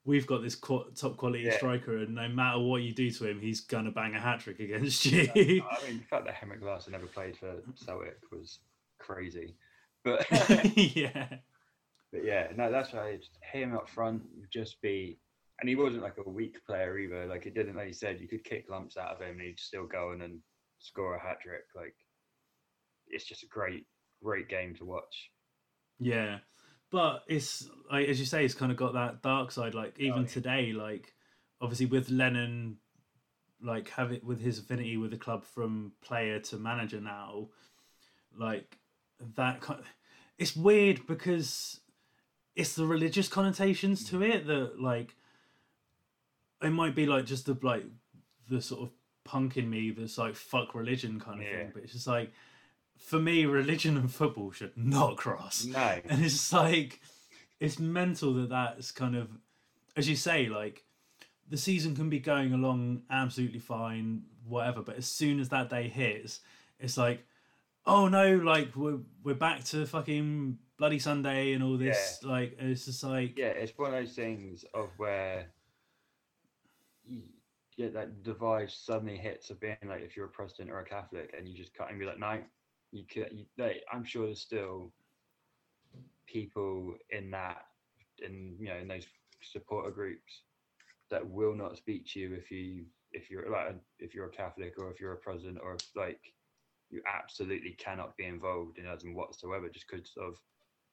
[0.06, 1.56] we've got this qu- top quality Yeah.
[1.58, 4.60] striker and no matter what you do to him he's gonna bang a hat trick
[4.60, 7.62] against you I mean the fact that Henrik Larsson never played for mm.
[7.86, 8.60] Celtic was
[9.00, 9.56] crazy.
[10.04, 10.26] But
[10.76, 11.28] yeah
[12.12, 15.18] But yeah, no, that's why just him up front would just be,
[15.64, 17.26] and he wasn't like a weak player either.
[17.26, 19.58] Like it didn't, like you said, you could kick lumps out of him and he'd
[19.58, 20.42] still go in and
[20.80, 21.64] score a hat trick.
[21.74, 21.96] Like
[23.08, 23.86] it's just a great,
[24.22, 25.30] great game to watch.
[26.00, 26.40] Yeah,
[26.92, 29.74] but it's like as you say, it's kind of got that dark side.
[29.74, 30.28] Like even yeah.
[30.28, 31.14] today, like
[31.62, 32.80] obviously with Lennon,
[33.64, 37.48] like have it with his affinity with the club from player to manager now,
[38.38, 38.80] like
[39.38, 39.62] that.
[39.62, 39.80] Kind
[40.38, 41.80] it's weird because
[42.54, 45.16] it's the religious connotations to it that like
[46.64, 47.86] it might be like just the like
[48.50, 48.90] the sort of
[49.24, 51.58] punk in me that's like fuck religion kind of Yeah.
[51.58, 52.32] thing, but it's just like
[52.98, 55.66] for me, religion and football should not cross.
[55.66, 57.02] No, And it's like,
[57.60, 59.30] it's mental that that's kind of,
[59.98, 60.84] as you say, like
[61.50, 64.82] the season can be going along absolutely fine, whatever.
[64.82, 66.40] But as soon as that day hits,
[66.80, 67.26] it's like,
[67.86, 72.20] oh no, like we're we're back to fucking bloody Sunday and all this.
[72.24, 75.48] Like it's just like, yeah, it's one of those things of where
[77.78, 81.34] get that divide suddenly hits of being like if you're a Protestant or a Catholic,
[81.38, 82.40] and you just cut and be like, no,
[82.92, 83.30] you could.
[83.32, 84.92] You, like, I'm sure there's still
[86.28, 87.66] people in that,
[88.20, 89.06] in you know, in those
[89.42, 90.44] supporter groups
[91.10, 94.74] that will not speak to you if you if you're like if you're a Catholic
[94.78, 96.34] or if you're a Protestant or if like
[96.90, 100.36] you absolutely cannot be involved in them whatsoever just because of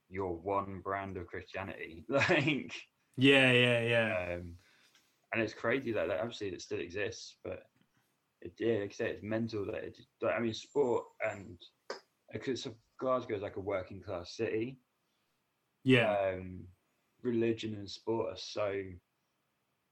[0.08, 2.04] your one brand of Christianity.
[2.08, 2.72] Like
[3.16, 4.54] yeah, yeah, yeah, um,
[5.32, 7.62] and it's crazy that, that obviously it still exists, but
[8.40, 9.98] it, yeah, like I say, it's mental that it.
[10.22, 11.58] Like, I mean, sport and
[12.32, 12.66] because
[12.98, 14.78] Glasgow is like a working class city.
[15.84, 16.64] yeah, Um,
[17.22, 18.82] religion and sport are so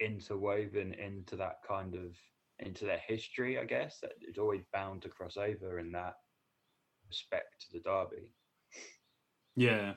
[0.01, 2.16] interwoven into that kind of
[2.61, 6.14] into their history, I guess that it's always bound to cross over in that
[7.07, 8.32] respect to the derby.
[9.57, 9.95] yeah.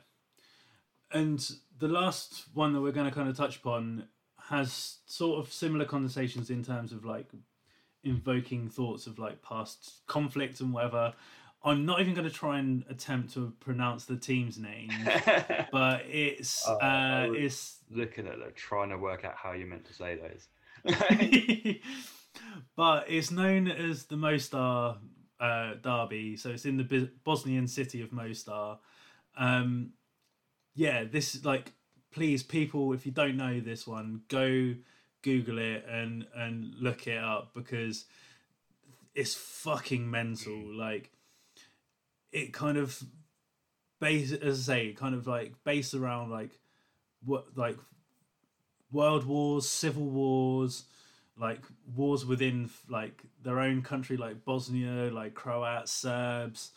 [1.14, 1.46] And
[1.78, 4.08] the last one that we're going to kind of touch upon
[4.52, 7.28] has sort of similar conversations in terms of like
[8.04, 11.14] invoking thoughts of like past conflict and whatever.
[11.64, 14.90] I'm not even going to try and attempt to pronounce the team's name,
[15.72, 19.68] but it's Oh, I uh, it's Looking at it, trying to work out how you're
[19.68, 20.48] meant to say those.
[22.76, 24.98] but it's known as the Mostar
[25.40, 28.80] uh, Derby, so it's in the Bosnian city of Mostar.
[29.38, 29.92] Um,
[30.74, 31.74] yeah, this is like,
[32.12, 34.76] please, people, if you don't know this one, go
[35.22, 38.06] Google it and and look it up because
[39.14, 40.54] it's fucking mental.
[40.54, 40.78] Mm.
[40.78, 41.12] Like,
[42.32, 43.02] it kind of
[44.00, 46.52] base as I say, kind of like based around like
[47.24, 47.78] what like
[48.92, 50.86] world wars, civil wars,
[51.38, 51.62] like
[51.96, 56.72] wars within like their own country, like Bosnia, like Croats, Serbs,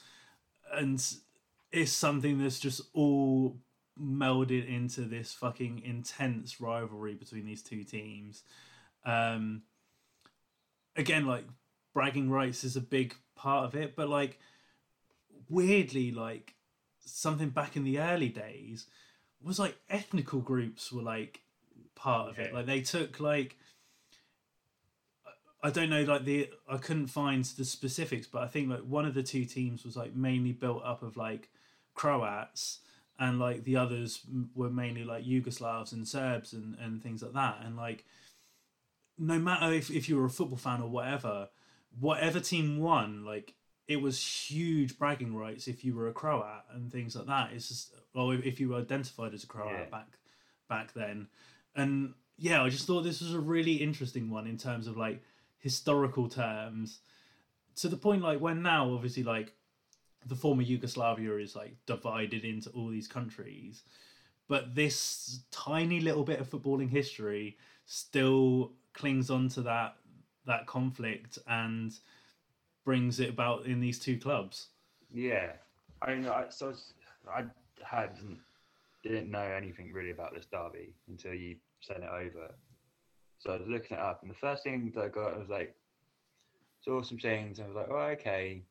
[0.73, 1.03] and
[1.73, 3.57] it's something that's just all
[4.01, 8.43] melded into this fucking intense rivalry between these two teams.
[9.05, 9.63] Um,
[10.97, 11.45] again, like
[11.93, 14.39] bragging rights is a big part of it, but like
[15.49, 16.55] weirdly, like
[17.01, 18.87] something back in the early days
[19.43, 21.41] was like ethnical groups were like
[21.95, 22.53] part of it.
[22.53, 23.57] Like they took like
[25.63, 29.07] I don't know like the I couldn't find the specifics, but I think like one
[29.07, 31.49] of the two teams was like mainly built up of like
[31.95, 32.81] Croats
[33.19, 34.23] and like the others
[34.55, 37.59] were mainly like Yugoslavs and Serbs and, and things like that.
[37.65, 38.05] And like
[39.19, 41.49] no matter if, if you were a football fan or whatever,
[41.99, 43.55] whatever team won, like
[43.87, 47.53] it was huge bragging rights if you were a Croat and things like that.
[47.53, 49.85] It's just, or if you were identified as a Croat Yeah.
[49.91, 50.09] back
[50.69, 51.29] back then,
[51.77, 55.23] and yeah, I just thought this was a really interesting one in terms of like
[55.59, 57.01] historical terms,
[57.77, 59.53] to the point like when now obviously like
[60.27, 63.83] the former Yugoslavia is like divided into all these countries,
[64.49, 67.57] but this tiny little bit of footballing history
[67.87, 69.97] still clings on to that
[70.47, 71.99] that conflict and
[72.85, 74.69] brings it about in these two clubs.
[75.13, 75.53] Yeah,
[76.03, 76.75] I I, so
[77.29, 77.45] I, I
[77.83, 78.39] hadn't
[79.03, 82.55] didn't know anything really about this derby until you sent it over.
[83.39, 85.75] So I was looking it up, and the first thing that I got was like
[86.81, 88.63] saw some things, and I was like, oh, okay.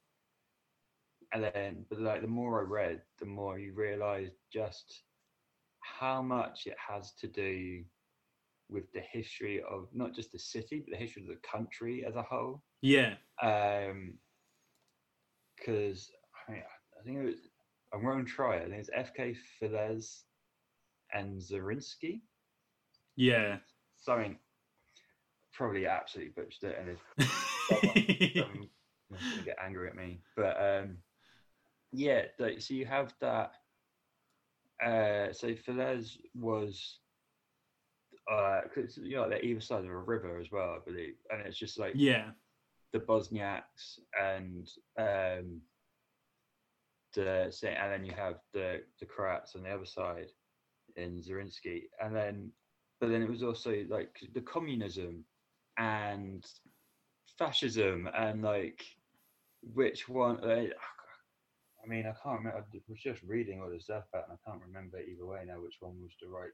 [1.33, 5.01] And then, but like the more I read, the more you realise just
[5.79, 7.83] how much it has to do
[8.69, 12.15] with the history of not just the city, but the history of the country as
[12.15, 14.13] a whole Yeah, um
[15.57, 16.09] because
[16.47, 16.61] I, mean,
[16.99, 17.35] I think it was
[17.93, 18.65] I'm going to try it.
[18.65, 20.21] I think it's FK Velez
[21.13, 22.21] and Zarinsky.
[23.15, 23.57] yeah.
[23.97, 24.37] Something
[25.53, 28.67] probably absolutely butchered it, and if someone
[29.37, 30.19] to get angry at me.
[30.35, 30.97] But um
[31.93, 33.51] yeah, like, so you have that.
[34.83, 36.99] Uh, so Velez was.
[38.31, 41.41] Uh, 'cause, you know, they're either side of a river as well, I believe, and
[41.41, 42.31] it's just like yeah,
[42.93, 45.61] the Bosniaks and um,
[47.13, 50.31] the say, and then you have the the Croats on the other side
[50.95, 52.51] in Zarinsky, and then
[52.99, 55.25] but then it was also like the communism
[55.77, 56.45] and
[57.37, 58.85] fascism and like
[59.73, 60.39] which one?
[60.41, 60.73] Like,
[61.83, 62.59] I mean, I can't remember.
[62.59, 65.61] I was just reading all this stuff about, and I can't remember either way now
[65.61, 66.51] which one was the right.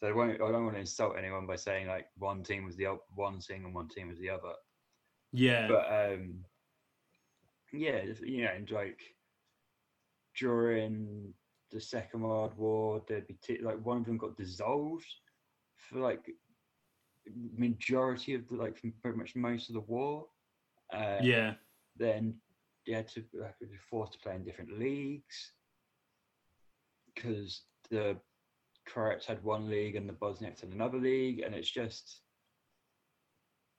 [0.00, 0.34] So I won't.
[0.34, 3.64] I don't want to insult anyone by saying like one team was the one thing
[3.64, 4.52] and one team was the other
[5.32, 6.44] yeah, but um
[7.72, 9.00] yeah you know and like
[10.38, 11.32] during
[11.70, 15.06] the second world war there'd be t- like one of them got dissolved
[15.76, 16.30] for like
[17.56, 20.26] majority of the like from pretty much most of the war
[20.92, 21.54] uh, yeah,
[21.96, 22.34] then
[22.84, 25.52] you had to like, be forced to play in different leagues
[27.14, 28.16] because the
[28.86, 32.20] Croats had one league and the Bosniaks had another league, and it's just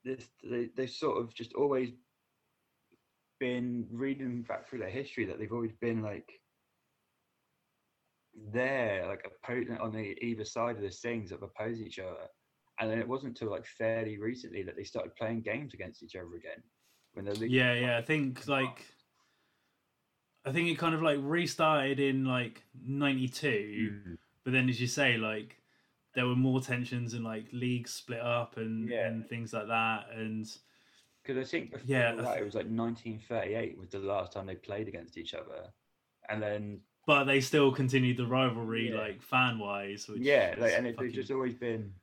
[0.05, 1.89] this they they've sort of just always
[3.39, 6.29] been reading back through their history that they've always been like
[8.53, 12.27] there, like opposing on the either side of the things that oppose each other.
[12.79, 16.15] And then it wasn't until like fairly recently that they started playing games against each
[16.15, 16.63] other again.
[17.13, 17.97] When the league yeah, yeah.
[17.97, 18.85] I think like
[20.45, 23.47] I think it kind of like restarted in like '92,
[24.07, 24.17] Mm.
[24.43, 25.57] but then as you say, like
[26.15, 29.07] there were more tensions and like leagues split up and Yeah.
[29.07, 30.45] and things like that, and
[31.23, 34.55] Because I think before Yeah, that, it was like 1938 was the last time they
[34.55, 35.71] played against each other,
[36.29, 38.97] and then but they still continued the rivalry Yeah.
[38.97, 40.07] like fan wise.
[40.07, 41.93] Which yeah, like and it, fucking- it's just always been.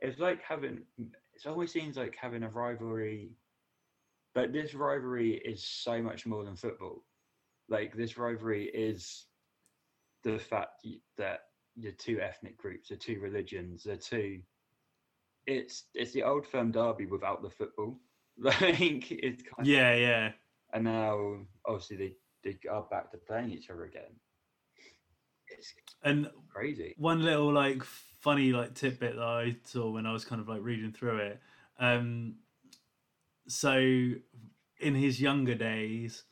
[0.00, 0.84] It's like having.
[0.98, 3.32] It always seems like having a rivalry,
[4.34, 7.04] but this rivalry is so much more than football.
[7.68, 9.26] Like this rivalry is
[10.22, 10.86] the fact
[11.16, 11.40] that
[11.76, 14.42] the two ethnic groups, the two religions, the two.
[15.46, 18.00] It's it's the old firm derby without the football.
[18.36, 20.32] Like it's kind of yeah, yeah.
[20.72, 22.12] and now obviously they
[22.42, 24.18] they are back to playing each other again.
[25.46, 26.94] It's And crazy.
[26.98, 30.62] one little like funny like tidbit that I saw when I was kind of like
[30.62, 31.40] reading through it.
[31.78, 32.36] Um,
[33.46, 33.76] so
[34.80, 36.24] in his younger days,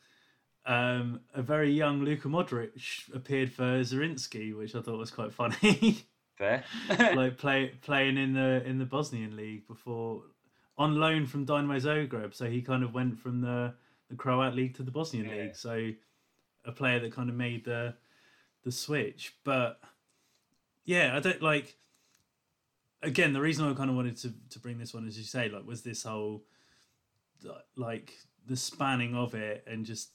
[0.67, 6.05] um, a very young Luka Modric appeared for Zarinsky, which I thought was quite funny.
[6.39, 6.65] Fair.
[7.15, 10.23] like play playing in the in the Bosnian league before
[10.79, 12.35] on loan from Dynamo Zagreb.
[12.35, 13.75] So he kind of went from the
[14.09, 15.35] the Croat league to the Bosnian Yeah.
[15.37, 15.57] league.
[15.57, 15.91] So
[16.65, 17.95] a player that kind of made the
[18.65, 19.35] the switch.
[19.45, 19.81] But
[20.85, 21.77] yeah, I don't like.
[23.05, 25.49] Again, the reason I kind of wanted to to bring this one, as you say,
[25.49, 26.45] like, was this whole
[27.77, 28.13] like
[28.47, 30.11] the spanning of it and just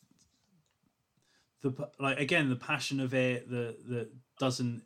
[1.62, 4.10] the like again the passion of it that that
[4.40, 4.84] doesn't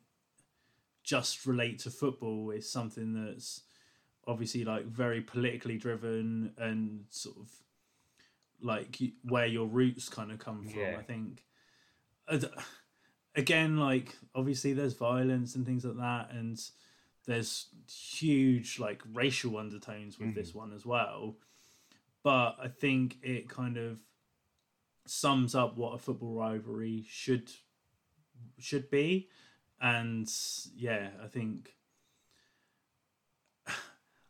[1.03, 3.61] just relate to football is something that's
[4.27, 7.49] obviously like very politically driven and sort of
[8.61, 10.97] like where your roots kind of come from Yeah.
[10.99, 11.43] i think.
[12.27, 12.39] Uh,
[13.35, 16.59] again like obviously there's violence and things like that and
[17.25, 20.55] there's huge like racial undertones with this mm.
[20.55, 21.35] one as well
[22.23, 23.97] but i think it kind of
[25.05, 27.51] sums up what a football rivalry should
[28.59, 29.29] should be
[29.81, 30.31] and
[30.75, 31.75] yeah i think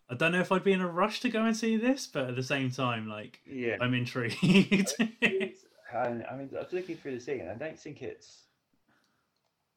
[0.10, 2.28] I don't know if I'd be in a rush to go and see this, but
[2.28, 3.78] at the same time, like Yeah.
[3.80, 4.94] I'm intrigued.
[5.02, 5.54] I
[5.96, 7.48] I mean, I was looking through the scene.
[7.48, 8.44] I don't think it's.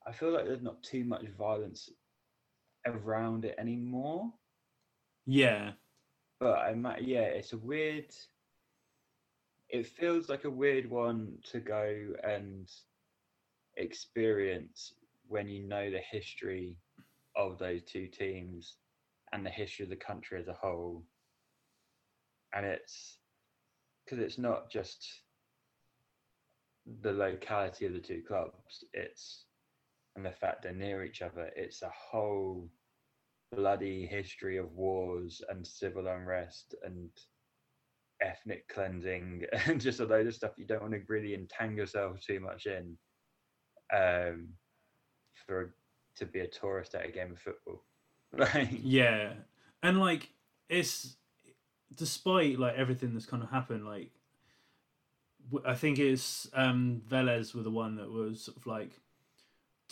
[0.05, 1.89] I feel like there's not too much violence
[2.85, 4.33] around it anymore.
[5.25, 5.73] yeah,
[6.41, 8.15] But I ma- yeah, it's a weird.
[9.69, 12.71] It feels like a weird one to go and
[13.77, 14.95] experience
[15.27, 16.77] when you know the history
[17.37, 18.77] of those two teams
[19.33, 21.03] and the history of the country as a whole.
[22.55, 23.19] And it's
[24.05, 25.23] because it's not just
[27.03, 29.47] the locality of the two clubs, it's
[30.17, 32.69] and the fact they're near each other, it's a whole
[33.55, 37.11] bloody history of wars and civil unrest and
[38.23, 42.19] ethnic cleansing and just a load of stuff you don't want to really entangle yourself
[42.21, 42.97] too much in
[43.95, 44.49] um
[45.47, 45.75] for
[46.17, 47.85] to be a tourist at a game of football.
[48.83, 49.35] Yeah,
[49.83, 50.31] and like
[50.69, 51.17] it's
[51.95, 54.11] despite like everything that's kind of happened, like
[55.65, 58.91] I think it's um Velez were the one that was sort of like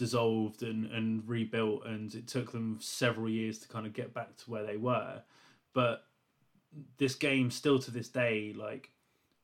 [0.02, 4.36] dissolved and and rebuilt, and it took them several years to kind of get back
[4.38, 5.22] to where they were,
[5.72, 6.04] but
[6.98, 8.90] this game still to this day like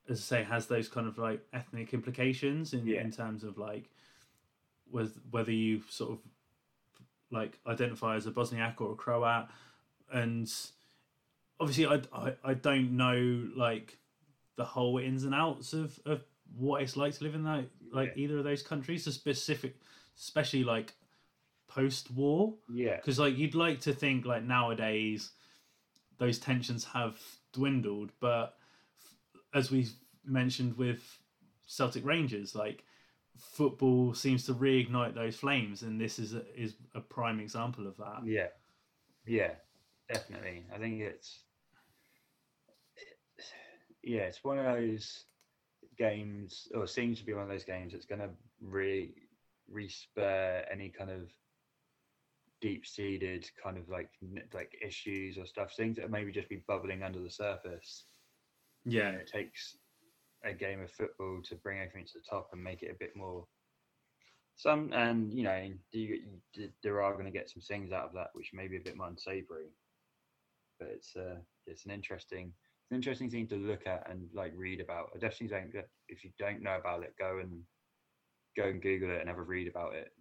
[0.08, 3.02] as I say has those kind of like ethnic implications in Yeah.
[3.02, 3.90] in terms of like
[4.90, 6.18] with whether you sort of
[7.30, 9.46] like identify as a Bosniak or a Croat,
[10.12, 10.50] and
[11.60, 13.98] obviously I, I I don't know like
[14.56, 16.24] the whole ins and outs of of
[16.56, 18.22] what it's like to live in that like Yeah.
[18.22, 19.76] either of those countries, the specific,
[20.18, 20.94] especially like
[21.68, 22.96] post war, yeah.
[22.96, 25.30] Because like you'd like to think like nowadays
[26.18, 27.18] those tensions have
[27.52, 28.54] dwindled, but
[29.00, 29.86] f- as we
[30.24, 31.02] mentioned with
[31.66, 32.84] Celtic Rangers, like
[33.36, 37.96] football seems to reignite those flames, and this is a, is a prime example of
[37.98, 38.22] that.
[38.24, 38.48] yeah.
[39.26, 39.52] Yeah
[40.08, 40.64] definitely.
[40.74, 41.40] I think it's
[44.02, 45.24] yeah it's one of those
[45.98, 48.30] games or seems to be one of those games that's going to
[48.60, 49.14] really
[49.72, 51.30] respur any kind of
[52.60, 54.10] deep-seated kind of like
[54.52, 58.06] like issues or stuff things that maybe just be bubbling under the surface.
[58.84, 59.76] Yeah, and it takes
[60.44, 63.16] a game of football to bring everything to the top and make it a bit
[63.16, 63.46] more
[64.58, 66.20] some and you know you,
[66.54, 68.80] you, there are going to get some things out of that which may be a
[68.80, 69.68] bit more unsavory.
[70.80, 71.36] But it's uh
[71.66, 75.10] it's an interesting it's an interesting thing to look at and like read about.
[75.14, 77.62] I definitely think that if you don't know about it go and
[78.62, 80.12] go and google it and have a read about it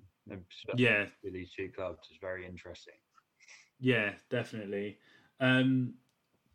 [0.76, 1.06] Yeah.
[1.24, 2.94] with these two clubs is very interesting
[3.80, 4.98] yeah, definitely.
[5.40, 5.94] Um,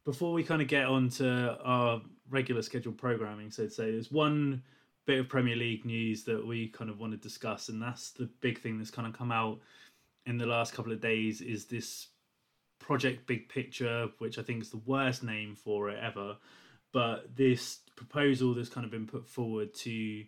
[0.05, 4.11] before we kind of get on to our regular scheduled programming, so to say, there's
[4.11, 4.63] one
[5.07, 8.29] bit of Premier League news that we kind of want to discuss, and that's the
[8.41, 9.61] big thing that's kind of come out
[10.27, 12.09] in the last couple of days is this
[12.81, 16.37] project Big Picture, which I think is the worst name for it ever.
[16.93, 20.25] But this proposal that's kind of been put forward to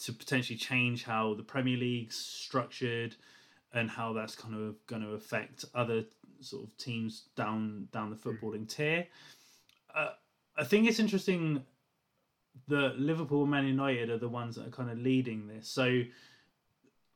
[0.00, 3.14] to potentially change how the Premier League's structured
[3.72, 6.04] and how that's kind of going to affect other
[6.40, 9.06] sort of teams down down the footballing tier.
[9.94, 10.10] Uh,
[10.56, 11.62] I think it's interesting
[12.68, 15.68] that Liverpool and Man United are the ones that are kind of leading this.
[15.68, 16.02] So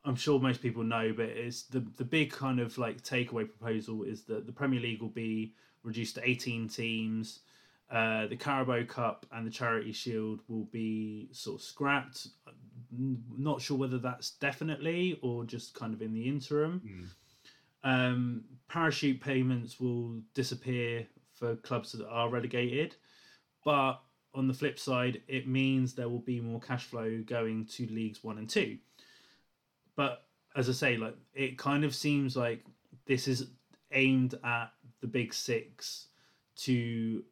[0.05, 4.03] I'm sure most people know, but it's the the big kind of like takeaway proposal
[4.03, 7.39] is that the Premier League will be reduced to 18 teams.
[7.89, 12.27] Uh, the Carabao Cup and the Charity Shield will be sort of scrapped.
[13.37, 16.81] Not sure whether that's definitely or just kind of in the interim.
[17.83, 22.95] Um, parachute payments will disappear for clubs that are relegated,
[23.63, 24.01] but
[24.33, 28.23] on the flip side, it means there will be more cash flow going to leagues
[28.23, 28.77] one and two.
[29.95, 32.65] But as I say, like it kind of seems like
[33.05, 33.47] this is
[33.91, 36.07] aimed at the big six
[36.57, 37.23] to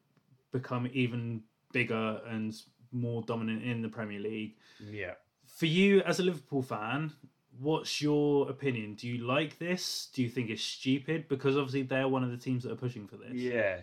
[0.56, 1.42] become even
[1.74, 2.56] bigger and
[2.92, 4.56] more dominant in the Premier League.
[4.80, 5.16] yeah
[5.46, 7.12] For you as a Liverpool fan,
[7.60, 8.96] what's your opinion?
[8.96, 10.10] Do you like this?
[10.14, 11.28] Do you think it's stupid?
[11.28, 13.34] Because obviously they're one of the teams that are pushing for this.
[13.34, 13.80] Yeah,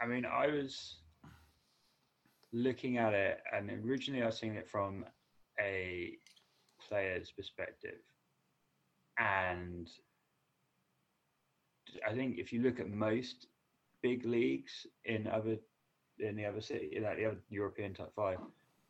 [0.00, 0.96] I mean, I was
[2.52, 5.04] looking at it, and originally I was seeing it from
[5.60, 6.12] a
[6.88, 8.00] player's perspective,
[9.18, 9.88] and
[12.08, 13.46] I think if you look at most
[14.02, 15.56] big leagues in other
[16.18, 18.38] in the other city, like the other European top five,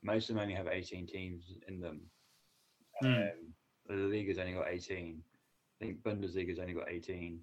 [0.03, 2.01] most of them only have eighteen teams in them.
[3.01, 3.07] Hmm.
[3.07, 3.31] Um,
[3.89, 5.23] the only got eighteen.
[5.81, 7.41] I think Bundesliga's only got eighteen.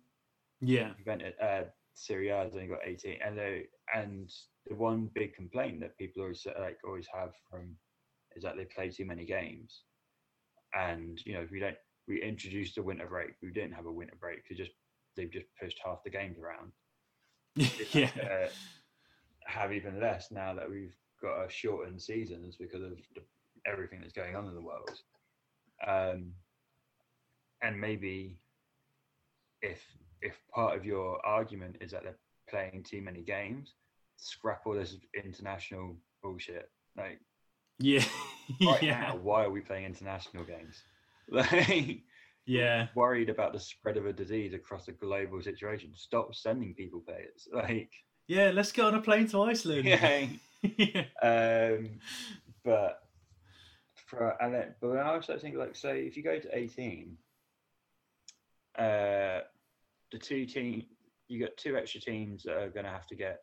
[0.62, 0.92] Yeah.
[0.98, 4.32] Juventus, uh, Serie A has only got 18, and they, and
[4.68, 7.76] the one big complaint that people always like always have from
[8.36, 9.84] is that they play too many games,
[10.74, 11.78] and you know if we don't
[12.08, 14.44] we introduced a winter break, we didn't have a winter break.
[14.50, 14.72] We just
[15.16, 16.72] they've just pushed half the games around,
[17.94, 18.10] yeah.
[18.22, 18.50] uh,
[19.46, 23.22] have even less now that we've got a shortened seasons because of the,
[23.66, 24.90] everything that's going on in the world.
[25.88, 26.32] Um,
[27.62, 28.38] and maybe
[29.62, 29.82] if
[30.22, 32.18] if part of your argument is that they're
[32.50, 33.74] playing too many games,
[34.18, 36.70] scrap all this international bullshit.
[36.98, 37.20] Like
[37.80, 38.04] Yeah.
[38.66, 39.00] right yeah.
[39.00, 40.82] now, why are we playing international games?
[41.30, 42.02] Like
[42.46, 42.88] Yeah.
[42.96, 45.92] worried about the spread of a disease across a global situation.
[45.96, 47.48] Stop sending people players.
[47.54, 47.92] Like
[48.28, 49.86] Yeah, let's get on a plane to Iceland.
[49.86, 50.28] yeah.
[50.78, 51.06] yeah.
[51.22, 52.00] Um,
[52.64, 53.04] but
[54.08, 57.18] for and then, but I also think like so if you go to eighteen,
[58.78, 59.42] uh,
[60.12, 60.86] the two team
[61.28, 63.42] you got two extra teams that are going to have to get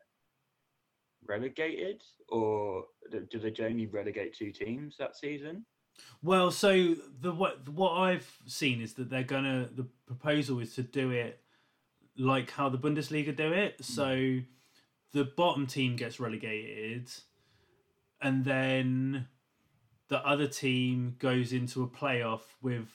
[1.27, 5.65] relegated, or do they only relegate two teams that season?
[6.23, 10.83] Well, so the what what I've seen is that they're gonna the proposal is to
[10.83, 11.41] do it
[12.17, 13.85] like how the Bundesliga do it.
[13.85, 14.41] So
[15.13, 17.11] the bottom team gets relegated,
[18.21, 19.27] and then
[20.09, 22.89] the other team goes into a playoff with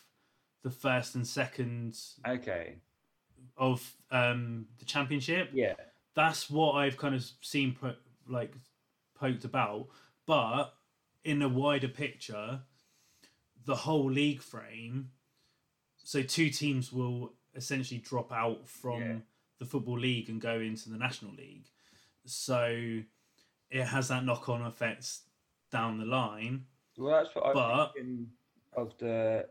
[0.63, 1.97] the first and second
[2.27, 2.75] Okay,
[3.57, 5.49] of um, the championship.
[5.53, 5.73] yeah,
[6.15, 7.95] That's what I've kind of seen po-
[8.27, 8.53] like
[9.13, 9.87] poked about,
[10.25, 10.73] but
[11.23, 12.61] in a wider picture,
[13.65, 15.09] the whole league frame.
[16.03, 19.15] So two teams will essentially drop out from Yeah.
[19.59, 21.65] the football league and go into the national league.
[22.25, 23.01] So
[23.69, 25.23] it has that knock-on effects
[25.71, 26.65] down the line.
[26.97, 28.31] Well, that's what I'm But- thinking
[28.73, 29.49] of the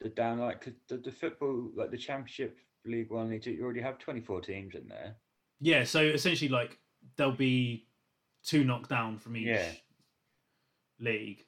[0.00, 3.50] the down like 'cause the, the football like the Championship League One, League Two.
[3.52, 5.16] You already have twenty four teams in there.
[5.60, 6.78] Yeah, so essentially, like
[7.16, 7.88] there'll be
[8.44, 9.72] two knocked down from each Yeah.
[11.00, 11.44] league.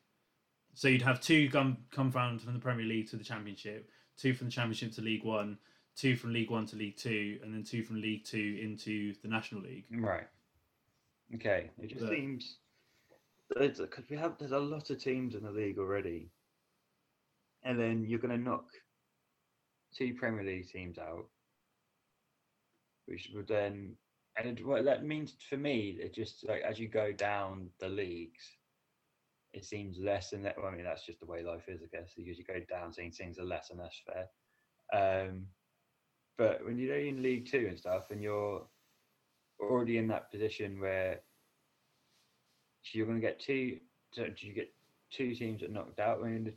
[0.74, 4.34] So you'd have two come come round from the Premier League to the Championship, two
[4.34, 5.58] from the Championship to League One,
[5.96, 9.28] two from League One to League Two, and then two from League Two into the
[9.28, 9.86] National League.
[9.90, 10.26] Right.
[11.34, 11.70] Okay.
[11.78, 12.58] It just But- seems
[13.48, 16.30] because we have there's a lot of teams in the league already,
[17.64, 18.70] and then you're going to knock
[19.92, 21.28] two Premier League teams out,
[23.06, 23.96] which would then
[24.36, 27.88] and it, what that means for me, it just like as you go down the
[27.88, 28.56] leagues,
[29.52, 30.56] it seems less and that.
[30.56, 32.12] Well, I mean, that's just the way life is, I guess.
[32.16, 34.28] Because you go down, seeing things are less and less fair.
[34.92, 35.46] Um,
[36.40, 38.62] but when you're in League Two and stuff, and you're
[39.60, 41.20] already in that position where
[42.94, 43.76] you're going to get two,
[44.14, 44.72] so do you get
[45.12, 46.54] two teams that knocked out when the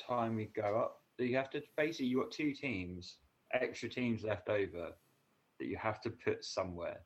[0.00, 1.00] time we go up?
[1.16, 3.16] So you have to basically you got two teams,
[3.52, 4.92] extra teams left over
[5.58, 7.00] that you have to put somewhere,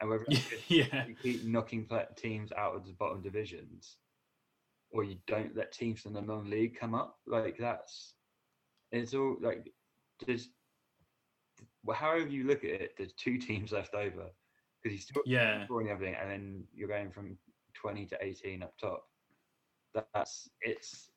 [0.00, 0.26] and whether
[0.68, 3.96] yeah, you keep knocking teams out of the bottom divisions,
[4.92, 7.18] or you don't let teams from the non-league come up.
[7.26, 8.14] Like that's
[8.92, 9.72] it's all like
[10.24, 10.48] there's
[11.84, 14.26] well, however you look at it, there's two teams left over
[14.82, 17.36] because you still yeah, scoring everything, and then you're going from
[17.74, 19.04] 20 to 18 up top.
[20.14, 21.10] That's it's.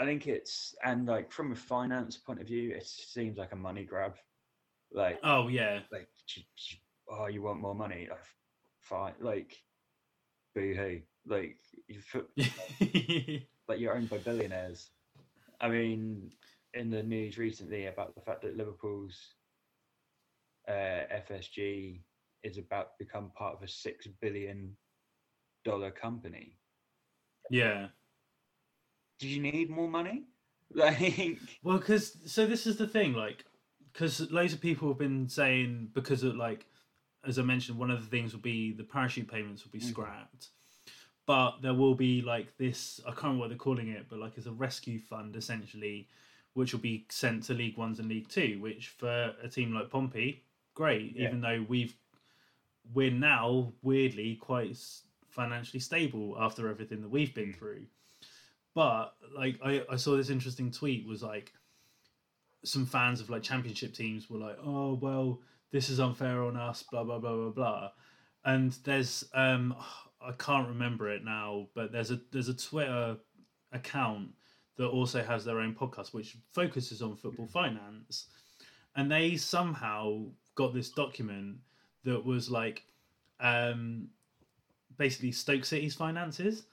[0.00, 3.56] I think it's and like from a finance point of view, it seems like a
[3.56, 4.14] money grab.
[4.92, 6.08] Like oh yeah, like
[7.10, 8.18] oh you want more money like,
[8.80, 9.56] fine like
[10.54, 11.56] boo hoo like
[11.88, 12.00] you
[13.68, 14.90] like you're owned by billionaires
[15.60, 16.30] i mean
[16.74, 19.34] in the news recently about the fact that liverpool's
[20.68, 22.02] uh, fsg
[22.42, 24.76] is about to become part of a six billion
[25.64, 26.58] dollar company
[27.50, 27.88] yeah.
[29.18, 30.24] do you need more money
[30.74, 33.44] like Well, because so this is the thing, like,
[33.92, 36.66] because loads of people have been saying because of like,
[37.26, 39.90] as I mentioned, one of the things will be the parachute payments will be Mhm.
[39.90, 40.50] scrapped,
[41.26, 43.00] but there will be like this.
[43.06, 46.08] I can't remember what they're calling it, but like it's a rescue fund essentially,
[46.58, 48.58] which will be sent to League Ones and League Two.
[48.60, 50.42] Which for a team like Pompey,
[50.74, 51.14] great.
[51.14, 51.28] Yeah.
[51.28, 51.94] Even though we've
[52.92, 54.76] we're now weirdly quite
[55.28, 57.86] financially stable after everything that we've been through.
[58.74, 61.52] But like I, I saw this interesting tweet was like
[62.64, 65.40] some fans of like championship teams were like, oh well,
[65.70, 67.90] this is unfair on us, blah blah blah blah blah.
[68.44, 69.76] And there's um
[70.20, 73.16] I can't remember it now, but there's a there's a Twitter
[73.70, 74.30] account
[74.78, 78.26] that also has their own podcast which focuses on football finance.
[78.96, 80.24] And they somehow
[80.54, 81.58] got this document
[82.04, 82.84] that was like
[83.40, 84.08] um
[84.96, 86.64] basically Stoke City's finances.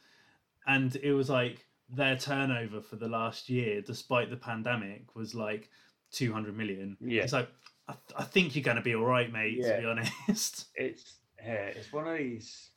[0.68, 5.70] And it was like their turnover for the last year, despite the pandemic, was like
[6.12, 6.98] 200 million.
[7.00, 7.24] Yeah.
[7.24, 7.50] It's like,
[7.88, 9.76] I, I think you're going to be all right, mate, yeah.
[9.76, 10.66] to be honest.
[10.76, 12.72] it's yeah, it's one of these.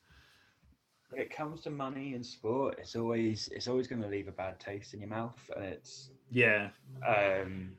[1.11, 4.33] When it comes to money and sport, it's always it's always going to leave a
[4.33, 6.69] bad taste in your mouth, and it's yeah.
[7.07, 7.77] um,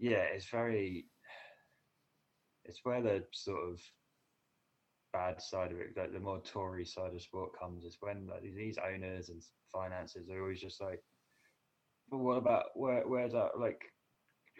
[0.00, 1.06] yeah, it's very
[2.64, 3.80] it's where the sort of
[5.12, 8.42] bad side of it, like the more Tory side of sport comes, is when like
[8.42, 11.02] these owners and finances are always just like,
[12.10, 13.82] but what about where where's that like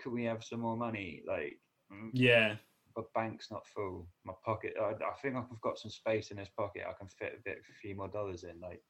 [0.03, 1.23] could we have some more money?
[1.27, 1.59] Like
[1.93, 2.57] mm, Yeah.
[2.97, 4.07] My bank's not full.
[4.25, 6.85] My pocket I, I think I've got some space in this pocket.
[6.89, 8.61] I can fit a bit a few more dollars in.
[8.61, 8.83] Like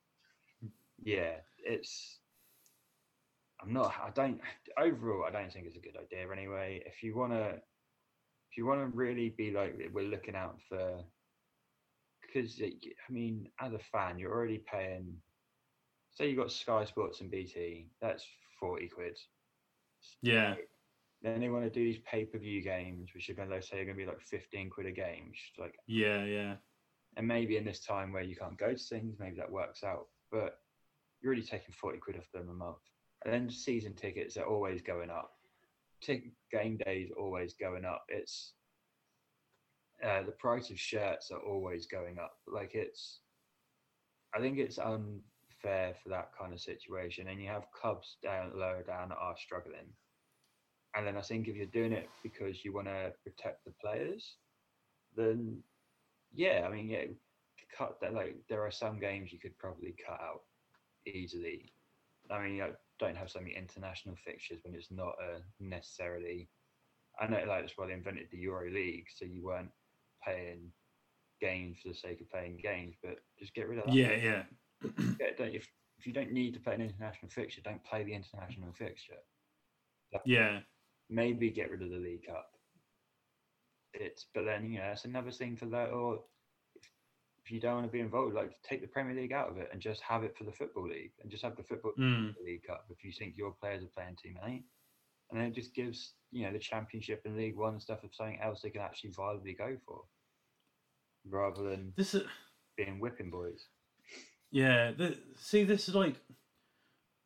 [1.02, 2.18] yeah, it's
[3.60, 4.40] I'm not I don't
[4.78, 6.82] overall I don't think it's a good idea anyway.
[6.86, 7.54] If you wanna
[8.50, 11.04] if you wanna really be like we're looking out for
[12.32, 15.14] because I mean, as a fan, you're already paying.
[16.10, 18.24] Say you got Sky Sports and BT, that's
[18.58, 19.18] forty quid.
[20.22, 20.54] Yeah.
[21.22, 23.80] Then they want to do these pay per view games, which are going to say
[23.80, 25.26] are going to be like fifteen quid a game.
[25.28, 26.24] Which like, Yeah.
[26.24, 26.56] Yeah.
[27.16, 30.06] and maybe in this time where you can't go to things, maybe that works out.
[30.30, 30.58] But
[31.20, 32.78] you're already taking forty quid off them a month.
[33.24, 35.30] And then season tickets are always going up.
[36.00, 38.04] Tick game days always going up.
[38.08, 38.54] It's
[40.04, 42.32] uh, the price of shirts are always going up.
[42.48, 43.20] Like it's,
[44.34, 47.28] I think it's unfair for that kind of situation.
[47.28, 49.86] And you have clubs down lower down that are struggling.
[50.94, 54.36] And then I think if you're doing it because you want to protect the players,
[55.16, 55.62] then
[56.34, 57.04] yeah, I mean, yeah,
[57.76, 58.14] cut that.
[58.14, 60.42] Like there are some games you could probably cut out
[61.06, 61.72] easily.
[62.30, 62.66] I mean, you
[62.98, 66.48] don't have so many international fixtures when it's not a necessarily.
[67.20, 69.70] I know, like that's why they invented the Euro League, so you weren't
[70.24, 70.72] paying
[71.40, 73.94] games for the sake of playing games, but just get rid of that.
[73.94, 74.14] Yeah.
[74.14, 74.42] Yeah.
[75.20, 78.14] Yeah, don't, if if you don't need to play an international fixture, don't play the
[78.14, 79.14] international fixture.
[80.24, 80.60] Yeah.
[81.12, 82.48] Maybe get rid of the League Cup.
[83.94, 85.90] It's but then you know that's another thing for that.
[85.90, 86.20] Or
[86.74, 86.82] if,
[87.44, 89.68] if you don't want to be involved, like take the Premier League out of it
[89.72, 92.34] and just have it for the Football League and just have the Football Mm.
[92.44, 94.64] League Cup if you think your players are playing too many.
[95.30, 98.14] And then it just gives, you know, the Championship and League One and stuff of
[98.14, 100.02] something else they can actually viably go for.
[101.28, 102.22] Rather than This is.
[102.76, 103.66] being whipping boys.
[104.50, 106.16] Yeah, the, see, this is like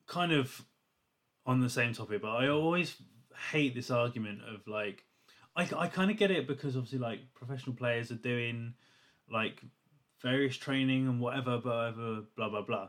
[0.06, 0.62] kind of
[1.44, 2.96] on the same topic, but I always
[3.50, 5.04] hate this argument of like,
[5.56, 8.74] I, I kind of get it because obviously, like, professional players are doing
[9.30, 9.62] like
[10.22, 12.88] various training and whatever, whatever, blah, blah, blah.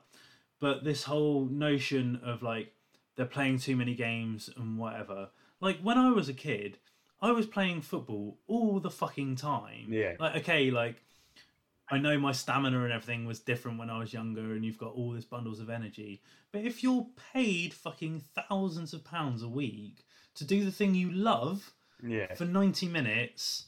[0.60, 2.74] But this whole notion of like,
[3.16, 5.30] they're playing too many games and whatever.
[5.60, 6.78] Like, when I was a kid,
[7.20, 9.88] I was playing football all the fucking time.
[9.90, 10.14] Yeah.
[10.20, 11.02] Like, okay, like,
[11.90, 14.94] I know my stamina and everything was different when I was younger, and you've got
[14.94, 16.22] all these bundles of energy.
[16.52, 20.06] But if you're paid fucking thousands of pounds a week
[20.38, 22.34] to do the thing you love Yeah.
[22.36, 23.66] for 90 minutes,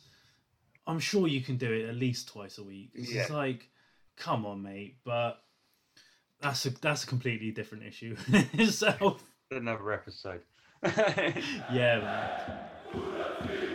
[0.87, 2.91] I'm sure you can do it at least twice a week.
[2.95, 3.27] It's Yeah.
[3.31, 3.69] like,
[4.15, 4.97] come on, mate.
[5.03, 5.43] But
[6.41, 8.15] that's a that's a completely different issue.
[8.69, 9.17] so
[9.51, 10.41] Another episode.
[10.83, 13.69] yeah, man.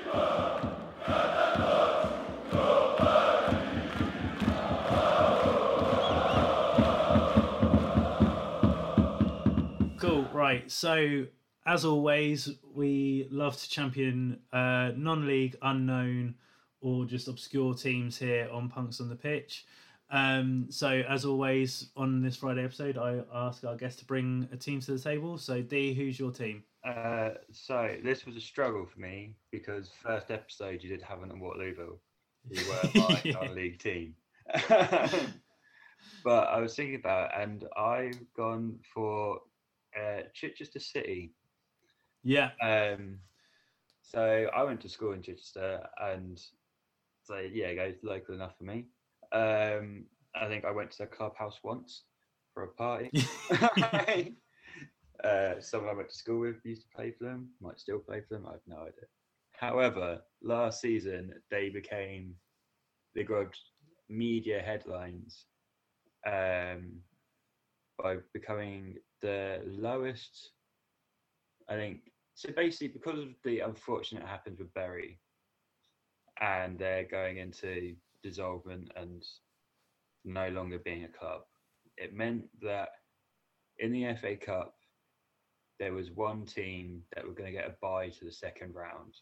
[9.98, 10.24] Cool.
[10.32, 10.70] Right.
[10.70, 11.26] So,
[11.66, 16.34] as always, we love to champion uh, non-league, unknown,
[16.80, 19.64] or just obscure teams here on Punks on the Pitch.
[20.10, 24.56] Um, so, as always, on this Friday episode, I ask our guests to bring a
[24.56, 25.38] team to the table.
[25.38, 26.62] So, D, who's your team?
[26.84, 31.40] Uh, so this was a struggle for me because first episode you did Havant and
[31.40, 31.96] Waterlooville,
[32.50, 33.32] who were my Yeah.
[33.32, 34.14] non-league team.
[34.68, 39.40] but I was thinking about it, and I've gone for
[39.98, 41.32] uh, Chichester City.
[42.24, 42.50] Yeah.
[42.62, 43.18] Um,
[44.02, 46.40] so I went to school in Chichester, and
[47.22, 48.86] so yeah, it goes local enough for me.
[49.32, 52.04] Um, I think I went to the clubhouse once
[52.52, 53.10] for a party.
[55.24, 58.22] uh, someone I went to school with used to play for them, might still play
[58.26, 58.46] for them.
[58.46, 59.06] I have no idea.
[59.52, 62.34] However, last season they became
[63.14, 63.54] they got
[64.08, 65.46] media headlines
[66.26, 66.90] um,
[68.02, 70.50] by becoming the lowest.
[71.68, 72.00] I think
[72.34, 72.50] so.
[72.52, 75.20] Basically, because of the unfortunate happens with Bury,
[76.40, 77.94] and they're going into
[78.24, 79.24] dissolvement and
[80.24, 81.42] no longer being a club,
[81.96, 82.88] it meant that
[83.78, 84.74] in the FA Cup
[85.80, 89.14] there was one team that were going to get a bye to the second round.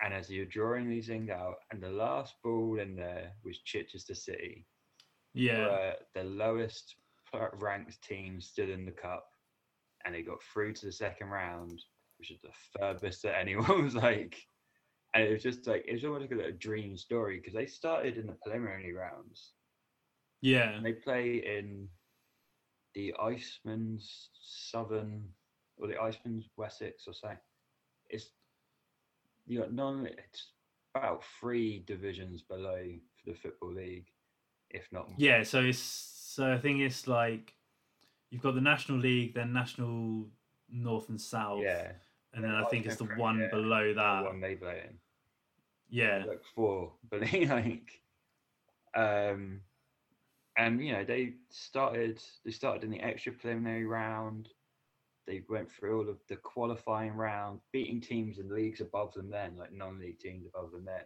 [0.00, 4.14] And as you're drawing these things out, and the last ball in there was Chichester
[4.14, 4.66] City,
[5.34, 5.66] Yeah.
[5.66, 6.96] were the lowest
[7.54, 9.31] ranked team still in the cup,
[10.04, 11.80] and they got through to the second round,
[12.18, 14.36] which is the furthest that anyone was like.
[15.14, 18.16] And it was just like it was almost like a dream story because they started
[18.16, 19.52] in the preliminary rounds
[20.40, 20.70] Yeah.
[20.70, 21.88] and they play in
[22.94, 25.24] the Isthmian's Southern
[25.76, 27.38] or the Isthmian's Wessex or something.
[28.08, 28.30] It's
[29.46, 30.52] you got non it's
[30.94, 32.82] about three divisions below
[33.22, 34.06] for the football league,
[34.70, 35.16] if not more.
[35.18, 37.54] Yeah, so it's so I think it's like
[38.32, 40.26] you've got the National League, then National
[40.70, 41.60] North and South.
[41.62, 41.92] Yeah,
[42.32, 44.24] And then I think it's the one Premier, below the that.
[44.24, 44.96] one they play in.
[45.90, 46.24] Yeah.
[46.26, 48.00] like four, but like,
[48.96, 49.60] um,
[50.56, 54.48] and you know they started they started in the extra preliminary round.
[55.26, 59.56] They went through all of the qualifying round, beating teams in leagues above them then,
[59.58, 61.04] like non-league teams above them then,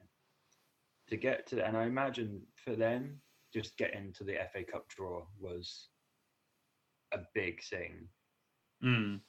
[1.08, 1.66] to get to.
[1.66, 3.20] And I imagine for them,
[3.52, 5.88] just getting to the FA Cup draw was
[7.12, 8.08] a big thing
[8.82, 9.20] Mm.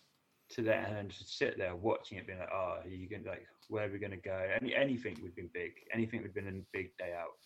[0.49, 3.47] to that and to sit there watching it being like, oh, are you gonna like
[3.69, 4.37] where are we gonna go?
[4.61, 5.73] Any anything would have been big.
[5.93, 7.37] Anything would have been a big day out.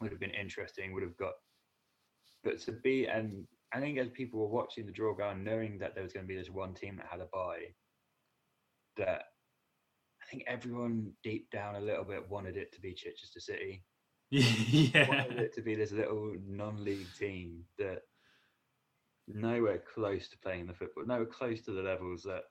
[0.00, 1.34] Would have been interesting, would have got
[2.42, 5.78] but to be and I think as people were watching the draw go and knowing
[5.78, 7.74] that there was gonna be this one team that had a bye,
[8.96, 9.24] that
[10.22, 13.84] I think everyone deep down a little bit wanted it to be Chichester City.
[14.30, 15.08] yeah.
[15.08, 18.02] Wanted it to be this little non-league team that
[19.34, 22.42] nowhere close to playing the football, nowhere close to the levels that.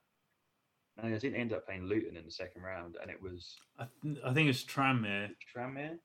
[1.02, 4.18] I didn't end up playing Luton in the second round, and it was I, th-
[4.26, 5.30] I think it's Tranmere.
[5.56, 5.98] Tranmere.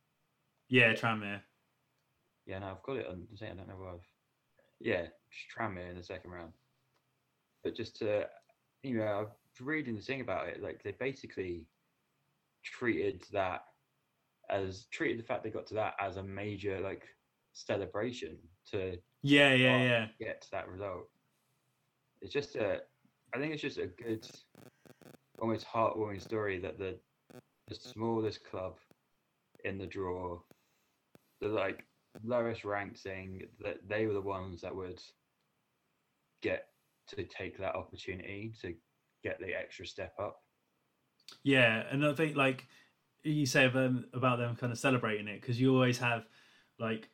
[0.69, 1.41] Yeah, Tranmere.
[2.47, 3.27] Yeah, no, I've got it on.
[3.43, 4.09] I don't know where I've.
[4.81, 6.53] Yeah, just Tranmere in the second round.
[7.65, 8.27] But just to,
[8.85, 9.31] you know, I was
[9.61, 10.63] reading the thing about it.
[10.63, 11.67] Like they basically
[12.63, 13.65] treated that
[14.51, 17.05] as treated the fact they got to that as a major like
[17.53, 18.37] celebration
[18.73, 20.07] to Yeah, yeah, yeah.
[20.20, 21.09] get to that result.
[22.20, 22.82] It's just a,
[23.35, 24.27] I think it's just a good,
[25.41, 26.99] almost heartwarming story that the
[27.69, 28.77] the smallest club
[29.65, 30.39] in the draw,
[31.41, 31.85] the like
[32.23, 35.01] lowest ranked thing, that they were the ones that would
[36.43, 36.69] get
[37.09, 38.74] to take that opportunity to
[39.23, 40.41] get the extra step up.
[41.43, 42.66] Yeah, and I think like
[43.23, 46.27] you say about, about them kind of celebrating it because you always have
[46.78, 47.09] like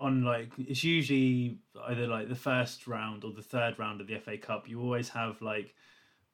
[0.00, 4.18] on like it's usually either like the first round or the third round of the
[4.18, 4.68] FA Cup.
[4.68, 5.74] You always have like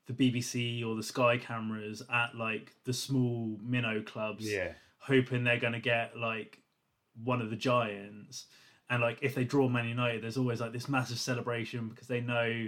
[0.07, 4.73] the BBC or the Sky cameras at like the small minnow clubs, yeah.
[4.99, 6.59] hoping they're going to get like
[7.23, 8.47] one of the giants.
[8.89, 12.21] And like if they draw Man United, there's always like this massive celebration because they
[12.21, 12.67] know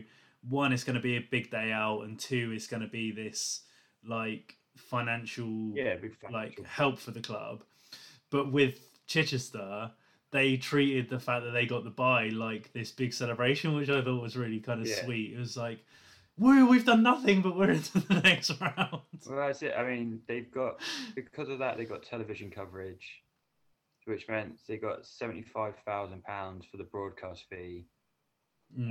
[0.49, 3.13] one is going to be a big day out, and two is going to be
[3.13, 3.63] this
[4.05, 7.65] like financial yeah, big like help for the club.
[8.31, 9.91] But with Chichester,
[10.33, 14.03] they treated the fact that they got the buy like this big celebration, which I
[14.03, 15.05] thought was really kind of Yeah.
[15.05, 15.35] sweet.
[15.35, 15.85] It was like,
[16.39, 19.03] woo, we've done nothing, but we're into the next round.
[19.27, 19.75] Well, that's it.
[19.77, 20.81] I mean, they've got
[21.15, 23.07] because of that they got television coverage,
[24.07, 27.87] which meant they got seventy-five thousand pounds for the broadcast fee.
[28.79, 28.91] Mm.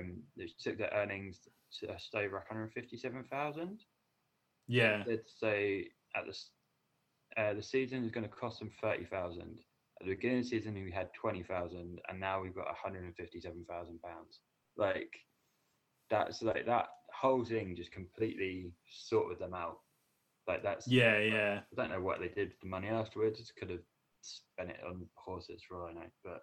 [0.00, 1.38] Um, they took their earnings
[1.80, 3.80] to just over one hundred fifty-seven thousand.
[4.68, 9.60] yeah, They'd say at the uh, the season is going to cost them thirty thousand.
[10.04, 13.04] The beginning of the season, we had twenty thousand, and now we've got one hundred
[13.04, 14.40] and fifty-seven thousand pounds.
[14.76, 15.10] Like
[16.10, 19.78] that's like that whole thing just completely sorted them out.
[20.46, 21.60] Like that's yeah, yeah.
[21.72, 23.38] I don't know what they did with the money afterwards.
[23.38, 23.80] Just could have
[24.20, 26.10] spent it on horses for all I know.
[26.22, 26.42] But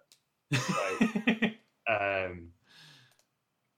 [2.26, 2.48] um,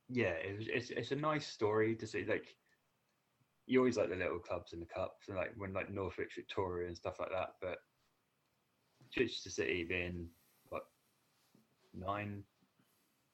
[0.09, 2.24] yeah, it was, it's it's a nice story to see.
[2.27, 2.56] Like
[3.66, 6.89] you always like the little clubs in the cups, and like when like Northwich Victoria
[6.89, 7.51] and stuff like that.
[7.61, 7.78] But
[9.15, 10.28] Chichester City being
[10.69, 10.86] what
[11.95, 12.43] nine,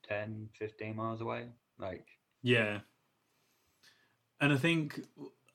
[0.08, 1.46] 10, 15 miles away,
[1.78, 2.06] like
[2.42, 2.80] Yeah.
[4.40, 5.00] And I think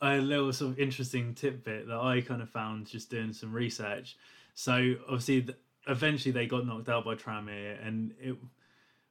[0.01, 4.17] a little sort of interesting tidbit that I kind of found just doing some research.
[4.53, 5.57] So obviously, th-
[5.87, 8.35] eventually they got knocked out by Tranmere, and it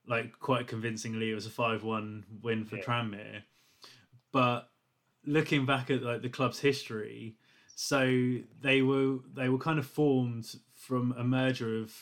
[0.07, 2.85] like quite convincingly it was a five-one win for Yeah.
[2.85, 3.43] Tranmere.
[4.33, 4.71] But
[5.25, 7.37] looking back at like the club's history,
[7.75, 10.55] so they were they were kind of formed
[10.87, 11.93] from a merger of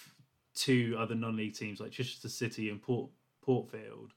[0.54, 3.10] two other non-league teams like Chichester City and Port
[3.42, 4.12] Portfield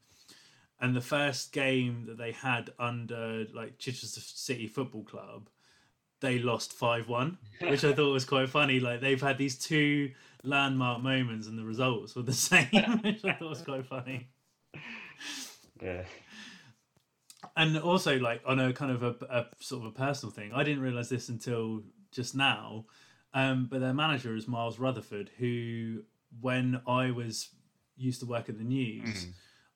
[0.80, 5.50] and the first game that they had under like Chichester City Football Club,
[6.20, 8.80] they lost five one, which I thought was quite funny.
[8.80, 10.12] Like they've had these two
[10.44, 14.30] landmark moments, and the results were the same, which I thought was quite funny.
[15.82, 16.04] yeah,
[17.56, 20.64] And also, like on a kind of a, a sort of a personal thing, I
[20.64, 22.86] didn't realize this until just now.
[23.36, 26.03] Um, but their manager is Miles Rutherford, who,
[26.41, 27.49] when I was
[27.98, 29.28] used to work at the news,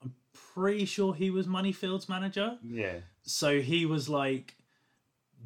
[0.01, 2.57] I'm pretty sure he was Moneyfield's manager.
[2.63, 4.55] yeah, so he was like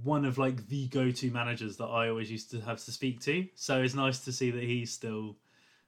[0.04, 3.48] one of like the go-to managers that I always used to have to speak to.
[3.56, 5.38] So it's nice to see that he's still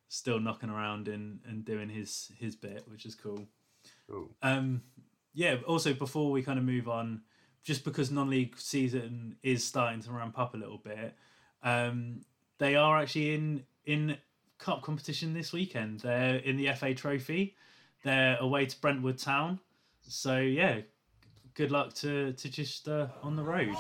[0.08, 3.48] still knocking around and and doing his his bit, which is cool.
[4.10, 4.30] cool.
[4.42, 4.82] Um
[5.34, 7.22] yeah, also before we kind of move on,
[7.64, 11.16] just because non-league season is starting to ramp up a little bit,
[11.66, 12.22] Um,
[12.60, 14.18] they are actually in in
[14.60, 16.00] cup competition this weekend.
[16.02, 17.56] They're in the FA Trophy.
[18.04, 19.60] They're away to Brentwood Town.
[20.08, 20.82] So yeah,
[21.56, 23.76] good luck to to just uh, on the road.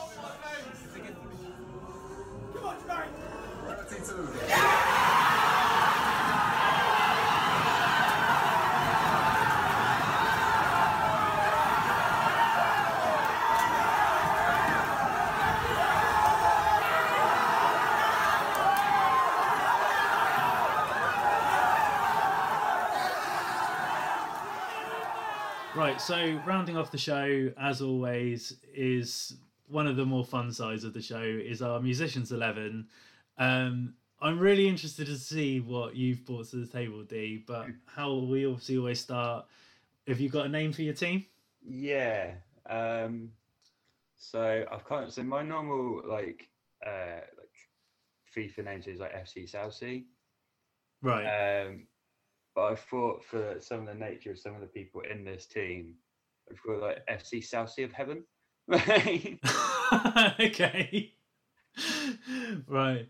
[25.75, 29.33] Right, so rounding off the show, as always, is
[29.67, 32.87] one of the more fun sides of the show is our musicians eleven.
[33.37, 37.43] Um, I'm really interested to see what you've brought to the table, D.
[37.45, 39.47] But how will we obviously always start.
[40.07, 41.25] Have you got a name for your team?
[41.61, 42.31] Yeah.
[42.69, 43.31] Um,
[44.15, 46.47] so I've kind of so my normal like
[46.85, 47.51] uh like
[48.33, 50.03] FIFA names is like FC Southsea.
[51.01, 51.25] Right.
[51.65, 51.87] Um,
[52.55, 55.45] but I thought for some of the nature of some of the people in this
[55.45, 55.95] team,
[56.49, 58.23] I thought like FC Southsea of Heaven.
[60.39, 61.13] okay.
[62.67, 63.07] right.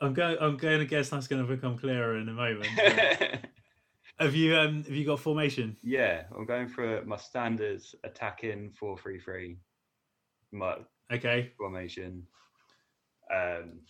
[0.00, 0.36] I'm going.
[0.40, 2.66] I'm going to guess that's going to become clearer in a moment.
[4.18, 5.76] have you um Have you got formation?
[5.82, 9.58] yeah, I'm going for my standards attacking four three three.
[10.52, 10.78] My
[11.12, 11.52] Okay.
[11.58, 12.26] formation.
[13.32, 13.80] Um,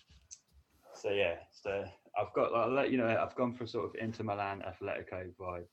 [0.95, 1.85] so yeah, so
[2.21, 5.31] I've got I'll let you know I've gone for a sort of Inter Milan Atletico
[5.41, 5.65] vibe.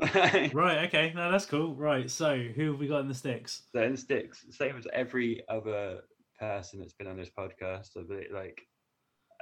[0.54, 0.86] Right.
[0.86, 1.12] Okay.
[1.14, 1.74] No, that's cool.
[1.74, 2.08] Right.
[2.10, 3.62] So who have we got in the sticks?
[3.74, 6.02] so in the sticks, same as every other
[6.38, 8.60] person that's been on this podcast, I believe, like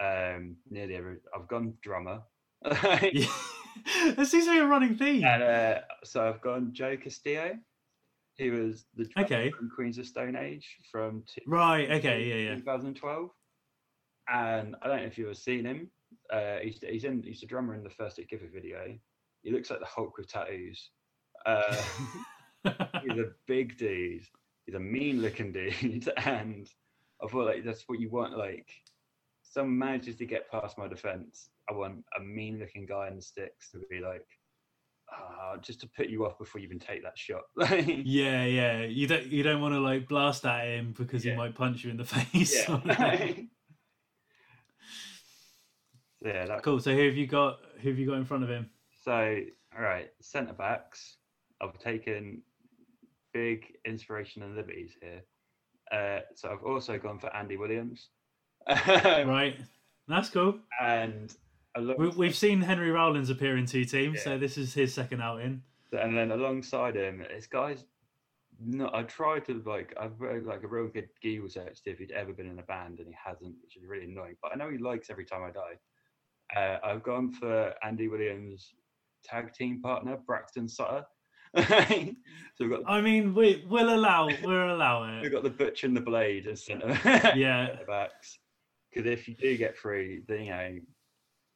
[0.03, 2.23] um nearly every I've gone drummer.
[3.13, 3.27] Yeah.
[4.17, 5.23] that seems to be a running theme.
[5.25, 7.53] and uh, so I've gone Joe Castillo,
[8.37, 9.51] He was the drummer Okay.
[9.51, 11.91] from Queens of Stone Age from two- Right.
[11.91, 12.25] Okay.
[12.27, 12.51] Yeah.
[12.51, 12.55] Yeah.
[12.57, 13.29] 2012.
[14.33, 15.91] And I don't know if you've ever seen him.
[16.33, 18.97] Uh, he's he's in he's a drummer in the first It Giver video.
[19.43, 20.91] He looks like the Hulk with tattoos.
[21.45, 21.77] Uh,
[22.65, 24.25] he's a big dude.
[24.65, 26.69] He's a mean looking dude, and
[27.23, 28.37] I thought like that's what you want.
[28.37, 28.69] Like,
[29.43, 31.51] someone manages to get past my defense.
[31.71, 34.27] I want a mean looking guy in the sticks to be like,
[35.13, 37.43] ah, just to put you off before you even take that shot.
[38.05, 38.45] yeah.
[38.45, 38.83] Yeah.
[38.83, 39.27] You don't.
[39.27, 42.05] You don't want to like blast at him because he might punch you in the
[42.05, 42.67] face.
[42.69, 43.33] yeah.
[46.27, 46.81] Yeah, that, cool.
[46.81, 47.59] So who have you got?
[47.83, 48.69] Who have you got in front of him?
[49.05, 49.39] So,
[49.77, 51.19] all right, centre backs.
[51.61, 52.43] I've taken
[53.33, 55.23] big inspiration and liberties here.
[55.93, 58.09] Uh, so I've also gone for Andy Williams.
[58.69, 59.57] Right.
[60.09, 60.59] That's cool.
[60.81, 61.35] And
[61.99, 65.63] We, we've seen Henry Rollins appear in two teams, so this is his second outing.
[65.93, 67.85] and then alongside him, this guy's
[68.59, 69.95] No, I tried to like.
[70.01, 72.59] I've read like a real good Google search to see if he'd ever been in
[72.59, 74.37] a band, and he hasn't, which is really annoying.
[74.43, 75.79] But I know he likes every time I die.
[76.55, 78.75] Uh, I've gone for Andy Williams'
[79.25, 81.05] tag team partner Braxton Sutter.
[81.57, 81.65] so
[82.61, 86.01] we've got I mean, we we'll allow we'll allow We've got the butcher and the
[86.01, 86.99] blade as centre
[87.35, 87.77] Yeah.
[87.87, 88.39] backs.
[88.93, 90.79] Because if you do get through, then you know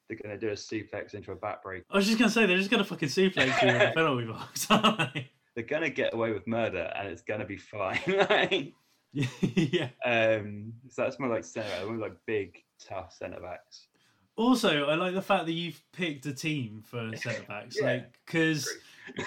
[0.09, 1.83] they're going to do a suplex into a back break.
[1.89, 4.67] I was just gonna say they're just gonna fucking suplex you in the penalty box,
[4.69, 5.29] aren't they?
[5.55, 8.73] They're going to get away with murder, and it's going to be fine.
[9.13, 9.89] Yeah.
[10.05, 11.69] um, so that's my like centre.
[11.85, 13.87] Want like big, tough centre backs.
[14.37, 17.85] Also, I like the fact that you've picked a team for centre backs, Yeah.
[17.87, 18.67] like because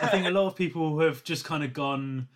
[0.02, 2.28] I think a lot of people have just kind of gone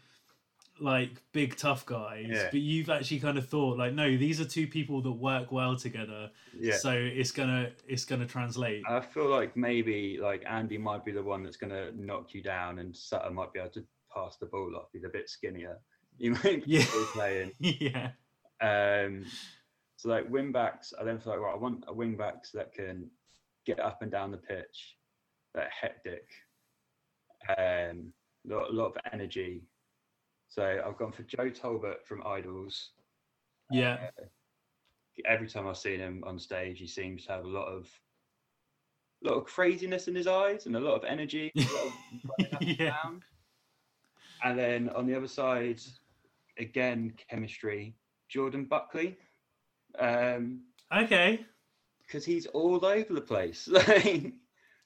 [0.80, 2.48] like big tough guys, Yeah.
[2.52, 5.74] but you've actually kind of thought like, no, these are two people that work well
[5.76, 6.76] together, Yeah.
[6.76, 8.84] so it's gonna it's gonna translate.
[8.88, 12.42] I feel like maybe like Andy might be the one that's going to knock you
[12.42, 13.84] down, and Sutter might be able to
[14.14, 14.88] pass the ball off.
[14.92, 15.78] He's a bit skinnier.
[16.16, 16.84] You might be Yeah.
[17.12, 17.52] playing.
[17.58, 18.10] yeah,
[18.60, 19.24] Um,
[19.98, 22.72] so like wing backs, I then feel like right, I want a wing backs that
[22.72, 23.10] can
[23.66, 24.96] get up and down the pitch,
[25.54, 26.24] that are hectic,
[27.48, 28.12] um,
[28.48, 29.64] a lot of energy.
[30.48, 32.90] So I've gone for Joe Talbot from Idles.
[33.72, 34.10] yeah,
[35.26, 37.90] Every time I've seen him on stage, he seems to have a lot of,
[39.24, 41.50] a lot of craziness in his eyes and a lot of energy.
[41.56, 42.96] a lot of up and Yeah.
[44.44, 45.80] And then on the other side,
[46.56, 47.96] again chemistry.
[48.28, 49.18] Jordan Buckley.
[49.98, 50.60] Um,
[50.94, 51.44] okay,
[52.06, 53.68] because he's all over the place.
[53.72, 54.32] like,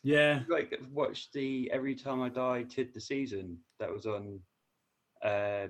[0.02, 4.40] yeah, like watch the Every Time I Die Tid the season that was on.
[5.24, 5.68] Uh,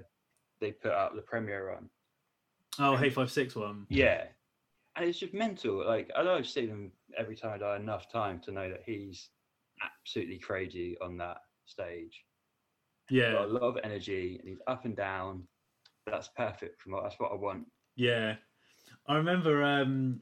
[0.60, 1.89] they put out the premiere on.
[2.78, 4.24] oh, hey five six one, Yeah,
[4.97, 5.85] and it's just mental.
[5.85, 8.82] Like I know I've seen him Every Time I Die enough time to know that
[8.86, 9.28] he's
[9.82, 12.24] absolutely crazy on that stage.
[13.10, 15.43] yeah, a lot of energy, and he's up and down.
[16.06, 17.66] That's perfect for what that's what I want.
[17.97, 18.36] Yeah,
[19.07, 19.62] I remember.
[19.62, 20.20] Um,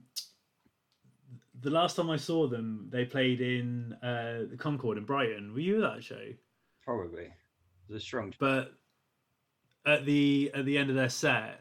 [1.62, 5.52] the last time I saw them, they played in uh, the Concorde in Brighton.
[5.52, 6.23] Were you at that show?
[6.85, 7.28] Probably.
[7.89, 8.32] It's a strong.
[8.39, 8.73] But
[9.86, 11.61] at the at the end of their set,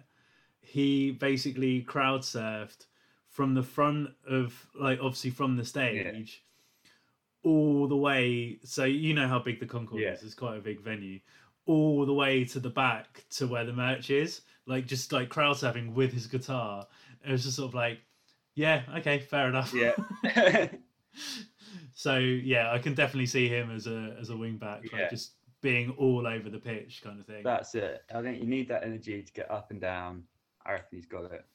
[0.62, 2.86] he basically crowd surfed
[3.30, 6.44] from the front of like obviously from the stage
[7.44, 8.60] all the way.
[8.64, 10.14] So you know how big the Concorde Yeah.
[10.14, 10.24] is.
[10.24, 11.20] It's quite a big venue.
[11.66, 15.56] All the way to the back to where the merch is, like just like crowd
[15.58, 16.88] surfing with his guitar.
[17.26, 18.00] It was just sort of like,
[18.56, 19.74] yeah, okay, fair enough.
[19.74, 19.96] Yeah.
[21.96, 25.00] so yeah, I can definitely see him as a as a wing back, Yeah.
[25.02, 27.44] like just being all over the pitch kind of thing.
[27.44, 28.02] That's it.
[28.14, 30.24] I think you need that energy to get up and down.
[30.66, 31.46] I reckon he's got it.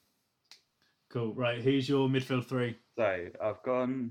[1.11, 1.32] Cool.
[1.35, 2.77] Right, who's your midfield three?
[2.99, 4.11] So I've gone.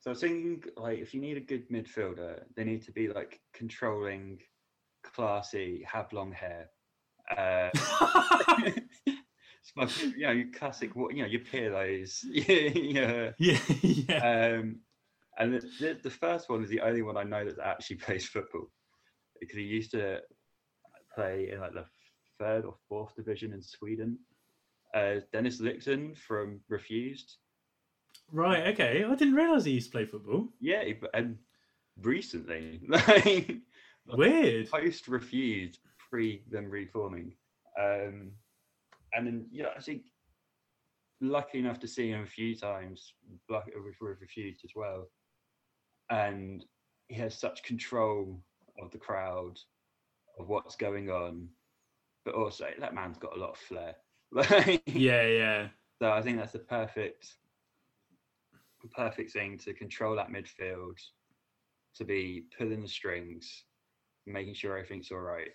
[0.00, 3.08] So I was thinking, like, if you need a good midfielder, they need to be
[3.08, 4.40] like controlling,
[5.04, 6.70] classy, have long hair.
[7.36, 7.70] Uh,
[9.74, 12.20] my, you know, your classic, what you know, your Pirlos.
[12.30, 13.30] yeah.
[13.38, 14.56] yeah, yeah.
[14.58, 14.80] Um,
[15.38, 18.26] and the, the, the first one is the only one I know that actually plays
[18.26, 18.70] football
[19.40, 20.20] because he used to
[21.14, 21.86] play in like the
[22.38, 24.18] third or fourth division in Sweden.
[24.94, 27.36] Uh, Dennis Lyxzén from Refused.
[28.30, 29.04] Right, okay.
[29.04, 30.48] I didn't realise he used to play football.
[30.60, 30.82] Yeah,
[31.14, 31.38] and
[32.02, 33.56] recently, like
[34.06, 34.70] Weird.
[34.70, 35.78] post Refused,
[36.10, 37.34] pre them reforming.
[37.80, 38.32] Um,
[39.14, 40.02] and then, yeah, I think
[41.20, 43.14] lucky enough to see him a few times,
[43.48, 45.08] like uh, with, with Refused as well.
[46.10, 46.64] And
[47.08, 48.42] he has such control
[48.82, 49.58] of the crowd,
[50.38, 51.48] of what's going on,
[52.24, 53.94] but also that man's got a lot of flair.
[54.86, 55.68] Yeah, yeah.
[56.00, 57.26] so I think that's the perfect,
[58.94, 60.98] perfect thing to control that midfield,
[61.96, 63.64] to be pulling the strings,
[64.26, 65.50] making sure everything's all right.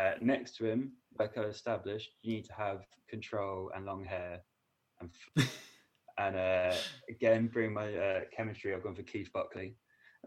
[0.00, 4.40] Uh, next to him, like I established, you need to have control and long hair,
[5.00, 5.48] and f-
[6.18, 6.74] and uh,
[7.08, 8.74] again bring my uh, chemistry.
[8.74, 9.76] I've gone for Keith Buckley.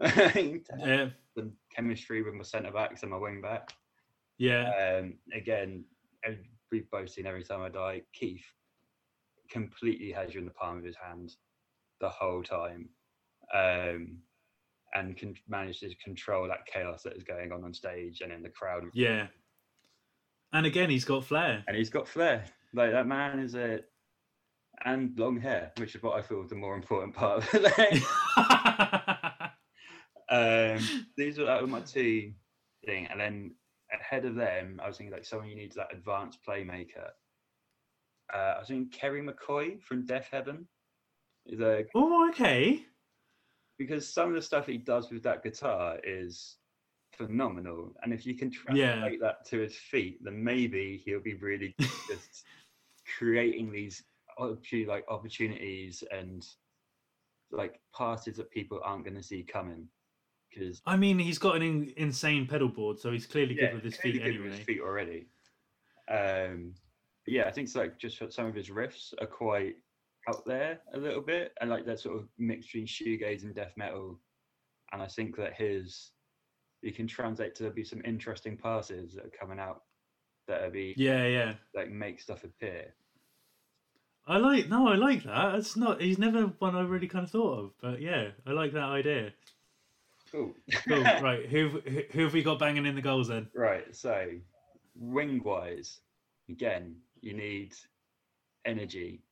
[0.02, 3.72] Yeah, the chemistry with my centre backs and my wing back.
[4.38, 4.98] yeah.
[4.98, 5.84] Um, again,
[6.24, 6.38] ev-
[6.72, 8.02] we've both seen every time I die.
[8.12, 8.44] Keith
[9.50, 11.34] completely has you in the palm of his hand
[12.00, 12.88] the whole time,
[13.54, 14.18] um,
[14.94, 18.42] and can manage to control that chaos that is going on on stage and in
[18.42, 18.84] the crowd.
[18.94, 19.26] Yeah.
[20.52, 21.64] And again, he's got flair.
[21.68, 22.44] And he's got flair.
[22.74, 23.80] Like that man is a
[24.84, 28.02] and long hair, which is what I feel is the more important part of it.
[30.30, 32.32] um, these are that were my two
[32.86, 33.54] thing, and then
[33.92, 37.10] ahead of them, I was thinking like someone you need that advanced playmaker.
[38.32, 40.64] Uh, I was thinking Kerry McCoy from Deafheaven.
[41.46, 42.84] Is a oh, okay.
[43.78, 46.56] because some of the stuff he does with that guitar is
[47.26, 48.94] phenomenal, and if you can Yeah.
[48.94, 51.74] translate that to his feet, then maybe he'll be really
[52.08, 52.44] just
[53.18, 54.02] creating these
[54.86, 56.46] like opportunities and
[57.50, 59.88] like passes that people aren't going to see coming.
[60.48, 63.74] Because I mean, he's got an in- insane pedal board, so he's clearly yeah, good
[63.74, 64.44] with his feet anyway.
[64.48, 65.26] with his feet already.
[66.08, 66.74] Um,
[67.26, 69.76] yeah, I think it's like just some of his riffs are quite
[70.28, 73.74] out there a little bit, and like that sort of mix between shoegaze and death
[73.76, 74.18] metal.
[74.92, 76.10] And I think that his
[76.82, 79.82] you can translate to be some interesting passes that are coming out
[80.48, 81.54] that are be Yeah, yeah.
[81.74, 82.94] like make stuff appear.
[84.26, 85.54] I like no, I like that.
[85.56, 86.00] It's not.
[86.00, 89.32] He's never one I really kind of thought of, but yeah, I like that idea.
[90.30, 90.54] Cool.
[90.86, 91.02] Cool.
[91.20, 93.48] right, who who who have we got banging in the goals then?
[93.54, 93.94] Right.
[93.94, 94.28] So,
[94.94, 96.00] wing wise,
[96.48, 97.74] again, you need
[98.64, 99.22] energy.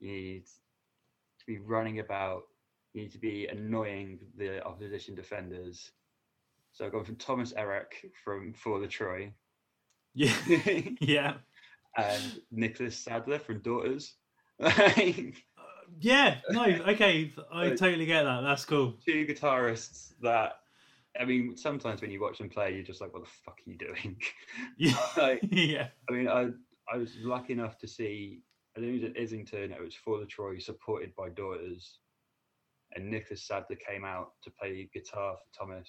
[0.00, 2.44] You need to be running about.
[2.92, 5.90] You need to be annoying the opposition defenders.
[6.76, 7.86] So I've gone from Thomas Erak
[8.22, 9.32] from Fall of Troy
[10.12, 10.36] Yeah,
[11.00, 11.34] yeah.
[11.96, 14.12] and Nicholas Sadler from Daughters.
[14.60, 14.90] Uh,
[15.98, 16.36] yeah.
[16.50, 18.42] No, okay, I totally get that.
[18.42, 18.94] That's cool.
[19.02, 20.58] Two guitarists that.
[21.18, 23.70] I mean, sometimes when you watch them play, you're just like, "What the fuck are
[23.70, 24.20] you doing?"
[24.76, 26.48] Yeah, like, yeah, I mean, I
[26.92, 28.42] I was lucky enough to see.
[28.76, 29.72] I think it was at Islington.
[29.72, 32.00] It was Fall of Troy, supported by Daughters,
[32.94, 35.88] and Nicholas Sadler came out to play guitar for Thomas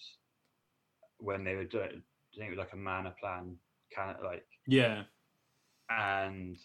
[1.19, 2.01] when they were doing.
[2.33, 3.55] I think it was like a mana plan,
[3.95, 5.03] kind of like, yeah.
[5.89, 6.57] and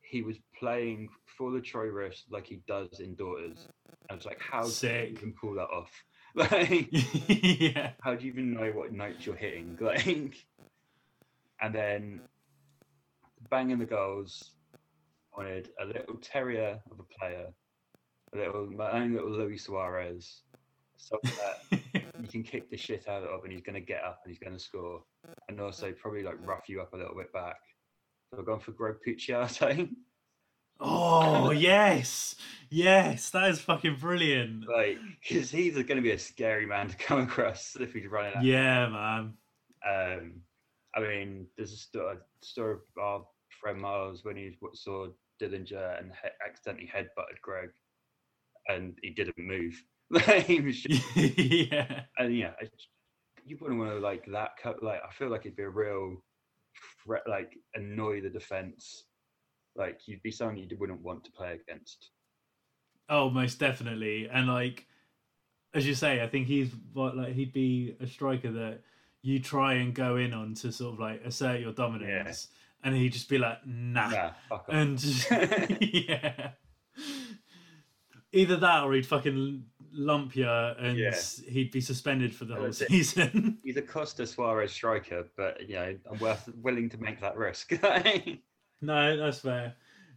[0.00, 3.68] he was playing Fall of Troy riffs like he does in Daughters.
[4.08, 5.10] I was like, how do you Sick.
[5.12, 5.90] even pull that off?
[6.36, 6.88] Like,
[7.28, 9.78] yeah, how do you even know what notes you're hitting?
[9.80, 10.34] Like,
[11.62, 12.20] and then
[13.50, 14.50] banging the goals.
[15.34, 17.46] Wanted a little terrier of a player,
[18.34, 20.42] a little my own little Luis Suarez,
[20.98, 21.32] something
[21.70, 21.75] that
[22.26, 24.38] you can kick the shit out of, and he's going to get up and he's
[24.38, 25.02] going to score,
[25.48, 27.56] and also probably like rough you up a little bit back.
[28.30, 29.88] So I've gone for Greg Puciato.
[30.78, 32.36] Oh yes,
[32.68, 34.68] yes, that is fucking brilliant.
[34.68, 38.36] Like, because he's going to be a scary man to come across if he's running.
[38.36, 38.44] Out.
[38.44, 39.32] Yeah, man.
[39.88, 40.32] Um,
[40.94, 43.24] I mean, there's a story, story of our
[43.58, 45.06] friend Miles when he saw
[45.40, 47.70] Dillinger and he- accidentally headbutted Greg,
[48.68, 49.82] and he didn't move.
[51.16, 52.02] yeah.
[52.18, 52.52] and yeah,
[53.44, 54.50] you wouldn't want to like that.
[54.62, 56.22] co- Like, I feel like it'd be a real
[57.04, 57.22] threat.
[57.28, 59.04] Like, annoy the defense.
[59.74, 62.10] Like, you'd be someone you wouldn't want to play against.
[63.08, 64.28] Oh, most definitely.
[64.32, 64.86] And like,
[65.74, 68.80] as you say, I think he's like he'd be a striker that
[69.22, 72.48] you try and go in on to sort of like assert your dominance,
[72.82, 74.74] and he'd just be like, nah, Nah, fuck off.
[74.74, 75.30] and just,
[75.80, 76.50] yeah.
[78.32, 79.64] Either that or he'd fucking
[79.96, 81.18] lump you and Yeah.
[81.48, 83.58] he'd be suspended for the whole season.
[83.64, 87.72] He's a Costa Suarez striker, but you know, I'm worth willing to make that risk.
[88.80, 89.74] no, that's fair.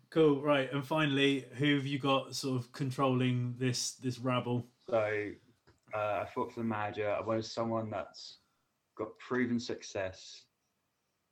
[0.09, 0.71] Cool, right.
[0.73, 4.65] And finally, who have you got sort of controlling this this rabble?
[4.89, 5.31] So
[5.93, 8.37] uh, I thought for the manager, I wanted someone that's
[8.97, 10.43] got proven success.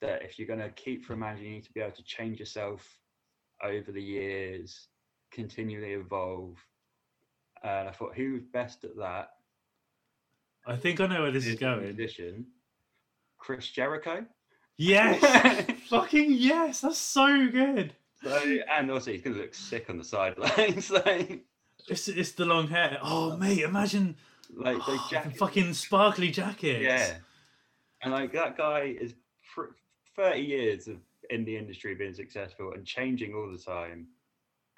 [0.01, 2.03] That if you're going to keep for a manager, you need to be able to
[2.03, 2.87] change yourself
[3.63, 4.89] over the years,
[5.31, 6.63] continually evolve.
[7.63, 9.29] And I thought, who's best at that?
[10.65, 11.83] I think I know where this is going.
[11.83, 12.45] musician,
[13.37, 14.25] Chris Jericho.
[14.77, 16.81] Yes, fucking yes.
[16.81, 17.93] That's so good.
[18.23, 20.89] So, and also he's to look sick on the sidelines.
[21.05, 21.45] like,
[21.87, 22.99] It's it's the long hair.
[23.01, 24.17] Oh mate, imagine
[24.53, 26.81] like those oh, the fucking sparkly jacket.
[26.81, 27.15] Yeah.
[28.01, 29.13] And like that guy is
[29.53, 29.75] pr-
[30.15, 30.97] 30 years of
[31.29, 34.07] in the industry being successful and changing all the time.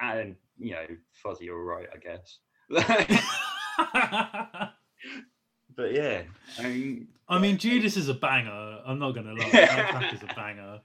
[0.02, 0.86] And, you know,
[1.24, 2.40] Fozzy, you're I guess.
[5.76, 6.22] but yeah,
[6.60, 8.80] I mean, I mean, Judas is a banger.
[8.86, 9.50] I'm not gonna lie.
[9.52, 10.82] That track is a banger.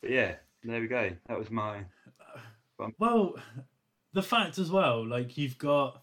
[0.00, 1.10] but yeah, there we go.
[1.28, 1.84] That was my.
[2.98, 3.36] Well,
[4.12, 6.02] the fact as well, like you've got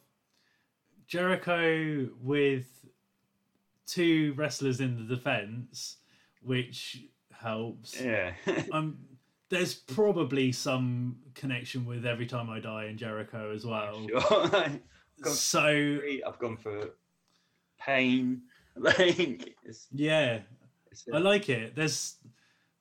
[1.07, 2.67] Jericho with
[3.87, 5.97] two wrestlers in the defense,
[6.41, 7.99] which helps.
[7.99, 8.33] Yeah.
[8.71, 8.99] Um,
[9.49, 14.07] there's probably some connection with Every Time I Die in Jericho as well.
[14.29, 15.33] sure.
[15.33, 16.91] So I've gone for
[17.79, 18.41] pain.
[18.75, 19.55] Like,
[19.91, 20.39] yeah,
[20.89, 21.75] it's I like it.
[21.75, 22.15] There's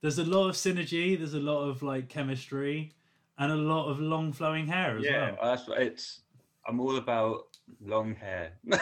[0.01, 1.19] there's a lot of synergy.
[1.19, 2.93] There's a lot of like chemistry,
[3.37, 5.39] and a lot of long flowing hair as yeah, well.
[5.43, 6.21] that's what it's.
[6.69, 7.47] I'm all about
[7.81, 8.53] long hair.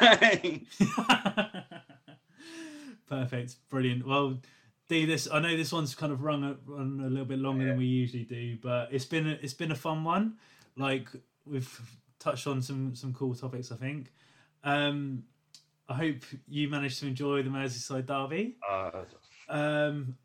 [3.09, 4.07] Perfect, brilliant.
[4.07, 4.39] Well,
[4.89, 7.65] D, this I know this one's kind of run a, run a little bit longer
[7.67, 10.35] than we usually do, but it's been a, it's been a fun one.
[10.77, 11.09] Like
[11.45, 11.81] we've
[12.21, 13.73] touched on some some cool topics.
[13.73, 14.13] I think.
[14.63, 15.25] Um,
[15.89, 16.17] I hope
[16.49, 18.57] you managed to enjoy the Merseyside derby.
[18.69, 18.91] uh,
[19.49, 20.17] Um,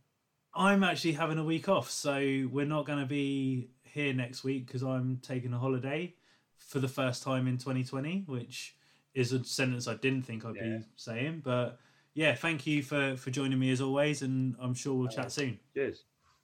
[0.56, 2.14] I'm actually having a week off, so
[2.52, 6.16] we're not going to be here next week because I'm taking a holiday
[6.58, 8.76] for the first time in 2020, which
[9.14, 10.78] is a sentence I didn't think I'd Yeah.
[10.80, 11.42] be saying.
[11.44, 11.80] But
[12.14, 15.60] yeah, thank you for for joining me as always, and I'm sure we'll chat soon.
[15.74, 16.04] cheers.